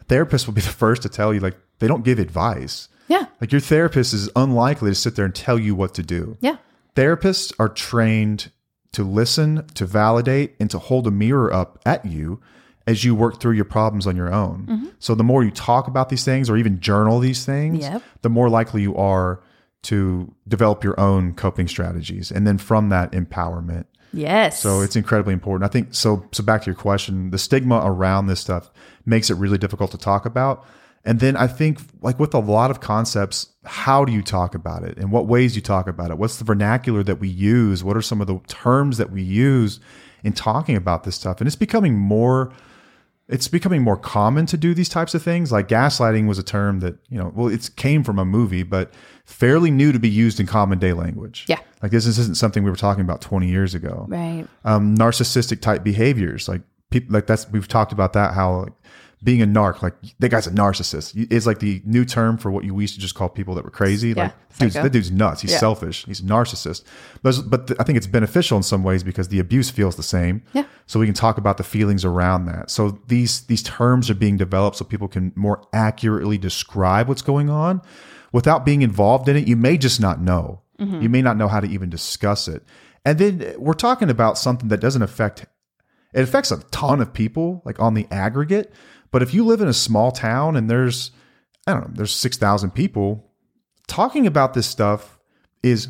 therapists 0.08 0.46
will 0.46 0.54
be 0.54 0.62
the 0.70 0.70
first 0.70 1.02
to 1.04 1.10
tell 1.10 1.34
you 1.34 1.39
like 1.39 1.58
they 1.80 1.88
don't 1.88 2.04
give 2.04 2.20
advice. 2.20 2.88
Yeah. 3.08 3.26
Like 3.42 3.52
your 3.52 3.62
therapist 3.62 4.13
is 4.13 4.30
unlikely 4.36 4.92
to 4.92 4.96
sit 4.96 5.15
there 5.15 5.26
and 5.26 5.34
tell 5.34 5.58
you 5.58 5.74
what 5.74 5.94
to 5.96 6.04
do. 6.04 6.38
Yeah. 6.42 6.58
Therapists 6.96 7.52
are 7.60 7.70
trained 7.70 8.52
to 8.92 9.04
listen, 9.04 9.65
to 9.76 9.86
validate, 9.86 10.56
and 10.60 10.70
to 10.72 10.80
hold 10.80 11.08
a 11.08 11.12
mirror 11.12 11.52
up 11.54 11.80
at 11.86 12.06
you 12.06 12.39
as 12.88 13.04
you 13.04 13.13
work 13.15 13.39
through 13.39 13.54
your 13.54 13.65
problems 13.65 14.08
on 14.08 14.15
your 14.15 14.34
own. 14.34 14.65
Mm-hmm. 14.68 14.88
So 15.00 15.13
the 15.15 15.24
more 15.24 15.44
you 15.44 15.52
talk 15.52 15.88
about 15.88 16.10
these 16.10 16.26
things 16.26 16.50
or 16.50 16.58
even 16.58 16.80
journal 16.80 17.20
these 17.20 17.46
things, 17.46 17.80
Yep. 17.84 18.02
the 18.24 18.30
more 18.30 18.50
likely 18.50 18.82
you 18.82 18.96
are 18.96 19.42
to 19.84 20.34
develop 20.48 20.84
your 20.84 21.00
own 21.00 21.34
coping 21.34 21.68
strategies. 21.68 22.32
And 22.32 22.46
then 22.46 22.58
from 22.58 22.89
that 22.89 23.12
empowerment. 23.12 23.86
Yes. 24.12 24.62
So 24.62 24.82
it's 24.82 24.96
incredibly 24.96 25.34
important. 25.34 25.70
I 25.70 25.72
think 25.72 25.94
so. 25.94 26.26
So 26.32 26.44
back 26.44 26.63
to 26.63 26.65
your 26.65 26.76
question, 26.76 27.30
the 27.30 27.38
stigma 27.38 27.82
around 27.84 28.28
this 28.28 28.39
stuff 28.39 28.72
makes 29.06 29.30
it 29.30 29.36
really 29.36 29.58
difficult 29.58 29.92
to 29.92 29.98
talk 29.98 30.26
about. 30.26 30.65
And 31.06 31.20
then 31.20 31.38
I 31.38 31.48
think, 31.48 31.80
like 32.02 32.20
with 32.20 32.34
a 32.34 32.39
lot 32.39 32.72
of 32.72 32.82
concepts, 32.82 33.48
how 33.63 34.04
do 34.04 34.12
you 34.12 34.22
talk 34.22 34.54
about 34.54 34.84
it? 34.84 34.98
In 34.98 35.12
what 35.12 35.28
ways 35.28 35.56
you 35.56 35.62
talk 35.62 35.88
about 35.88 36.12
it? 36.12 36.18
What's 36.18 36.38
the 36.38 36.44
vernacular 36.44 37.04
that 37.04 37.20
we 37.20 37.30
use? 37.30 37.84
What 37.84 37.96
are 37.96 38.02
some 38.02 38.20
of 38.20 38.28
the 38.28 38.39
terms 38.48 38.98
that 38.98 39.12
we 39.12 39.22
use 39.22 39.80
in 40.24 40.34
talking 40.34 40.76
about 40.76 41.06
this 41.06 41.15
stuff? 41.15 41.39
And 41.39 41.48
it's 41.48 41.56
becoming 41.56 41.98
more 41.98 42.52
it's 43.30 43.48
becoming 43.48 43.84
more 43.84 43.96
common 43.96 44.48
to 44.48 44.58
do 44.58 44.74
these 44.74 44.89
types 44.89 45.13
of 45.13 45.22
things. 45.22 45.52
Like 45.52 45.68
gaslighting 45.68 46.28
was 46.28 46.39
a 46.39 46.44
term 46.44 46.80
that, 46.80 46.96
you 47.10 47.18
know, 47.20 47.32
well, 47.36 47.48
it 47.48 47.70
came 47.76 48.04
from 48.04 48.18
a 48.18 48.26
movie, 48.26 48.63
but 48.63 48.92
fairly 49.24 49.70
new 49.70 49.92
to 49.92 50.00
be 50.00 50.10
used 50.10 50.39
in 50.39 50.48
common 50.48 50.80
day 50.80 50.94
language. 50.94 51.46
Yeah. 51.48 51.60
Like 51.84 51.92
this 51.92 52.08
isn't 52.08 52.38
something 52.38 52.63
we 52.63 52.72
were 52.72 52.76
talking 52.76 53.02
about 53.02 53.22
20 53.22 53.48
years 53.48 53.76
ago 53.76 54.08
right. 54.10 54.48
um, 54.65 54.98
narcissistic 54.98 55.62
type 55.62 55.84
behaviors. 55.84 56.50
Like 56.50 56.62
people, 56.89 57.13
like 57.13 57.28
that's 57.28 57.48
we've 57.52 57.68
talked 57.68 57.92
about 57.92 58.13
that. 58.13 58.34
How 58.34 58.62
like, 58.62 58.74
being 59.22 59.42
a 59.42 59.46
narc, 59.46 59.82
like 59.82 59.96
that 60.20 60.30
guy's 60.30 60.48
a 60.48 60.52
narcissist, 60.52 61.32
is 61.32 61.46
like 61.46 61.60
the 61.60 61.82
new 61.86 62.06
term 62.06 62.38
for 62.38 62.50
what 62.52 62.64
you 62.64 62.80
used 62.80 62.94
to 62.96 63.02
just 63.02 63.16
call 63.16 63.28
people 63.28 63.54
that 63.56 63.66
were 63.66 63.70
crazy. 63.72 64.10
Yeah, 64.10 64.24
like, 64.24 64.34
dude's, 64.60 64.74
psycho. 64.74 64.84
that 64.84 64.90
dude's 64.92 65.12
nuts. 65.12 65.42
He's 65.42 65.52
Yeah. 65.52 65.58
selfish. 65.60 66.06
He's 66.06 66.22
a 66.22 66.24
narcissist. 66.24 66.84
But 67.22 67.50
but 67.50 67.72
I 67.80 67.84
think 67.84 67.98
it's 67.98 68.08
beneficial 68.08 68.56
in 68.56 68.64
some 68.64 68.84
ways 68.84 69.04
because 69.04 69.28
the 69.28 69.40
abuse 69.40 69.70
feels 69.70 69.98
the 69.98 70.04
same. 70.04 70.42
Yeah. 70.54 70.64
So 70.86 71.00
we 71.00 71.06
can 71.06 71.16
talk 71.16 71.38
about 71.38 71.58
the 71.58 71.64
feelings 71.64 72.06
around 72.06 72.46
that. 72.46 72.72
So 72.72 73.00
these 73.08 73.42
these 73.42 73.62
terms 73.62 74.10
are 74.10 74.16
being 74.16 74.38
developed 74.38 74.78
so 74.78 74.86
people 74.86 75.10
can 75.10 75.34
more 75.36 75.64
accurately 75.74 76.38
describe 76.38 77.10
what's 77.10 77.22
going 77.22 77.50
on 77.50 77.82
without 78.32 78.66
being 78.66 78.82
involved 78.82 79.28
in 79.28 79.36
it. 79.36 79.48
You 79.48 79.58
may 79.58 79.78
just 79.78 80.00
not 80.00 80.22
know. 80.22 80.62
Mm-hmm. 80.80 81.02
You 81.02 81.10
may 81.10 81.22
not 81.22 81.36
know 81.36 81.50
how 81.50 81.60
to 81.60 81.68
even 81.68 81.90
discuss 81.90 82.48
it. 82.48 82.64
And 83.04 83.20
then 83.20 83.56
we're 83.58 83.74
talking 83.74 84.10
about 84.10 84.38
something 84.38 84.70
that 84.70 84.80
doesn't 84.80 85.02
affect 85.02 85.46
it 86.14 86.22
affects 86.22 86.52
a 86.52 86.58
ton 86.72 87.02
of 87.02 87.14
people 87.14 87.62
like 87.66 87.80
on 87.80 87.94
the 87.94 88.08
aggregate 88.12 88.74
but 89.12 89.22
if 89.22 89.34
you 89.34 89.45
live 89.45 89.62
in 89.62 89.67
a 89.67 89.74
small 89.74 90.12
town 90.12 90.56
and 90.56 90.69
there's 90.69 91.12
i 91.67 91.74
don't 91.74 91.82
know 91.89 91.93
there's 91.95 92.13
6000 92.13 92.72
people 92.72 93.32
talking 93.88 94.28
about 94.28 94.54
this 94.54 94.67
stuff 94.67 95.19
is 95.63 95.88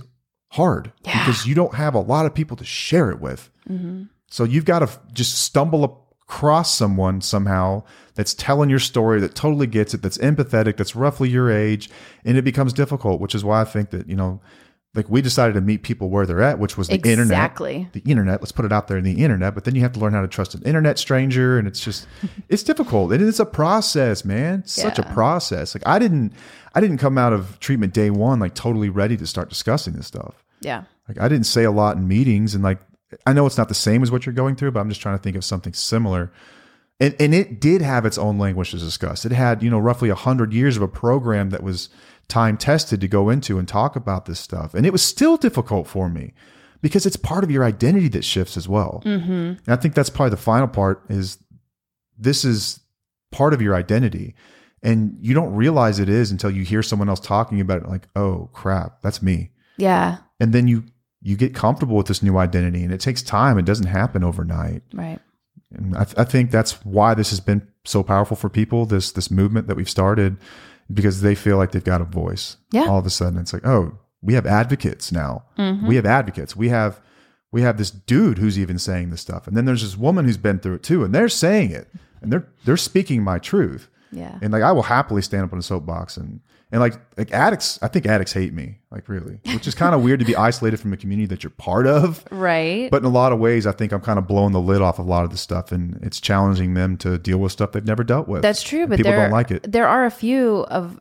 hard 0.52 0.92
Yeah. 1.06 1.20
because 1.20 1.46
you 1.46 1.56
don't 1.56 1.76
have 1.76 1.94
a 1.94 2.00
lot 2.00 2.26
of 2.26 2.34
people 2.34 2.58
to 2.58 2.64
share 2.66 3.12
it 3.12 3.20
with 3.20 3.50
mm-hmm. 3.70 4.04
so 4.30 4.44
you've 4.44 4.66
got 4.66 4.80
to 4.80 4.90
just 5.14 5.38
stumble 5.40 6.08
across 6.24 6.76
someone 6.76 7.22
somehow 7.22 7.84
that's 8.16 8.34
telling 8.34 8.70
your 8.70 8.80
story 8.80 9.20
that 9.20 9.36
totally 9.36 9.68
gets 9.68 9.94
it 9.94 10.02
that's 10.02 10.18
empathetic 10.20 10.78
that's 10.78 10.96
roughly 10.96 11.30
your 11.30 11.52
age 11.52 11.90
and 12.26 12.38
it 12.38 12.44
becomes 12.44 12.74
difficult 12.74 13.20
which 13.22 13.36
is 13.36 13.44
why 13.44 13.62
i 13.62 13.66
think 13.66 13.90
that 13.92 14.08
you 14.08 14.16
know 14.16 14.40
like 14.96 15.08
we 15.10 15.22
decided 15.22 15.54
to 15.54 15.62
meet 15.62 15.84
people 15.84 16.10
where 16.10 16.26
they're 16.26 16.42
at 16.42 16.58
which 16.58 16.76
was 16.76 16.88
the 16.88 16.96
internet 16.96 17.22
Exactly. 17.22 17.88
the 17.94 18.00
internet. 18.02 18.42
Let's 18.42 18.52
put 18.52 18.66
it 18.66 18.72
out 18.74 18.88
there 18.88 18.98
in 18.98 19.04
the 19.04 19.24
internet, 19.24 19.54
but 19.54 19.64
then 19.64 19.76
you 19.76 19.82
have 19.82 19.94
to 19.94 20.00
learn 20.00 20.14
how 20.14 20.22
to 20.22 20.28
trust 20.28 20.56
an 20.56 20.64
internet 20.64 20.98
stranger, 20.98 21.58
and 21.60 21.68
it's 21.68 21.84
just 21.84 22.08
it's 22.50 22.64
difficult. 22.64 23.12
And 23.12 23.22
it's 23.22 23.40
a 23.40 23.46
process, 23.46 24.26
man. 24.26 24.60
It's 24.60 24.74
such 24.74 24.98
a 24.98 25.04
process. 25.04 25.76
Like 25.76 25.84
I 25.86 26.00
didn't 26.00 26.34
I 26.74 26.82
didn't 26.82 26.98
come 26.98 27.18
out 27.18 27.34
of 27.34 27.60
treatment 27.60 27.94
day 27.94 28.10
one 28.10 28.40
like 28.40 28.56
totally 28.56 28.90
ready 28.90 29.16
to 29.18 29.28
start 29.28 29.50
discussing 29.50 29.94
this 29.94 30.08
stuff. 30.08 30.44
Yeah. 30.62 30.84
Like 31.08 31.20
I 31.20 31.28
didn't 31.28 31.46
say 31.46 31.64
a 31.64 31.72
lot 31.72 31.98
in 31.98 32.08
meetings, 32.08 32.56
and 32.56 32.64
like 32.64 32.80
I 33.26 33.34
know 33.34 33.46
it's 33.46 33.58
not 33.58 33.70
the 33.70 33.76
same 33.76 34.04
as 34.04 34.12
what 34.12 34.26
you're 34.26 34.34
going 34.34 34.56
through, 34.56 34.72
but 34.72 34.80
I'm 34.80 34.90
just 34.90 35.02
trying 35.02 35.18
to 35.18 35.22
think 35.22 35.36
of 35.36 35.46
something 35.46 35.74
similar. 35.74 36.32
And 37.00 37.16
and 37.20 37.34
it 37.34 37.62
did 37.62 37.82
have 37.82 38.06
its 38.06 38.18
own 38.18 38.38
language 38.38 38.72
to 38.72 38.78
discuss. 38.78 39.24
It 39.26 39.32
had 39.32 39.64
you 39.64 39.70
know 39.70 39.80
roughly 39.80 40.10
hundred 40.10 40.52
years 40.54 40.76
of 40.78 40.82
a 40.84 40.88
program 40.88 41.52
that 41.52 41.64
was 41.64 41.90
time 42.30 42.56
tested 42.58 43.02
to 43.02 43.08
go 43.10 43.30
into 43.30 43.60
and 43.60 43.68
talk 43.68 43.96
about 43.98 44.26
this 44.26 44.40
stuff, 44.40 44.74
and 44.74 44.86
it 44.86 44.92
was 44.94 45.02
still 45.02 45.36
difficult 45.36 45.88
for 45.88 46.10
me 46.10 46.34
because 46.82 47.06
it's 47.06 47.18
part 47.18 47.44
of 47.44 47.52
your 47.52 47.66
identity 47.66 48.08
that 48.08 48.24
shifts 48.24 48.56
as 48.56 48.70
well. 48.70 49.02
Mm-hmm. 49.06 49.32
And 49.32 49.68
I 49.68 49.76
think 49.76 49.94
that's 49.96 50.10
probably 50.10 50.30
the 50.32 50.38
final 50.38 50.68
part 50.68 51.04
is 51.10 51.38
this 52.18 52.46
is 52.46 52.80
part 53.32 53.54
of 53.54 53.62
your 53.62 53.76
identity. 53.76 54.36
And 54.82 55.18
you 55.20 55.34
don't 55.34 55.54
realize 55.54 56.00
it 56.00 56.08
is 56.08 56.32
until 56.32 56.50
you 56.50 56.64
hear 56.64 56.82
someone 56.82 57.10
else 57.10 57.20
talking 57.20 57.60
about 57.60 57.82
it, 57.84 57.90
like, 57.90 58.08
oh 58.16 58.50
crap, 58.54 59.02
that's 59.02 59.22
me 59.22 59.50
Yeah. 59.78 60.20
and 60.40 60.54
then 60.54 60.70
you 60.70 60.86
you 61.22 61.36
get 61.36 61.54
comfortable 61.54 61.98
with 61.98 62.08
this 62.08 62.24
new 62.24 62.38
identity 62.38 62.82
and 62.82 62.94
it 62.94 63.02
takes 63.02 63.22
time 63.22 63.58
it 63.58 63.66
doesn't 63.66 63.88
happen 63.88 64.24
overnight 64.24 64.84
Right. 64.94 65.20
and 65.76 65.98
I, 65.98 66.04
I 66.16 66.24
think 66.24 66.50
that's 66.50 66.74
why 66.86 67.14
this 67.14 67.30
has 67.32 67.42
been 67.42 67.68
so 67.84 68.04
powerful 68.04 68.38
for 68.38 68.48
people 68.48 68.86
this 68.86 69.12
this 69.12 69.30
movement 69.30 69.68
that 69.68 69.76
we've 69.76 69.90
started 69.90 70.38
because 70.92 71.22
they 71.22 71.36
feel 71.36 71.58
like 71.58 71.72
they've 71.72 71.84
got 71.84 72.02
a 72.02 72.06
voice. 72.06 72.58
Yeah. 72.72 72.86
all 72.88 73.00
of 73.00 73.06
a 73.06 73.10
sudden 73.10 73.40
it's 73.40 73.54
like 73.54 73.66
oh 73.66 73.98
we 74.22 74.34
have 74.34 74.46
advocates 74.46 75.12
now. 75.12 75.44
Mm-hmm. 75.58 75.88
We 75.88 75.96
have 75.96 76.06
advocates. 76.06 76.56
We 76.56 76.70
have 76.70 77.00
we 77.52 77.62
have 77.62 77.78
this 77.78 77.90
dude 77.92 78.38
who's 78.38 78.60
even 78.60 78.78
saying 78.78 79.10
this 79.10 79.22
stuff. 79.22 79.48
And 79.48 79.56
then 79.58 79.66
there's 79.66 79.82
this 79.82 79.98
woman 79.98 80.26
who's 80.26 80.38
been 80.38 80.60
through 80.60 80.76
it 80.76 80.84
too 80.84 81.04
and 81.04 81.14
they're 81.16 81.30
saying 81.30 81.72
it 81.72 81.88
and 82.22 82.32
they're 82.32 82.48
they're 82.66 82.78
speaking 82.78 83.24
my 83.24 83.40
truth. 83.40 83.90
Yeah. 84.12 84.40
and 84.42 84.52
like 84.52 84.64
I 84.64 84.72
will 84.72 84.84
happily 84.84 85.22
stand 85.22 85.44
up 85.44 85.54
on 85.54 85.60
a 85.60 85.64
soapbox 85.64 86.18
and 86.18 86.42
and 86.72 86.82
like 86.82 86.94
like 87.18 87.32
addicts, 87.32 87.80
I 87.82 87.88
think 87.88 88.06
addicts 88.06 88.32
hate 88.34 88.54
me, 88.54 88.78
like 88.92 89.10
really, 89.10 89.40
which 89.54 89.68
is 89.68 89.74
kind 89.74 89.96
of 89.96 90.04
weird 90.04 90.20
to 90.20 90.26
be 90.26 90.36
isolated 90.36 90.78
from 90.78 90.94
a 90.94 90.98
community 90.98 91.26
that 91.28 91.44
you're 91.44 91.50
part 91.52 91.88
of. 91.88 92.24
Right. 92.32 92.92
But 92.92 92.98
in 93.02 93.06
a 93.06 93.10
lot 93.10 93.32
of 93.32 93.40
ways, 93.40 93.66
I 93.66 93.72
think 93.72 93.92
I'm 93.92 94.02
kind 94.02 94.20
of 94.20 94.28
blowing 94.28 94.52
the 94.52 94.62
lid 94.62 94.82
off 94.82 95.00
of 95.00 95.08
a 95.08 95.10
lot 95.10 95.24
of 95.24 95.32
the 95.32 95.38
stuff, 95.38 95.72
and 95.72 96.00
it's 96.04 96.20
challenging 96.20 96.76
them 96.76 96.96
to 96.98 97.18
deal 97.18 97.40
with 97.40 97.52
stuff 97.52 97.72
they've 97.72 97.86
never 97.86 98.04
dealt 98.04 98.28
with. 98.28 98.44
That's 98.44 98.62
true, 98.62 98.86
but 98.86 98.98
people 98.98 99.12
there 99.12 99.22
don't 99.22 99.32
like 99.32 99.50
it. 99.52 99.72
there 99.72 99.88
are 99.88 100.06
a 100.06 100.12
few 100.12 100.60
of 100.70 101.00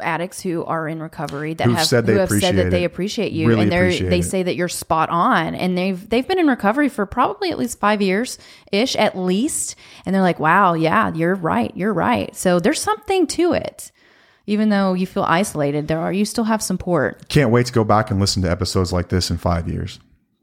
addicts 0.00 0.40
who 0.40 0.64
are 0.64 0.86
in 0.86 1.00
recovery 1.02 1.54
that 1.54 1.64
Who've 1.64 1.76
have 1.76 1.86
said 1.86 2.06
they 2.06 2.12
who 2.12 2.18
have 2.18 2.30
said 2.30 2.56
that 2.56 2.70
they 2.70 2.84
appreciate 2.84 3.32
you 3.32 3.48
Really 3.48 3.62
and 3.62 3.72
they 3.72 3.98
they 3.98 4.18
it. 4.18 4.24
say 4.24 4.42
that 4.42 4.54
you're 4.54 4.68
spot 4.68 5.08
on 5.08 5.54
and 5.54 5.76
they've 5.76 6.08
they've 6.08 6.26
been 6.26 6.38
in 6.38 6.46
recovery 6.46 6.88
for 6.88 7.06
probably 7.06 7.50
at 7.50 7.58
least 7.58 7.80
5 7.80 8.02
years 8.02 8.38
ish 8.70 8.94
at 8.96 9.16
least 9.16 9.74
and 10.04 10.14
they're 10.14 10.22
like 10.22 10.38
wow 10.38 10.74
yeah 10.74 11.12
you're 11.14 11.34
right 11.34 11.72
you're 11.74 11.92
right 11.92 12.36
so 12.36 12.60
there's 12.60 12.80
something 12.80 13.26
to 13.28 13.54
it 13.54 13.90
even 14.46 14.68
though 14.68 14.94
you 14.94 15.06
feel 15.06 15.24
isolated 15.24 15.88
there 15.88 15.98
are 15.98 16.12
you 16.12 16.24
still 16.24 16.44
have 16.44 16.62
support. 16.62 17.28
Can't 17.28 17.50
wait 17.50 17.66
to 17.66 17.72
go 17.72 17.84
back 17.84 18.10
and 18.10 18.20
listen 18.20 18.42
to 18.42 18.50
episodes 18.50 18.92
like 18.92 19.08
this 19.08 19.30
in 19.30 19.38
five 19.38 19.68
years, 19.68 19.98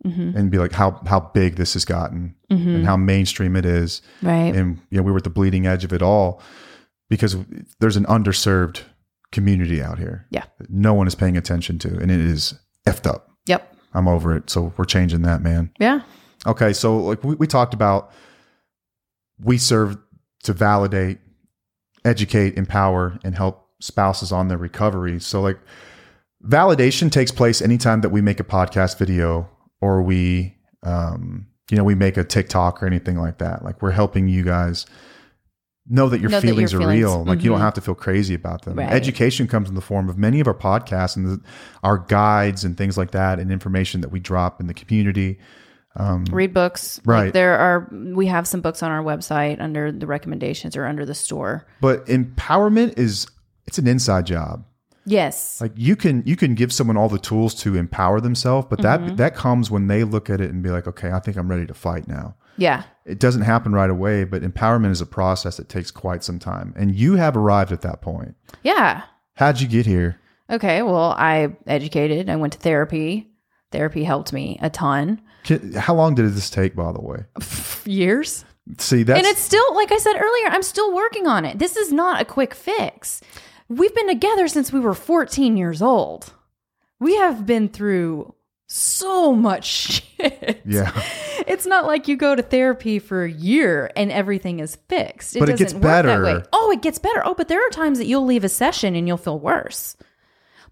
Mm-hmm. 0.05 0.37
and 0.37 0.51
be 0.51 0.57
like 0.57 0.73
how 0.73 0.99
how 1.07 1.19
big 1.33 1.55
this 1.55 1.73
has 1.75 1.85
gotten 1.85 2.35
and 2.49 2.85
how 2.85 2.97
mainstream 2.97 3.55
it 3.55 3.65
is. 3.65 4.01
right. 4.21 4.53
And 4.53 4.79
you 4.89 4.97
know 4.97 5.03
we 5.03 5.11
were 5.11 5.17
at 5.17 5.23
the 5.23 5.29
bleeding 5.29 5.65
edge 5.65 5.83
of 5.85 5.93
it 5.93 6.01
all 6.01 6.41
because 7.09 7.37
there's 7.79 7.95
an 7.95 8.05
underserved 8.05 8.81
community 9.31 9.81
out 9.81 9.97
here 9.97 10.27
Yeah. 10.29 10.43
no 10.69 10.93
one 10.93 11.07
is 11.07 11.15
paying 11.15 11.37
attention 11.37 11.79
to 11.79 11.87
and 11.99 12.11
it 12.11 12.19
is 12.19 12.53
effed 12.85 13.07
up. 13.07 13.29
Yep. 13.47 13.75
I'm 13.93 14.07
over 14.07 14.35
it. 14.35 14.49
So 14.49 14.73
we're 14.77 14.85
changing 14.85 15.21
that 15.23 15.41
man. 15.41 15.71
Yeah. 15.79 16.01
Okay. 16.45 16.73
So 16.73 16.97
like 16.97 17.23
we, 17.23 17.35
we 17.35 17.47
talked 17.47 17.73
about 17.73 18.11
we 19.39 19.57
serve 19.57 19.97
to 20.43 20.53
validate, 20.53 21.19
educate, 22.05 22.57
empower, 22.57 23.17
and 23.23 23.35
help 23.35 23.62
spouses 23.83 24.31
on 24.31 24.47
their 24.47 24.57
recovery. 24.57 25.19
So, 25.19 25.41
like, 25.41 25.59
validation 26.45 27.11
takes 27.11 27.31
place 27.31 27.61
anytime 27.61 28.01
that 28.01 28.09
we 28.09 28.21
make 28.21 28.39
a 28.39 28.43
podcast 28.43 28.97
video 28.97 29.49
or 29.81 30.01
we, 30.01 30.55
um, 30.83 31.47
you 31.69 31.77
know, 31.77 31.83
we 31.83 31.95
make 31.95 32.17
a 32.17 32.23
TikTok 32.23 32.81
or 32.81 32.87
anything 32.87 33.17
like 33.17 33.37
that. 33.39 33.63
Like, 33.63 33.81
we're 33.81 33.91
helping 33.91 34.27
you 34.27 34.43
guys 34.43 34.85
know 35.87 36.07
that 36.07 36.21
your 36.21 36.29
Know 36.29 36.39
that 36.39 36.47
your 36.47 36.53
feelings 36.53 36.73
are 36.73 36.77
feelings- 36.79 36.99
real. 37.01 37.25
Like, 37.25 37.43
you 37.43 37.49
don't 37.49 37.59
Mhm. 37.59 37.63
have 37.63 37.73
to 37.73 37.81
feel 37.81 37.95
crazy 37.95 38.33
about 38.33 38.61
them. 38.63 38.77
Right. 38.77 38.89
Education 38.89 39.47
comes 39.47 39.67
in 39.67 39.75
the 39.75 39.81
form 39.81 40.07
of 40.07 40.17
many 40.17 40.39
of 40.39 40.47
our 40.47 40.53
podcasts 40.53 41.17
and 41.17 41.25
the, 41.25 41.41
our 41.83 41.97
guides 41.97 42.63
and 42.63 42.77
things 42.77 42.97
like 42.97 43.11
that, 43.11 43.37
and 43.39 43.51
information 43.51 43.99
that 44.01 44.09
we 44.11 44.19
drop 44.21 44.61
in 44.61 44.67
the 44.67 44.73
community. 44.73 45.39
Um, 45.97 46.23
Read 46.31 46.53
books. 46.53 46.99
Like, 47.05 47.07
Right. 47.07 47.33
there 47.33 47.57
are 47.59 47.87
we 47.91 48.25
have 48.27 48.47
some 48.47 48.61
books 48.61 48.81
on 48.81 48.91
our 48.91 49.03
website 49.03 49.59
under 49.61 49.91
the 49.91 50.07
recommendations 50.07 50.75
or 50.77 50.85
under 50.85 51.05
the 51.05 51.13
store. 51.13 51.65
But 51.81 52.05
empowerment 52.07 52.97
is 52.97 53.27
it's 53.67 53.77
an 53.77 53.87
inside 53.87 54.25
job. 54.25 54.65
Yes. 55.05 55.59
like 55.59 55.73
you 55.75 55.97
can 55.97 56.23
you 56.25 56.37
can 56.37 56.55
give 56.55 56.71
someone 56.71 56.95
all 56.95 57.09
the 57.09 57.19
tools 57.19 57.53
to 57.55 57.75
empower 57.75 58.21
themselves 58.21 58.67
but 58.69 58.79
Mm-hmm. 58.79 59.07
that 59.07 59.17
that 59.17 59.35
comes 59.35 59.69
when 59.69 59.87
they 59.87 60.05
look 60.05 60.29
at 60.29 60.39
it 60.39 60.49
and 60.49 60.63
be 60.63 60.69
like 60.69 60.87
okay 60.87 61.11
i 61.11 61.19
think 61.19 61.35
i'm 61.35 61.49
ready 61.49 61.65
to 61.67 61.73
fight 61.73 62.07
now 62.07 62.35
yeah. 62.55 62.83
it 63.03 63.19
doesn't 63.19 63.41
happen 63.41 63.73
right 63.73 63.89
away 63.89 64.23
but 64.23 64.43
empowerment 64.43 64.91
is 64.91 65.01
a 65.01 65.05
process 65.05 65.57
that 65.57 65.67
takes 65.67 65.91
quite 65.91 66.23
some 66.23 66.39
time 66.39 66.73
and 66.77 66.95
you 66.95 67.15
have 67.15 67.35
arrived 67.35 67.73
at 67.73 67.81
that 67.81 68.01
point 68.01 68.35
Yeah. 68.63 69.01
how'd 69.33 69.59
you 69.59 69.67
get 69.67 69.85
here 69.85 70.19
Okay. 70.49 70.81
Well, 70.83 71.15
I 71.17 71.55
educated. 71.67 72.29
I 72.29 72.35
went 72.35 72.53
to 72.53 72.59
therapy. 72.59 73.31
Therapy 73.71 74.03
helped 74.03 74.31
me 74.33 74.59
a 74.61 74.69
ton. 74.69 75.21
How 75.77 75.95
long 75.95 76.15
did 76.15 76.31
this 76.33 76.49
take 76.49 76.75
by 76.75 76.91
the 76.91 77.01
way 77.01 77.23
Years. 77.85 78.45
see 78.77 79.03
that, 79.03 79.17
and 79.17 79.25
it's 79.25 79.39
still, 79.41 79.65
like 79.73 79.91
I 79.91 79.97
said 79.97 80.13
earlier, 80.15 80.47
I'm 80.49 80.61
still 80.63 80.93
working 80.93 81.27
on 81.27 81.43
it. 81.45 81.59
This 81.59 81.75
is 81.77 81.91
not 81.91 82.21
a 82.21 82.25
quick 82.25 82.53
fix. 82.53 83.21
We've 83.69 83.93
been 83.95 84.07
together 84.09 84.47
since 84.47 84.71
we 84.71 84.79
were 84.79 84.93
14 84.93 85.57
years 85.57 85.81
old. 85.81 86.33
We 86.99 87.15
have 87.17 87.45
been 87.45 87.69
through 87.69 88.33
so 88.67 89.33
much 89.33 89.65
shit. 90.17 90.61
yeah 90.65 90.91
It's 91.47 91.65
not 91.65 91.85
like 91.85 92.07
you 92.07 92.15
go 92.15 92.35
to 92.35 92.41
therapy 92.41 92.99
for 92.99 93.23
a 93.23 93.31
year 93.31 93.91
and 93.95 94.11
everything 94.11 94.59
is 94.59 94.75
fixed. 94.87 95.35
It 95.35 95.39
But 95.39 95.49
it 95.49 95.51
doesn't 95.53 95.65
gets 95.65 95.73
work 95.73 95.83
that 95.83 96.01
better. 96.03 96.23
way. 96.23 96.43
Oh, 96.53 96.71
it 96.71 96.81
gets 96.81 96.99
better. 96.99 97.21
Oh, 97.25 97.33
but 97.35 97.47
there 97.49 97.65
are 97.65 97.69
times 97.69 97.97
that 97.97 98.05
you'll 98.07 98.25
leave 98.25 98.43
a 98.43 98.49
session 98.49 98.95
and 98.95 99.07
you'll 99.07 99.17
feel 99.17 99.39
worse. 99.39 99.95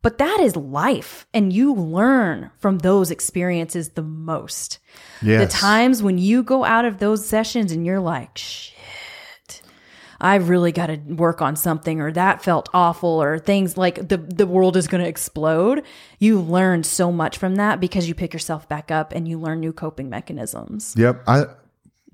But 0.04 0.18
that 0.18 0.40
is 0.40 0.56
life. 0.56 1.28
And 1.34 1.54
you 1.54 1.74
learn 1.76 2.50
from 2.58 2.80
those 2.80 3.12
experiences 3.12 3.90
the 3.90 4.02
most. 4.02 4.80
yes 5.22 5.52
The 5.52 5.58
times 5.60 6.02
when 6.02 6.18
you 6.18 6.42
go 6.44 6.64
out 6.66 6.86
of 6.86 6.98
those 6.98 7.26
sessions 7.26 7.72
and 7.72 7.86
you're 7.86 8.00
like, 8.00 8.36
shit, 8.38 8.76
I 10.22 10.36
really 10.36 10.72
got 10.72 10.88
to 10.88 10.98
work 10.98 11.42
on 11.42 11.56
something, 11.56 12.00
or 12.00 12.12
that 12.12 12.44
felt 12.44 12.70
awful, 12.76 13.10
or 13.22 13.40
things 13.40 13.76
like 13.76 14.08
the, 14.08 14.18
the 14.18 14.46
world 14.46 14.78
is 14.78 14.88
going 14.88 15.04
to 15.04 15.10
explode. 15.10 15.84
You 16.20 16.40
learn 16.40 16.84
so 16.84 17.12
much 17.12 17.38
from 17.40 17.56
that 17.56 17.80
because 17.80 18.08
you 18.08 18.14
pick 18.14 18.32
yourself 18.32 18.70
back 18.70 18.92
up 18.92 19.14
and 19.14 19.28
you 19.28 19.40
learn 19.40 19.60
new 19.60 19.74
coping 19.74 20.10
mechanisms. 20.10 20.94
yep 20.98 21.24
i 21.28 21.46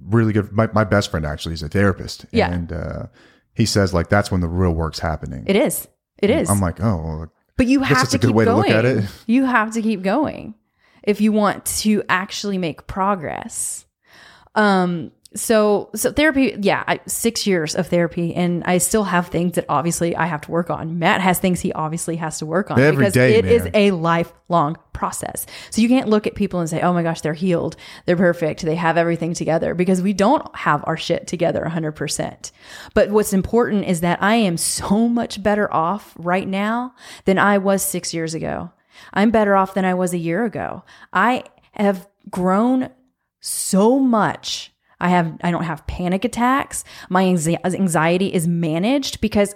really 0.06 0.32
good 0.32 0.52
my, 0.52 0.68
my 0.74 0.84
best 0.84 1.10
friend 1.12 1.26
actually 1.26 1.54
is 1.54 1.64
a 1.64 1.68
therapist 1.70 2.26
Yeah. 2.32 2.52
and 2.52 2.72
uh 2.72 3.08
he 3.56 3.66
says 3.66 3.94
like 3.94 4.10
that's 4.10 4.30
when 4.32 4.42
the 4.42 4.48
real 4.48 4.72
work's 4.72 5.00
happening 5.00 5.44
It 5.48 5.56
is. 5.56 5.88
It 6.20 6.30
is. 6.30 6.50
i'm 6.50 6.62
like 6.62 6.80
oh 6.82 6.96
well, 7.04 7.34
but 7.58 7.66
you 7.68 7.82
have 7.82 8.08
to 8.10 8.16
a 8.18 8.20
good 8.20 8.28
keep 8.28 8.36
way 8.36 8.46
to 8.46 8.52
going. 8.52 8.68
look 8.68 8.72
at 8.72 8.86
it. 8.86 9.04
You 9.26 9.46
have 9.46 9.74
to 9.74 9.82
keep 9.82 10.02
going 10.04 10.54
if 11.04 11.20
you 11.20 11.32
want 11.32 11.66
to 11.84 12.04
actually 12.08 12.58
make 12.58 12.86
progress. 12.88 13.86
Um. 14.56 15.12
So 15.36 15.90
so 15.94 16.12
therapy, 16.12 16.56
yeah, 16.60 16.84
I, 16.88 17.00
six 17.06 17.46
years 17.46 17.76
of 17.76 17.88
therapy, 17.88 18.34
and 18.34 18.64
I 18.64 18.78
still 18.78 19.04
have 19.04 19.28
things 19.28 19.56
that 19.56 19.66
obviously 19.68 20.16
I 20.16 20.26
have 20.26 20.42
to 20.42 20.52
work 20.52 20.70
on. 20.70 21.00
Matt 21.00 21.20
has 21.22 21.38
things 21.40 21.60
he 21.60 21.74
obviously 21.74 22.16
has 22.16 22.40
to 22.40 22.46
work 22.46 22.72
on 22.72 22.80
Every 22.80 22.98
because 22.98 23.14
day, 23.14 23.36
it 23.36 23.46
is 23.46 23.64
man. 23.64 23.72
a 23.76 23.92
lifelong 23.92 24.78
process. 24.94 25.46
So 25.70 25.82
you 25.82 25.90
can't 25.90 26.08
look 26.08 26.28
at 26.28 26.36
people 26.36 26.62
and 26.62 26.70
say, 26.70 26.82
"Oh 26.82 26.94
my 26.94 27.04
gosh, 27.04 27.22
they're 27.22 27.34
healed, 27.34 27.76
they're 28.06 28.16
perfect, 28.16 28.62
they 28.62 28.76
have 28.76 28.98
everything 28.98 29.34
together," 29.34 29.76
because 29.76 30.02
we 30.02 30.14
don't 30.14 30.56
have 30.56 30.84
our 30.88 30.98
shit 30.98 31.28
together 31.28 31.64
100%. 31.66 32.52
But 32.94 33.10
what's 33.12 33.34
important 33.34 33.86
is 33.86 34.02
that 34.02 34.24
I 34.24 34.36
am 34.36 34.56
so 34.56 35.10
much 35.10 35.44
better 35.44 35.72
off 35.74 36.14
right 36.18 36.48
now 36.48 36.94
than 37.26 37.38
I 37.38 37.58
was 37.58 37.84
6 37.84 38.14
years 38.14 38.34
ago. 38.34 38.72
I'm 39.14 39.32
better 39.32 39.56
off 39.56 39.74
than 39.74 39.86
I 39.86 39.94
was 39.94 40.14
a 40.14 40.18
year 40.18 40.46
ago. 40.46 40.84
I 41.12 41.44
have 41.74 42.08
grown 42.32 42.90
so 43.42 44.00
much. 44.00 44.74
I 45.00 45.10
have 45.10 45.38
I 45.44 45.52
don't 45.52 45.64
have 45.64 45.88
panic 45.88 46.26
attacks. 46.26 46.84
My 47.10 47.24
anxiety 47.26 48.34
is 48.34 48.48
managed 48.48 49.22
because 49.22 49.56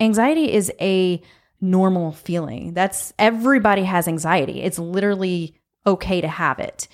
anxiety 0.00 0.52
is 0.52 0.72
a 0.80 1.22
normal 1.60 2.12
feeling. 2.12 2.74
That's 2.74 3.12
everybody 3.18 3.84
has 3.84 4.08
anxiety. 4.08 4.62
It's 4.62 4.78
literally 4.78 5.60
okay 5.86 6.20
to 6.20 6.28
have 6.28 6.58
it. 6.58 6.88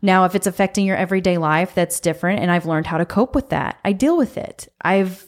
Now, 0.00 0.24
if 0.24 0.34
it's 0.34 0.46
affecting 0.46 0.86
your 0.86 0.96
everyday 0.96 1.38
life, 1.38 1.74
that's 1.74 2.00
different 2.00 2.40
and 2.40 2.50
I've 2.50 2.66
learned 2.66 2.86
how 2.86 2.98
to 2.98 3.06
cope 3.06 3.34
with 3.34 3.48
that. 3.48 3.78
I 3.84 3.92
deal 3.92 4.16
with 4.16 4.36
it. 4.36 4.68
I've 4.82 5.27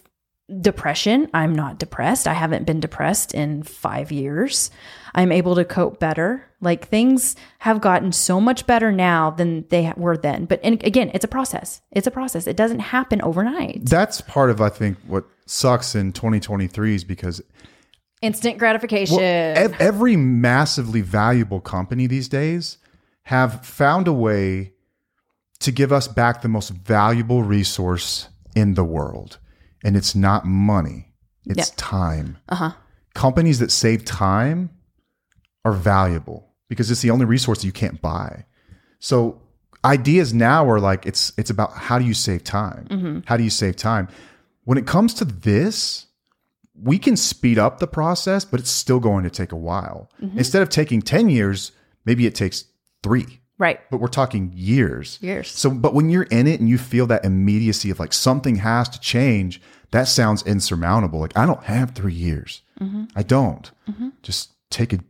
depression, 0.61 1.29
I'm 1.35 1.55
not 1.55 1.79
depressed. 1.79 2.27
I 2.27 2.35
haven't 2.35 2.67
been 2.67 2.81
depressed 2.81 3.35
in 3.35 3.63
5 3.63 4.11
years. 4.13 4.71
I'm 5.15 5.33
able 5.33 5.55
to 5.57 5.65
cope 5.65 5.99
better. 5.99 6.45
Like 6.61 6.89
things 6.89 7.37
have 7.61 7.81
gotten 7.81 8.13
so 8.13 8.41
much 8.41 8.67
better 8.67 8.93
now 8.93 9.31
than 9.31 9.65
they 9.71 9.93
were 9.97 10.17
then. 10.17 10.45
But 10.45 10.61
and 10.63 10.83
again, 10.85 11.11
it's 11.15 11.25
a 11.25 11.29
process. 11.29 11.81
It's 11.91 12.07
a 12.07 12.11
process. 12.11 12.47
It 12.47 12.57
doesn't 12.57 12.81
happen 12.81 13.21
overnight. 13.23 13.87
that's 13.87 14.21
part 14.21 14.51
of 14.51 14.61
i 14.61 14.69
think 14.69 14.97
what 15.07 15.25
sucks 15.47 15.95
in 15.95 16.13
2023 16.13 16.95
is 16.95 17.05
because 17.05 17.43
Instant 18.23 18.59
gratification. 18.59 19.19
ev- 19.19 19.75
every 19.81 20.15
massively 20.15 21.01
valuable 21.01 21.61
company 21.61 22.07
these 22.07 22.29
days 22.29 22.77
have 23.25 23.65
found 23.65 24.07
a 24.07 24.13
way 24.13 24.73
to 25.61 25.73
give 25.73 25.91
us 25.93 26.07
back 26.07 26.43
the 26.43 26.49
most 26.49 26.71
valuable 26.71 27.43
resource 27.43 28.29
in 28.55 28.75
the 28.75 28.85
world 28.85 29.39
and 29.85 29.97
it's 29.97 30.15
not 30.15 30.45
money 30.47 31.07
it's 31.47 31.71
Yeah. 31.71 31.75
time. 31.77 32.37
Uh-huh. 32.49 32.73
companies 33.15 33.59
that 33.61 33.71
save 33.73 34.05
time 34.05 34.71
are 35.65 35.73
valuable 35.73 36.49
because 36.69 36.91
it's 36.91 37.01
the 37.03 37.11
only 37.11 37.25
resource 37.25 37.61
that 37.61 37.67
you 37.67 37.73
can't 37.73 38.01
buy. 38.01 38.45
So 38.99 39.41
ideas 39.85 40.33
now 40.35 40.69
are 40.71 40.79
like 40.79 41.07
it's 41.07 41.33
it's 41.39 41.51
about 41.51 41.73
how 41.73 41.99
do 41.99 42.05
you 42.05 42.15
save 42.15 42.45
time? 42.45 43.23
How 43.27 43.37
do 43.37 43.43
you 43.43 43.51
save 43.51 43.77
time? 43.77 44.09
When 44.65 44.77
it 44.79 44.87
comes 44.87 45.15
to 45.15 45.25
this 45.25 46.07
we 46.83 46.99
can 46.99 47.17
speed 47.17 47.59
up 47.59 47.79
the 47.79 47.87
process 47.87 48.45
but 48.45 48.61
it's 48.61 48.71
still 48.71 49.01
going 49.01 49.25
to 49.25 49.31
take 49.31 49.53
a 49.53 49.57
while. 49.57 50.11
Instead 50.37 50.63
of 50.63 50.69
taking 50.69 51.01
10 51.03 51.31
years 51.31 51.73
maybe 52.05 52.27
it 52.27 52.35
takes 52.35 52.65
3 53.03 53.40
Right. 53.61 53.79
but 53.91 53.99
we're 54.01 54.09
talking 54.09 54.51
years 54.55 55.19
Years. 55.21 55.49
so 55.49 55.71
but 55.71 55.93
when 55.95 56.11
you're 56.11 56.25
in 56.39 56.47
it 56.49 56.59
and 56.61 56.69
you 56.69 56.79
feel 56.79 57.07
that 57.09 57.25
immediacy 57.25 57.91
of 57.91 58.01
like 58.01 58.13
something 58.13 58.57
has 58.57 58.89
to 58.89 58.99
change 59.01 59.61
that 59.93 60.09
sounds 60.09 60.43
insurmountable 60.47 61.21
like 61.21 61.37
i 61.37 61.45
don't 61.47 61.63
have 61.65 61.93
3 61.93 62.13
years 62.13 62.63
Mm-hmm. 62.81 63.05
i 63.15 63.23
don't 63.23 63.71
just 64.23 64.53
take 64.71 64.93
a 64.95 65.01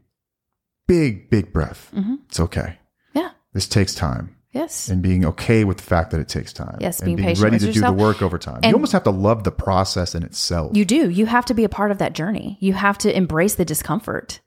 big 0.86 1.30
big 1.30 1.52
breath 1.52 1.90
Mm-hmm. 1.94 2.16
it's 2.28 2.40
okay 2.40 2.78
Yeah. 3.14 3.30
this 3.52 3.66
takes 3.68 3.94
time 3.94 4.36
Yes. 4.52 4.88
and 4.88 5.00
being 5.00 5.24
okay 5.24 5.62
with 5.62 5.76
the 5.76 5.84
fact 5.84 6.10
that 6.10 6.18
it 6.18 6.26
takes 6.28 6.52
time. 6.52 6.76
Yes, 6.80 6.98
and 6.98 7.06
being 7.06 7.18
being 7.18 7.38
ready 7.40 7.56
to 7.60 7.66
yourself. 7.66 7.94
do 7.94 7.96
the 7.96 8.02
work 8.04 8.20
over 8.20 8.36
time. 8.36 8.56
And- 8.64 8.70
you 8.70 8.74
almost 8.74 8.90
have 8.90 9.04
to 9.04 9.12
love 9.12 9.44
the 9.44 9.52
process 9.52 10.16
in 10.16 10.24
itself. 10.24 10.76
You 10.76 10.84
do. 10.84 11.08
You 11.08 11.26
have 11.26 11.44
to 11.44 11.54
be 11.54 11.62
a 11.62 11.68
part 11.68 11.92
of 11.92 11.98
that 11.98 12.14
journey. 12.14 12.58
You 12.60 12.72
have 12.72 12.98
to 12.98 13.16
embrace 13.16 13.54
the 13.54 13.64
discomfort. 13.64 14.40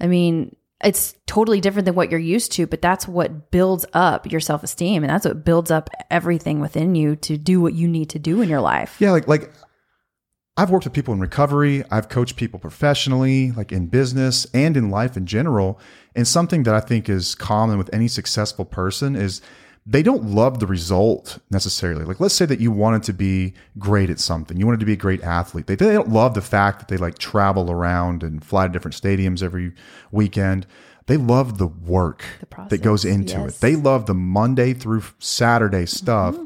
I 0.00 0.06
mean, 0.06 0.54
it's 0.84 1.14
totally 1.26 1.60
different 1.60 1.86
than 1.86 1.94
what 1.94 2.10
you're 2.10 2.20
used 2.20 2.52
to, 2.52 2.66
but 2.66 2.80
that's 2.80 3.08
what 3.08 3.50
builds 3.50 3.84
up 3.92 4.30
your 4.30 4.40
self 4.40 4.62
esteem. 4.62 5.02
And 5.02 5.10
that's 5.10 5.24
what 5.24 5.44
builds 5.44 5.70
up 5.70 5.90
everything 6.10 6.60
within 6.60 6.94
you 6.94 7.16
to 7.16 7.36
do 7.36 7.60
what 7.60 7.74
you 7.74 7.88
need 7.88 8.10
to 8.10 8.18
do 8.18 8.40
in 8.40 8.48
your 8.48 8.60
life. 8.60 8.96
yeah, 9.00 9.10
like 9.10 9.26
like 9.26 9.52
I've 10.56 10.70
worked 10.70 10.84
with 10.84 10.92
people 10.92 11.14
in 11.14 11.20
recovery. 11.20 11.84
I've 11.88 12.08
coached 12.08 12.34
people 12.34 12.58
professionally, 12.58 13.52
like 13.52 13.70
in 13.70 13.86
business 13.86 14.44
and 14.52 14.76
in 14.76 14.90
life 14.90 15.16
in 15.16 15.24
general. 15.24 15.78
And 16.16 16.26
something 16.26 16.64
that 16.64 16.74
I 16.74 16.80
think 16.80 17.08
is 17.08 17.36
common 17.36 17.78
with 17.78 17.88
any 17.92 18.08
successful 18.08 18.64
person 18.64 19.14
is 19.14 19.40
they 19.90 20.02
don't 20.02 20.24
love 20.24 20.60
the 20.60 20.66
result 20.66 21.38
necessarily. 21.50 22.04
Like, 22.04 22.20
let's 22.20 22.34
say 22.34 22.44
that 22.44 22.60
you 22.60 22.70
wanted 22.70 23.02
to 23.04 23.14
be 23.14 23.54
great 23.78 24.10
at 24.10 24.20
something, 24.20 24.58
you 24.58 24.66
wanted 24.66 24.80
to 24.80 24.86
be 24.86 24.92
a 24.92 24.96
great 24.96 25.22
athlete. 25.22 25.66
They, 25.66 25.76
they 25.76 25.94
don't 25.94 26.10
love 26.10 26.34
the 26.34 26.42
fact 26.42 26.80
that 26.80 26.88
they 26.88 26.98
like 26.98 27.16
travel 27.16 27.70
around 27.70 28.22
and 28.22 28.44
fly 28.44 28.66
to 28.66 28.72
different 28.72 28.94
stadiums 28.94 29.42
every 29.42 29.72
weekend. 30.12 30.66
They 31.06 31.16
love 31.16 31.56
the 31.56 31.66
work 31.66 32.22
process, 32.50 32.70
that 32.70 32.82
goes 32.82 33.06
into 33.06 33.38
yes. 33.38 33.56
it. 33.56 33.60
They 33.62 33.76
love 33.76 34.04
the 34.04 34.14
Monday 34.14 34.74
through 34.74 35.04
Saturday 35.18 35.86
stuff 35.86 36.34
Mm-hmm. 36.34 36.44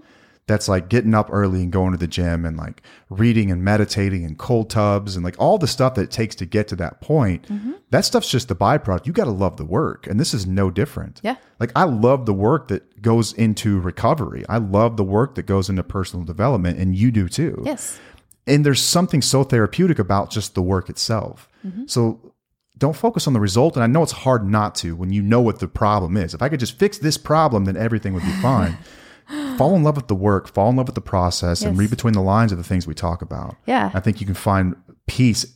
That's 0.53 0.69
like 0.69 0.91
getting 0.91 1.15
up 1.15 1.31
early 1.33 1.63
and 1.63 1.73
going 1.73 1.93
to 1.93 1.97
the 1.97 2.07
gym 2.07 2.45
and 2.45 2.59
like 2.59 2.83
reading 3.09 3.51
and 3.51 3.65
meditating 3.65 4.23
and 4.25 4.37
cold 4.39 4.69
tubs 4.69 5.17
and 5.17 5.25
like 5.25 5.35
all 5.39 5.57
the 5.57 5.67
stuff 5.67 5.95
that 5.95 6.03
it 6.03 6.11
takes 6.11 6.35
to 6.37 6.45
get 6.47 6.69
to 6.69 6.77
that 6.77 7.01
point, 7.01 7.49
Mm-hmm. 7.49 7.73
that 7.91 8.05
stuff's 8.05 8.29
just 8.29 8.49
the 8.49 8.55
byproduct. 8.55 9.07
You 9.07 9.15
got 9.15 9.25
to 9.25 9.31
love 9.31 9.57
the 9.57 9.65
work. 9.65 10.07
And 10.07 10.21
this 10.21 10.35
is 10.35 10.47
no 10.47 10.71
different. 10.71 11.21
Yeah. 11.25 11.37
Like 11.59 11.73
I 11.75 11.85
love 11.85 12.27
the 12.27 12.35
work 12.35 12.69
that 12.69 13.01
goes 13.01 13.33
into 13.33 13.81
recovery. 13.81 14.45
I 14.49 14.59
love 14.59 14.97
the 14.99 15.05
work 15.05 15.37
that 15.37 15.45
goes 15.47 15.71
into 15.71 15.83
personal 15.83 16.25
development 16.27 16.79
and 16.79 16.95
you 16.95 17.11
do 17.11 17.29
too. 17.29 17.63
Yes. 17.65 17.99
And 18.47 18.67
there's 18.67 18.83
something 18.83 19.23
so 19.23 19.45
therapeutic 19.45 19.99
about 19.99 20.31
just 20.31 20.55
the 20.55 20.63
work 20.63 20.91
itself. 20.91 21.49
So 21.87 22.35
don't 22.77 22.97
focus 22.97 23.27
on 23.27 23.33
the 23.33 23.41
result. 23.41 23.77
And 23.77 23.85
I 23.85 23.87
know 23.87 24.03
it's 24.03 24.13
hard 24.13 24.45
not 24.47 24.75
to 24.77 24.97
when 24.97 25.13
you 25.13 25.23
know 25.23 25.41
what 25.41 25.61
the 25.61 25.69
problem 25.69 26.17
is. 26.17 26.35
If 26.35 26.43
I 26.43 26.49
could 26.51 26.61
just 26.61 26.77
fix 26.79 26.99
this 26.99 27.17
problem, 27.17 27.65
then 27.67 27.77
everything 27.77 28.13
would 28.15 28.25
be 28.25 28.33
fine. 28.43 28.77
fall 29.57 29.75
in 29.75 29.83
love 29.83 29.97
with 29.97 30.09
the 30.09 30.15
work, 30.15 30.49
fall 30.49 30.71
in 30.71 30.77
love 30.77 30.87
with 30.87 30.95
the 30.95 31.01
process, 31.01 31.63
and 31.63 31.79
read 31.79 31.91
between 31.91 32.15
the 32.15 32.23
lines 32.23 32.53
of 32.53 32.59
the 32.59 32.65
things 32.65 32.87
we 32.87 32.95
talk 32.95 33.23
about. 33.23 33.57
Yeah. 33.67 33.91
I 33.95 34.01
think 34.01 34.21
you 34.21 34.27
can 34.27 34.35
find 34.35 34.77
peace 35.07 35.47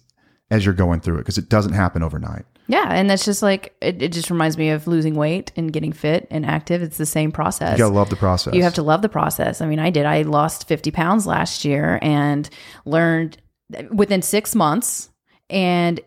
as 0.50 0.64
you're 0.64 0.74
going 0.74 1.00
through 1.00 1.16
it 1.16 1.18
because 1.18 1.38
it 1.38 1.48
doesn't 1.48 1.72
happen 1.72 2.02
overnight. 2.02 2.44
Yeah. 2.68 2.88
And 2.90 3.08
that's 3.08 3.24
just 3.24 3.42
like, 3.42 3.74
it, 3.80 4.02
it 4.02 4.12
just 4.12 4.30
reminds 4.30 4.58
me 4.58 4.70
of 4.70 4.86
losing 4.86 5.14
weight 5.14 5.52
and 5.56 5.72
getting 5.72 5.92
fit 5.92 6.26
and 6.30 6.44
active. 6.44 6.82
It's 6.82 6.98
the 6.98 7.06
same 7.06 7.32
process. 7.32 7.72
You 7.72 7.84
gotta 7.84 7.94
love 7.94 8.10
the 8.10 8.16
process. 8.16 8.54
You 8.54 8.62
have 8.62 8.74
to 8.74 8.82
love 8.82 9.02
the 9.02 9.08
process. 9.08 9.60
I 9.60 9.66
mean, 9.66 9.78
I 9.78 9.90
did. 9.90 10.06
I 10.06 10.22
lost 10.22 10.66
50 10.66 10.90
pounds 10.90 11.26
last 11.26 11.64
year 11.64 11.98
and 12.02 12.48
learned 12.84 13.38
within 13.90 14.22
six 14.22 14.54
months. 14.54 15.10
And 15.48 16.00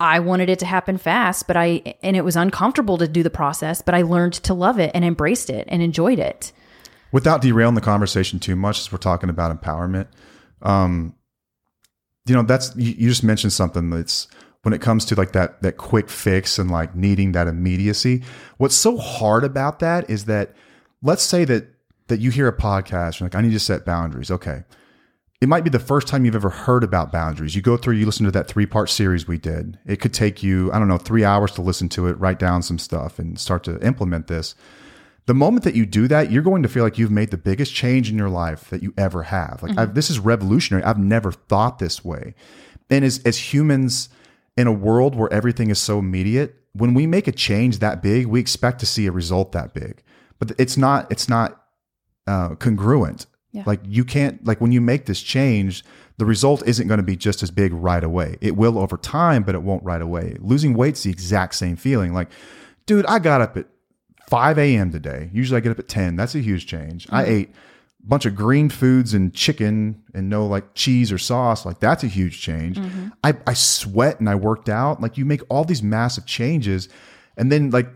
I 0.00 0.18
wanted 0.18 0.50
it 0.50 0.58
to 0.60 0.66
happen 0.66 0.98
fast, 0.98 1.46
but 1.46 1.56
I, 1.56 1.94
and 2.02 2.16
it 2.16 2.24
was 2.24 2.34
uncomfortable 2.34 2.98
to 2.98 3.06
do 3.06 3.22
the 3.22 3.30
process, 3.30 3.82
but 3.82 3.94
I 3.94 4.02
learned 4.02 4.32
to 4.34 4.54
love 4.54 4.80
it 4.80 4.90
and 4.94 5.04
embraced 5.04 5.48
it 5.48 5.68
and 5.68 5.80
enjoyed 5.80 6.18
it. 6.18 6.52
Without 7.12 7.40
derailing 7.40 7.74
the 7.74 7.80
conversation 7.80 8.38
too 8.38 8.56
much 8.56 8.80
as 8.80 8.90
we're 8.90 8.98
talking 8.98 9.30
about 9.30 9.58
empowerment 9.58 10.06
um 10.62 11.14
you 12.26 12.34
know 12.34 12.42
that's 12.42 12.74
you, 12.76 12.94
you 12.98 13.08
just 13.08 13.24
mentioned 13.24 13.52
something 13.52 13.90
that's 13.90 14.28
when 14.62 14.72
it 14.72 14.80
comes 14.80 15.04
to 15.04 15.14
like 15.14 15.32
that 15.32 15.60
that 15.62 15.76
quick 15.76 16.08
fix 16.08 16.58
and 16.58 16.70
like 16.70 16.94
needing 16.94 17.32
that 17.32 17.46
immediacy 17.46 18.22
what's 18.58 18.74
so 18.74 18.96
hard 18.96 19.44
about 19.44 19.78
that 19.78 20.08
is 20.10 20.24
that 20.26 20.54
let's 21.02 21.22
say 21.22 21.44
that 21.44 21.66
that 22.08 22.20
you 22.20 22.30
hear 22.30 22.48
a 22.48 22.56
podcast 22.56 23.20
you're 23.20 23.26
like 23.26 23.34
i 23.34 23.40
need 23.40 23.52
to 23.52 23.60
set 23.60 23.84
boundaries 23.84 24.30
okay 24.30 24.64
it 25.42 25.48
might 25.48 25.64
be 25.64 25.70
the 25.70 25.80
first 25.80 26.06
time 26.06 26.24
you've 26.24 26.36
ever 26.36 26.50
heard 26.50 26.84
about 26.84 27.10
boundaries. 27.10 27.56
You 27.56 27.62
go 27.62 27.76
through, 27.76 27.96
you 27.96 28.06
listen 28.06 28.24
to 28.26 28.30
that 28.30 28.46
three 28.46 28.64
part 28.64 28.88
series 28.88 29.26
we 29.26 29.38
did. 29.38 29.76
It 29.84 29.96
could 29.96 30.14
take 30.14 30.40
you, 30.40 30.70
I 30.72 30.78
don't 30.78 30.86
know, 30.86 30.98
three 30.98 31.24
hours 31.24 31.50
to 31.52 31.62
listen 31.62 31.88
to 31.90 32.06
it, 32.06 32.12
write 32.20 32.38
down 32.38 32.62
some 32.62 32.78
stuff, 32.78 33.18
and 33.18 33.36
start 33.36 33.64
to 33.64 33.84
implement 33.84 34.28
this. 34.28 34.54
The 35.26 35.34
moment 35.34 35.64
that 35.64 35.74
you 35.74 35.86
do 35.86 36.08
that, 36.08 36.32
you're 36.32 36.42
going 36.42 36.62
to 36.64 36.68
feel 36.68 36.82
like 36.82 36.98
you've 36.98 37.10
made 37.10 37.30
the 37.30 37.36
biggest 37.36 37.74
change 37.74 38.10
in 38.10 38.18
your 38.18 38.28
life 38.28 38.70
that 38.70 38.82
you 38.82 38.92
ever 38.98 39.22
have. 39.24 39.62
Like, 39.62 39.78
I've, 39.78 39.94
this 39.94 40.10
is 40.10 40.18
revolutionary. 40.18 40.82
I've 40.84 40.98
never 40.98 41.30
thought 41.30 41.78
this 41.78 42.04
way. 42.04 42.34
And 42.90 43.04
as, 43.04 43.20
as 43.24 43.52
humans 43.52 44.08
in 44.56 44.66
a 44.66 44.72
world 44.72 45.14
where 45.14 45.32
everything 45.32 45.70
is 45.70 45.78
so 45.78 45.98
immediate, 46.00 46.56
when 46.72 46.92
we 46.92 47.06
make 47.06 47.28
a 47.28 47.32
change 47.32 47.78
that 47.78 48.02
big, 48.02 48.26
we 48.26 48.40
expect 48.40 48.80
to 48.80 48.86
see 48.86 49.06
a 49.06 49.12
result 49.12 49.52
that 49.52 49.74
big. 49.74 50.02
But 50.38 50.52
it's 50.58 50.76
not, 50.76 51.10
it's 51.12 51.28
not 51.28 51.62
uh, 52.26 52.56
congruent. 52.56 53.26
Yeah. 53.52 53.64
Like 53.66 53.80
you 53.86 54.04
can't 54.04 54.44
like 54.46 54.60
when 54.60 54.72
you 54.72 54.80
make 54.80 55.06
this 55.06 55.22
change, 55.22 55.84
the 56.16 56.24
result 56.24 56.66
isn't 56.66 56.88
going 56.88 56.98
to 56.98 57.04
be 57.04 57.16
just 57.16 57.42
as 57.42 57.50
big 57.50 57.72
right 57.72 58.02
away. 58.02 58.38
It 58.40 58.56
will 58.56 58.78
over 58.78 58.96
time, 58.96 59.42
but 59.42 59.54
it 59.54 59.62
won't 59.62 59.84
right 59.84 60.00
away. 60.00 60.36
Losing 60.40 60.74
weight's 60.74 61.02
the 61.02 61.10
exact 61.10 61.54
same 61.54 61.76
feeling. 61.76 62.14
Like, 62.14 62.30
dude, 62.86 63.04
I 63.06 63.18
got 63.18 63.42
up 63.42 63.56
at 63.56 63.66
5 64.32 64.58
a.m. 64.58 64.90
today. 64.90 65.28
Usually 65.30 65.58
I 65.58 65.60
get 65.60 65.72
up 65.72 65.78
at 65.78 65.88
10. 65.88 66.16
That's 66.16 66.34
a 66.34 66.38
huge 66.38 66.66
change. 66.66 67.06
I 67.10 67.22
mm-hmm. 67.22 67.32
ate 67.32 67.48
a 67.50 68.06
bunch 68.06 68.24
of 68.24 68.34
green 68.34 68.70
foods 68.70 69.12
and 69.12 69.34
chicken 69.34 70.02
and 70.14 70.30
no 70.30 70.46
like 70.46 70.72
cheese 70.72 71.12
or 71.12 71.18
sauce. 71.18 71.66
Like 71.66 71.80
that's 71.80 72.02
a 72.02 72.06
huge 72.06 72.40
change. 72.40 72.78
Mm-hmm. 72.78 73.08
I, 73.22 73.34
I 73.46 73.52
sweat 73.52 74.20
and 74.20 74.30
I 74.30 74.36
worked 74.36 74.70
out. 74.70 75.02
Like 75.02 75.18
you 75.18 75.26
make 75.26 75.42
all 75.50 75.66
these 75.66 75.82
massive 75.82 76.24
changes. 76.24 76.88
And 77.36 77.52
then 77.52 77.68
like 77.68 77.92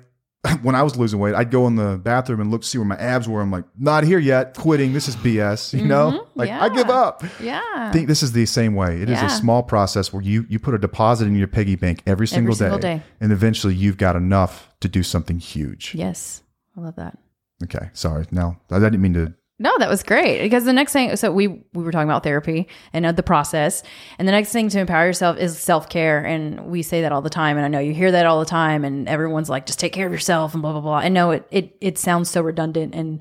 when 0.63 0.75
I 0.75 0.83
was 0.83 0.97
losing 0.97 1.19
weight, 1.19 1.35
I'd 1.35 1.51
go 1.51 1.67
in 1.67 1.77
the 1.77 1.99
bathroom 1.99 2.41
and 2.41 2.51
look 2.51 2.65
see 2.65 2.79
where 2.79 2.87
my 2.87 2.97
abs 2.97 3.29
were. 3.29 3.41
I'm 3.41 3.51
like, 3.51 3.65
not 3.79 4.05
here 4.05 4.19
yet. 4.19 4.55
Quitting. 4.55 4.93
This 4.93 5.09
is 5.09 5.17
BS. 5.17 5.79
You 5.79 5.87
know, 5.87 6.11
mm-hmm. 6.11 6.39
like 6.39 6.51
I 6.51 6.69
give 6.69 6.91
up. 6.91 7.25
Yeah. 7.41 7.63
I 7.75 7.91
think 7.93 8.09
this 8.09 8.23
is 8.23 8.33
the 8.33 8.47
same 8.47 8.75
way. 8.75 9.01
It 9.01 9.09
is 9.09 9.19
Yeah. 9.19 9.27
a 9.27 9.31
small 9.31 9.63
process 9.63 10.13
where 10.13 10.23
you 10.23 10.47
you 10.49 10.59
put 10.59 10.75
a 10.75 10.79
deposit 10.79 11.27
in 11.27 11.37
your 11.37 11.49
piggy 11.49 11.77
bank 11.77 12.03
every 12.07 12.27
single, 12.27 12.55
single 12.55 12.79
day, 12.79 12.99
day. 12.99 13.03
and 13.21 13.33
eventually 13.33 13.75
you've 13.75 13.99
got 13.99 14.17
enough 14.17 14.71
to 14.81 14.89
do 14.89 15.03
something 15.03 15.39
huge. 15.39 15.95
yes. 15.95 16.43
I 16.77 16.83
love 16.83 16.97
that. 16.97 17.19
Okay, 17.65 17.89
sorry. 17.95 18.27
Now 18.31 18.61
I 18.71 18.79
didn't 18.79 19.01
mean 19.01 19.15
to. 19.15 19.35
No, 19.59 19.77
that 19.79 19.89
was 19.89 20.03
great. 20.03 20.43
Because 20.43 20.65
the 20.65 20.73
next 20.73 20.93
thing, 20.93 21.17
so 21.17 21.33
we 21.33 21.47
we 21.49 21.83
were 21.83 21.91
talking 21.91 22.09
about 22.09 22.23
therapy 22.23 22.69
and 22.93 23.07
uh, 23.07 23.13
the 23.13 23.23
process, 23.23 23.83
and 24.19 24.29
the 24.29 24.33
next 24.33 24.53
thing 24.53 24.69
to 24.69 24.79
empower 24.79 25.07
yourself 25.07 25.39
is 25.39 25.59
self 25.59 25.89
care, 25.89 26.23
and 26.25 26.67
we 26.67 26.83
say 26.83 27.01
that 27.01 27.13
all 27.13 27.23
the 27.23 27.31
time, 27.31 27.57
and 27.57 27.65
I 27.65 27.69
know 27.69 27.79
you 27.79 27.95
hear 27.95 28.13
that 28.13 28.27
all 28.27 28.39
the 28.39 28.45
time, 28.47 28.85
and 28.85 29.09
everyone's 29.09 29.49
like, 29.49 29.65
just 29.65 29.81
take 29.81 29.95
care 29.95 30.07
of 30.07 30.13
yourself 30.13 30.53
and 30.53 30.63
blah 30.63 30.73
blah 30.73 30.83
blah. 30.83 30.97
I 30.97 31.09
know 31.09 31.31
it 31.31 31.47
it 31.51 31.77
it 31.81 31.99
sounds 31.99 32.31
so 32.31 32.43
redundant, 32.43 32.95
and 32.95 33.21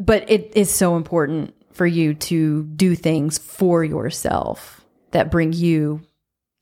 but 0.00 0.28
it 0.28 0.52
is 0.56 0.72
so 0.72 0.96
important 0.96 1.54
for 1.72 1.86
you 1.86 2.14
to 2.14 2.64
do 2.64 2.96
things 2.96 3.38
for 3.38 3.84
yourself 3.84 4.84
that 5.12 5.30
bring 5.30 5.52
you 5.52 6.02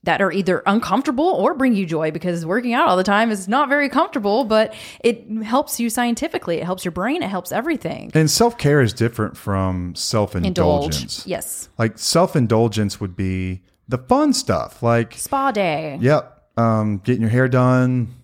that 0.04 0.22
are 0.22 0.30
either 0.30 0.62
uncomfortable 0.66 1.24
or 1.26 1.54
bring 1.54 1.74
you 1.74 1.84
joy 1.84 2.10
because 2.10 2.46
working 2.46 2.72
out 2.72 2.88
all 2.88 2.96
the 2.96 3.02
time 3.04 3.30
is 3.30 3.48
not 3.48 3.68
very 3.68 3.88
comfortable, 3.88 4.44
but 4.44 4.74
it 5.00 5.28
helps 5.42 5.80
you 5.80 5.90
scientifically. 5.90 6.58
It 6.58 6.64
helps 6.64 6.84
your 6.84 6.92
brain. 6.92 7.22
It 7.22 7.28
helps 7.28 7.50
everything. 7.52 8.10
And 8.14 8.30
self 8.30 8.56
care 8.58 8.80
is 8.80 8.92
different 8.92 9.36
from 9.36 9.94
self 9.96 10.36
Indulge. 10.36 10.48
indulgence. 10.84 11.26
Yes. 11.26 11.68
Like 11.78 11.98
self 11.98 12.36
indulgence 12.36 13.00
would 13.00 13.16
be 13.16 13.62
the 13.88 13.98
fun 13.98 14.32
stuff, 14.32 14.82
like 14.82 15.14
Spa 15.14 15.50
day. 15.50 15.98
yep, 16.00 16.44
um, 16.56 16.98
getting 16.98 17.22
your 17.22 17.30
hair 17.30 17.48
done. 17.48 18.14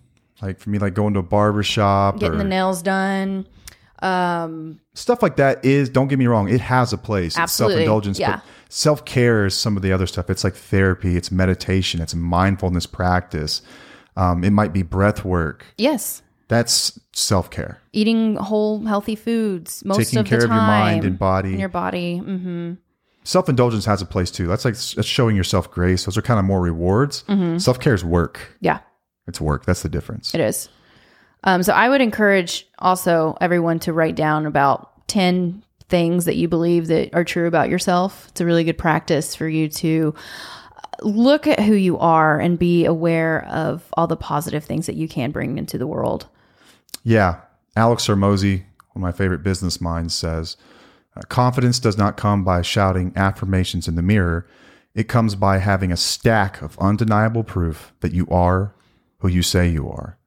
Like 0.41 0.59
for 0.59 0.69
me, 0.69 0.79
like 0.79 0.93
going 0.93 1.13
to 1.13 1.19
a 1.19 1.23
barber 1.23 1.63
shop 1.63 2.19
Getting 2.19 2.35
or 2.35 2.37
the 2.37 2.43
nails 2.43 2.81
done. 2.81 3.47
Um, 4.05 4.79
stuff 4.93 5.23
like 5.23 5.35
that 5.37 5.65
is 5.65 5.89
don't 5.89 6.07
get 6.09 6.19
me 6.19 6.27
wrong 6.27 6.47
it 6.49 6.61
has 6.61 6.93
a 6.93 6.97
place 6.97 7.37
Absolutely, 7.37 7.75
it's 7.75 7.79
self-indulgence 7.87 8.19
yeah. 8.19 8.41
self-care 8.69 9.45
is 9.47 9.57
some 9.57 9.75
of 9.77 9.83
the 9.83 9.91
other 9.91 10.05
stuff 10.05 10.29
it's 10.29 10.43
like 10.43 10.53
therapy 10.53 11.15
it's 11.17 11.31
meditation 11.31 12.01
it's 12.01 12.13
mindfulness 12.13 12.85
practice 12.85 13.61
um, 14.17 14.43
it 14.43 14.51
might 14.51 14.73
be 14.73 14.83
breath 14.83 15.25
work 15.25 15.65
yes. 15.77 16.21
that's 16.49 16.99
self-care 17.13 17.79
Eating 17.93 18.35
whole 18.35 18.83
healthy 18.85 19.15
foods 19.15 19.83
most 19.85 19.97
Taking 19.97 20.19
of 20.19 20.25
care 20.27 20.39
the 20.39 20.45
of 20.45 20.51
your 20.51 20.59
mind 20.61 21.03
and 21.05 21.17
body. 21.17 21.49
And 21.51 21.59
your 21.59 21.69
body. 21.69 22.17
hmm 22.17 22.73
self-indulgence 23.23 23.85
has 23.85 24.01
a 24.03 24.05
place 24.05 24.29
too 24.29 24.45
that's 24.45 24.65
like 24.65 24.75
that's 24.75 25.07
showing 25.07 25.35
yourself 25.35 25.71
grace 25.71 26.05
those 26.05 26.15
are 26.17 26.21
kind 26.21 26.39
of 26.39 26.45
more 26.45 26.61
rewards 26.61 27.23
Mm-hmm. 27.27 27.57
self-care 27.57 27.95
is 27.95 28.05
work 28.05 28.39
Yeah. 28.59 28.79
it's 29.27 29.41
work 29.41 29.65
that's 29.65 29.81
the 29.81 29.89
difference 29.89 30.35
It 30.35 30.41
is. 30.41 30.69
Um, 31.45 31.63
so 31.63 31.73
I 31.73 31.87
would 31.87 32.01
encourage 32.01 32.67
also 32.79 33.37
everyone 33.39 33.79
to 33.79 33.93
write 33.93 34.15
down 34.15 34.45
about 34.45 35.07
10 35.07 35.63
things 35.87 36.25
that 36.25 36.35
you 36.35 36.47
believe 36.47 36.87
that 36.87 37.13
are 37.13 37.23
true 37.23 37.47
about 37.47 37.69
yourself. 37.69 38.27
It's 38.29 38.41
a 38.41 38.45
really 38.45 38.63
good 38.63 38.77
practice 38.77 39.35
for 39.35 39.47
you 39.47 39.69
to 39.69 40.15
look 41.01 41.45
at 41.45 41.59
who 41.59 41.73
you 41.73 41.97
are 41.99 42.39
and 42.39 42.57
be 42.57 42.85
aware 42.85 43.45
of 43.45 43.83
all 43.93 44.07
the 44.07 44.17
positive 44.17 44.63
things 44.63 44.87
that 44.87 44.95
you 44.95 45.07
can 45.07 45.31
bring 45.31 45.57
into 45.57 45.77
the 45.77 45.87
world. 45.87 46.27
Yeah. 47.03 47.41
Alex 47.75 48.07
Hormozi, 48.07 48.63
one 48.93 48.95
of 48.95 49.01
my 49.01 49.11
favorite 49.11 49.43
business 49.43 49.79
minds, 49.79 50.15
says 50.15 50.57
uh, 51.15 51.21
confidence 51.29 51.79
does 51.79 51.97
not 51.97 52.17
come 52.17 52.43
by 52.43 52.61
shouting 52.61 53.13
affirmations 53.15 53.87
in 53.87 53.95
the 53.95 54.01
mirror. 54.01 54.47
It 54.95 55.07
comes 55.07 55.35
by 55.35 55.59
having 55.59 55.91
a 55.91 55.97
stack 55.97 56.61
of 56.61 56.79
undeniable 56.79 57.43
proof 57.43 57.93
that 57.99 58.13
you 58.13 58.27
are 58.29 58.73
who 59.19 59.27
you 59.27 59.43
say 59.43 59.67
you 59.67 59.89
are. 59.89 60.17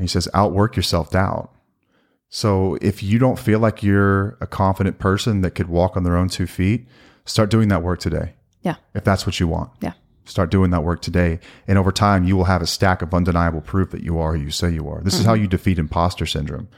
And 0.00 0.08
he 0.08 0.10
says, 0.10 0.30
outwork 0.32 0.76
your 0.76 0.82
self 0.82 1.10
doubt. 1.10 1.54
So 2.30 2.78
if 2.80 3.02
you 3.02 3.18
don't 3.18 3.38
feel 3.38 3.58
like 3.58 3.82
you're 3.82 4.38
a 4.40 4.46
confident 4.46 4.98
person 4.98 5.42
that 5.42 5.50
could 5.50 5.68
walk 5.68 5.94
on 5.94 6.04
their 6.04 6.16
own 6.16 6.30
two 6.30 6.46
feet, 6.46 6.88
start 7.26 7.50
doing 7.50 7.68
that 7.68 7.82
work 7.82 8.00
today. 8.00 8.32
Yeah. 8.62 8.76
If 8.94 9.04
that's 9.04 9.26
what 9.26 9.38
you 9.38 9.46
want. 9.46 9.72
Yeah. 9.82 9.92
Start 10.24 10.50
doing 10.50 10.70
that 10.70 10.84
work 10.84 11.02
today. 11.02 11.38
And 11.68 11.76
over 11.76 11.92
time, 11.92 12.24
you 12.24 12.34
will 12.34 12.44
have 12.44 12.62
a 12.62 12.66
stack 12.66 13.02
of 13.02 13.12
undeniable 13.12 13.60
proof 13.60 13.90
that 13.90 14.02
you 14.02 14.18
are 14.18 14.34
who 14.34 14.42
you 14.42 14.50
say 14.50 14.70
you 14.70 14.88
are. 14.88 15.02
This 15.02 15.18
is 15.18 15.26
how 15.26 15.34
mm-hmm. 15.34 15.42
you 15.42 15.48
defeat 15.48 15.78
imposter 15.78 16.24
syndrome 16.24 16.68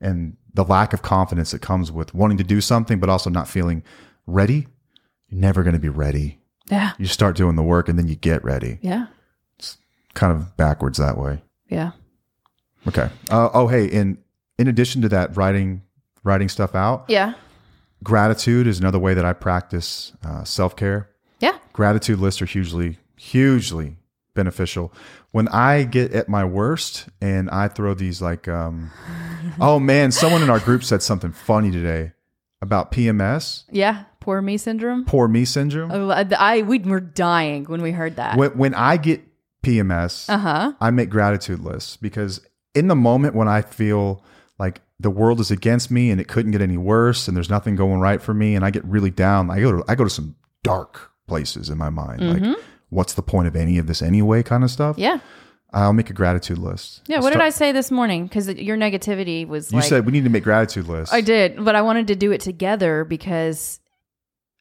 and 0.00 0.36
the 0.52 0.64
lack 0.64 0.92
of 0.92 1.02
confidence 1.02 1.52
that 1.52 1.62
comes 1.62 1.92
with 1.92 2.12
wanting 2.12 2.38
to 2.38 2.44
do 2.44 2.60
something, 2.60 2.98
but 2.98 3.08
also 3.08 3.30
not 3.30 3.46
feeling 3.46 3.84
ready. 4.26 4.66
You're 5.28 5.40
never 5.40 5.62
going 5.62 5.74
to 5.74 5.80
be 5.80 5.88
ready. 5.88 6.40
Yeah. 6.68 6.94
You 6.98 7.06
start 7.06 7.36
doing 7.36 7.54
the 7.54 7.62
work 7.62 7.88
and 7.88 7.96
then 7.96 8.08
you 8.08 8.16
get 8.16 8.42
ready. 8.42 8.80
Yeah. 8.82 9.06
It's 9.60 9.78
kind 10.14 10.32
of 10.32 10.56
backwards 10.56 10.98
that 10.98 11.16
way. 11.16 11.44
Yeah. 11.68 11.92
Okay. 12.88 13.08
Uh, 13.30 13.48
oh, 13.54 13.68
hey, 13.68 13.86
in 13.86 14.18
in 14.58 14.68
addition 14.68 15.02
to 15.02 15.08
that, 15.10 15.36
writing 15.36 15.82
writing 16.22 16.48
stuff 16.48 16.74
out, 16.74 17.04
Yeah. 17.08 17.34
gratitude 18.02 18.66
is 18.66 18.78
another 18.80 18.98
way 18.98 19.14
that 19.14 19.24
I 19.24 19.32
practice 19.32 20.12
uh, 20.24 20.44
self 20.44 20.76
care. 20.76 21.08
Yeah. 21.40 21.58
gratitude 21.72 22.18
lists 22.20 22.40
are 22.40 22.46
hugely, 22.46 22.98
hugely 23.16 23.96
beneficial. 24.34 24.92
When 25.32 25.48
I 25.48 25.82
get 25.82 26.12
at 26.12 26.28
my 26.28 26.44
worst 26.44 27.08
and 27.20 27.50
I 27.50 27.68
throw 27.68 27.92
these 27.94 28.22
like, 28.22 28.46
um, 28.48 28.90
oh 29.60 29.78
man, 29.80 30.10
someone 30.12 30.42
in 30.42 30.48
our 30.50 30.60
group 30.60 30.84
said 30.84 31.02
something 31.02 31.32
funny 31.32 31.70
today 31.70 32.12
about 32.62 32.92
PMS, 32.92 33.64
Yeah, 33.70 34.04
poor 34.20 34.40
me 34.40 34.56
syndrome. 34.56 35.04
poor 35.04 35.28
me 35.28 35.44
syndrome. 35.44 35.90
Oh, 35.92 36.08
I, 36.10 36.62
we 36.62 36.78
were 36.78 37.00
dying 37.00 37.64
when 37.64 37.82
we 37.82 37.90
heard 37.92 38.16
that. 38.16 38.38
When, 38.38 38.52
when 38.56 38.74
I 38.74 38.96
get 38.96 39.22
PMS, 39.62 40.30
Uh 40.30 40.38
huh. 40.38 40.72
I 40.80 40.90
make 40.90 41.10
gratitude 41.10 41.60
lists 41.60 41.96
because 41.98 42.40
in 42.74 42.88
the 42.88 42.96
moment 42.96 43.34
when 43.34 43.48
I 43.48 43.62
feel 43.62 44.22
like 44.58 44.80
the 45.00 45.10
world 45.10 45.40
is 45.40 45.50
against 45.50 45.90
me 45.90 46.10
and 46.10 46.20
it 46.20 46.28
couldn't 46.28 46.52
get 46.52 46.60
any 46.60 46.76
worse 46.76 47.26
and 47.28 47.36
there's 47.36 47.50
nothing 47.50 47.76
going 47.76 48.00
right 48.00 48.22
for 48.22 48.32
me 48.34 48.54
and 48.54 48.64
I 48.64 48.70
get 48.70 48.84
really 48.84 49.10
down, 49.10 49.50
I 49.50 49.60
go 49.60 49.72
to 49.72 49.84
I 49.88 49.94
go 49.94 50.04
to 50.04 50.10
some 50.10 50.36
dark 50.62 51.10
places 51.26 51.68
in 51.68 51.78
my 51.78 51.90
mind. 51.90 52.20
Like 52.20 52.58
what's 52.90 53.14
the 53.14 53.22
point 53.22 53.48
of 53.48 53.56
any 53.56 53.78
of 53.78 53.86
this 53.86 54.02
anyway 54.02 54.42
kind 54.42 54.62
of 54.64 54.70
stuff. 54.70 54.94
Mm-hmm. 54.96 55.02
Yeah. 55.02 55.18
I'll 55.72 55.92
make 55.92 56.08
a 56.08 56.12
gratitude 56.12 56.58
list. 56.58 57.02
Yeah. 57.08 57.18
What 57.20 57.32
did 57.32 57.42
I 57.42 57.50
say 57.50 57.72
this 57.72 57.90
morning? 57.90 58.26
Because 58.26 58.46
your 58.48 58.76
negativity 58.76 59.44
was 59.46 59.72
You 59.72 59.78
like 59.78 59.88
said 59.88 60.06
we 60.06 60.12
need 60.12 60.22
to 60.24 60.30
make 60.30 60.44
gratitude 60.44 60.86
lists. 60.86 61.12
I 61.12 61.20
did, 61.20 61.64
but 61.64 61.74
I 61.74 61.82
wanted 61.82 62.06
to 62.08 62.14
do 62.14 62.30
it 62.30 62.40
together 62.40 63.04
because 63.04 63.80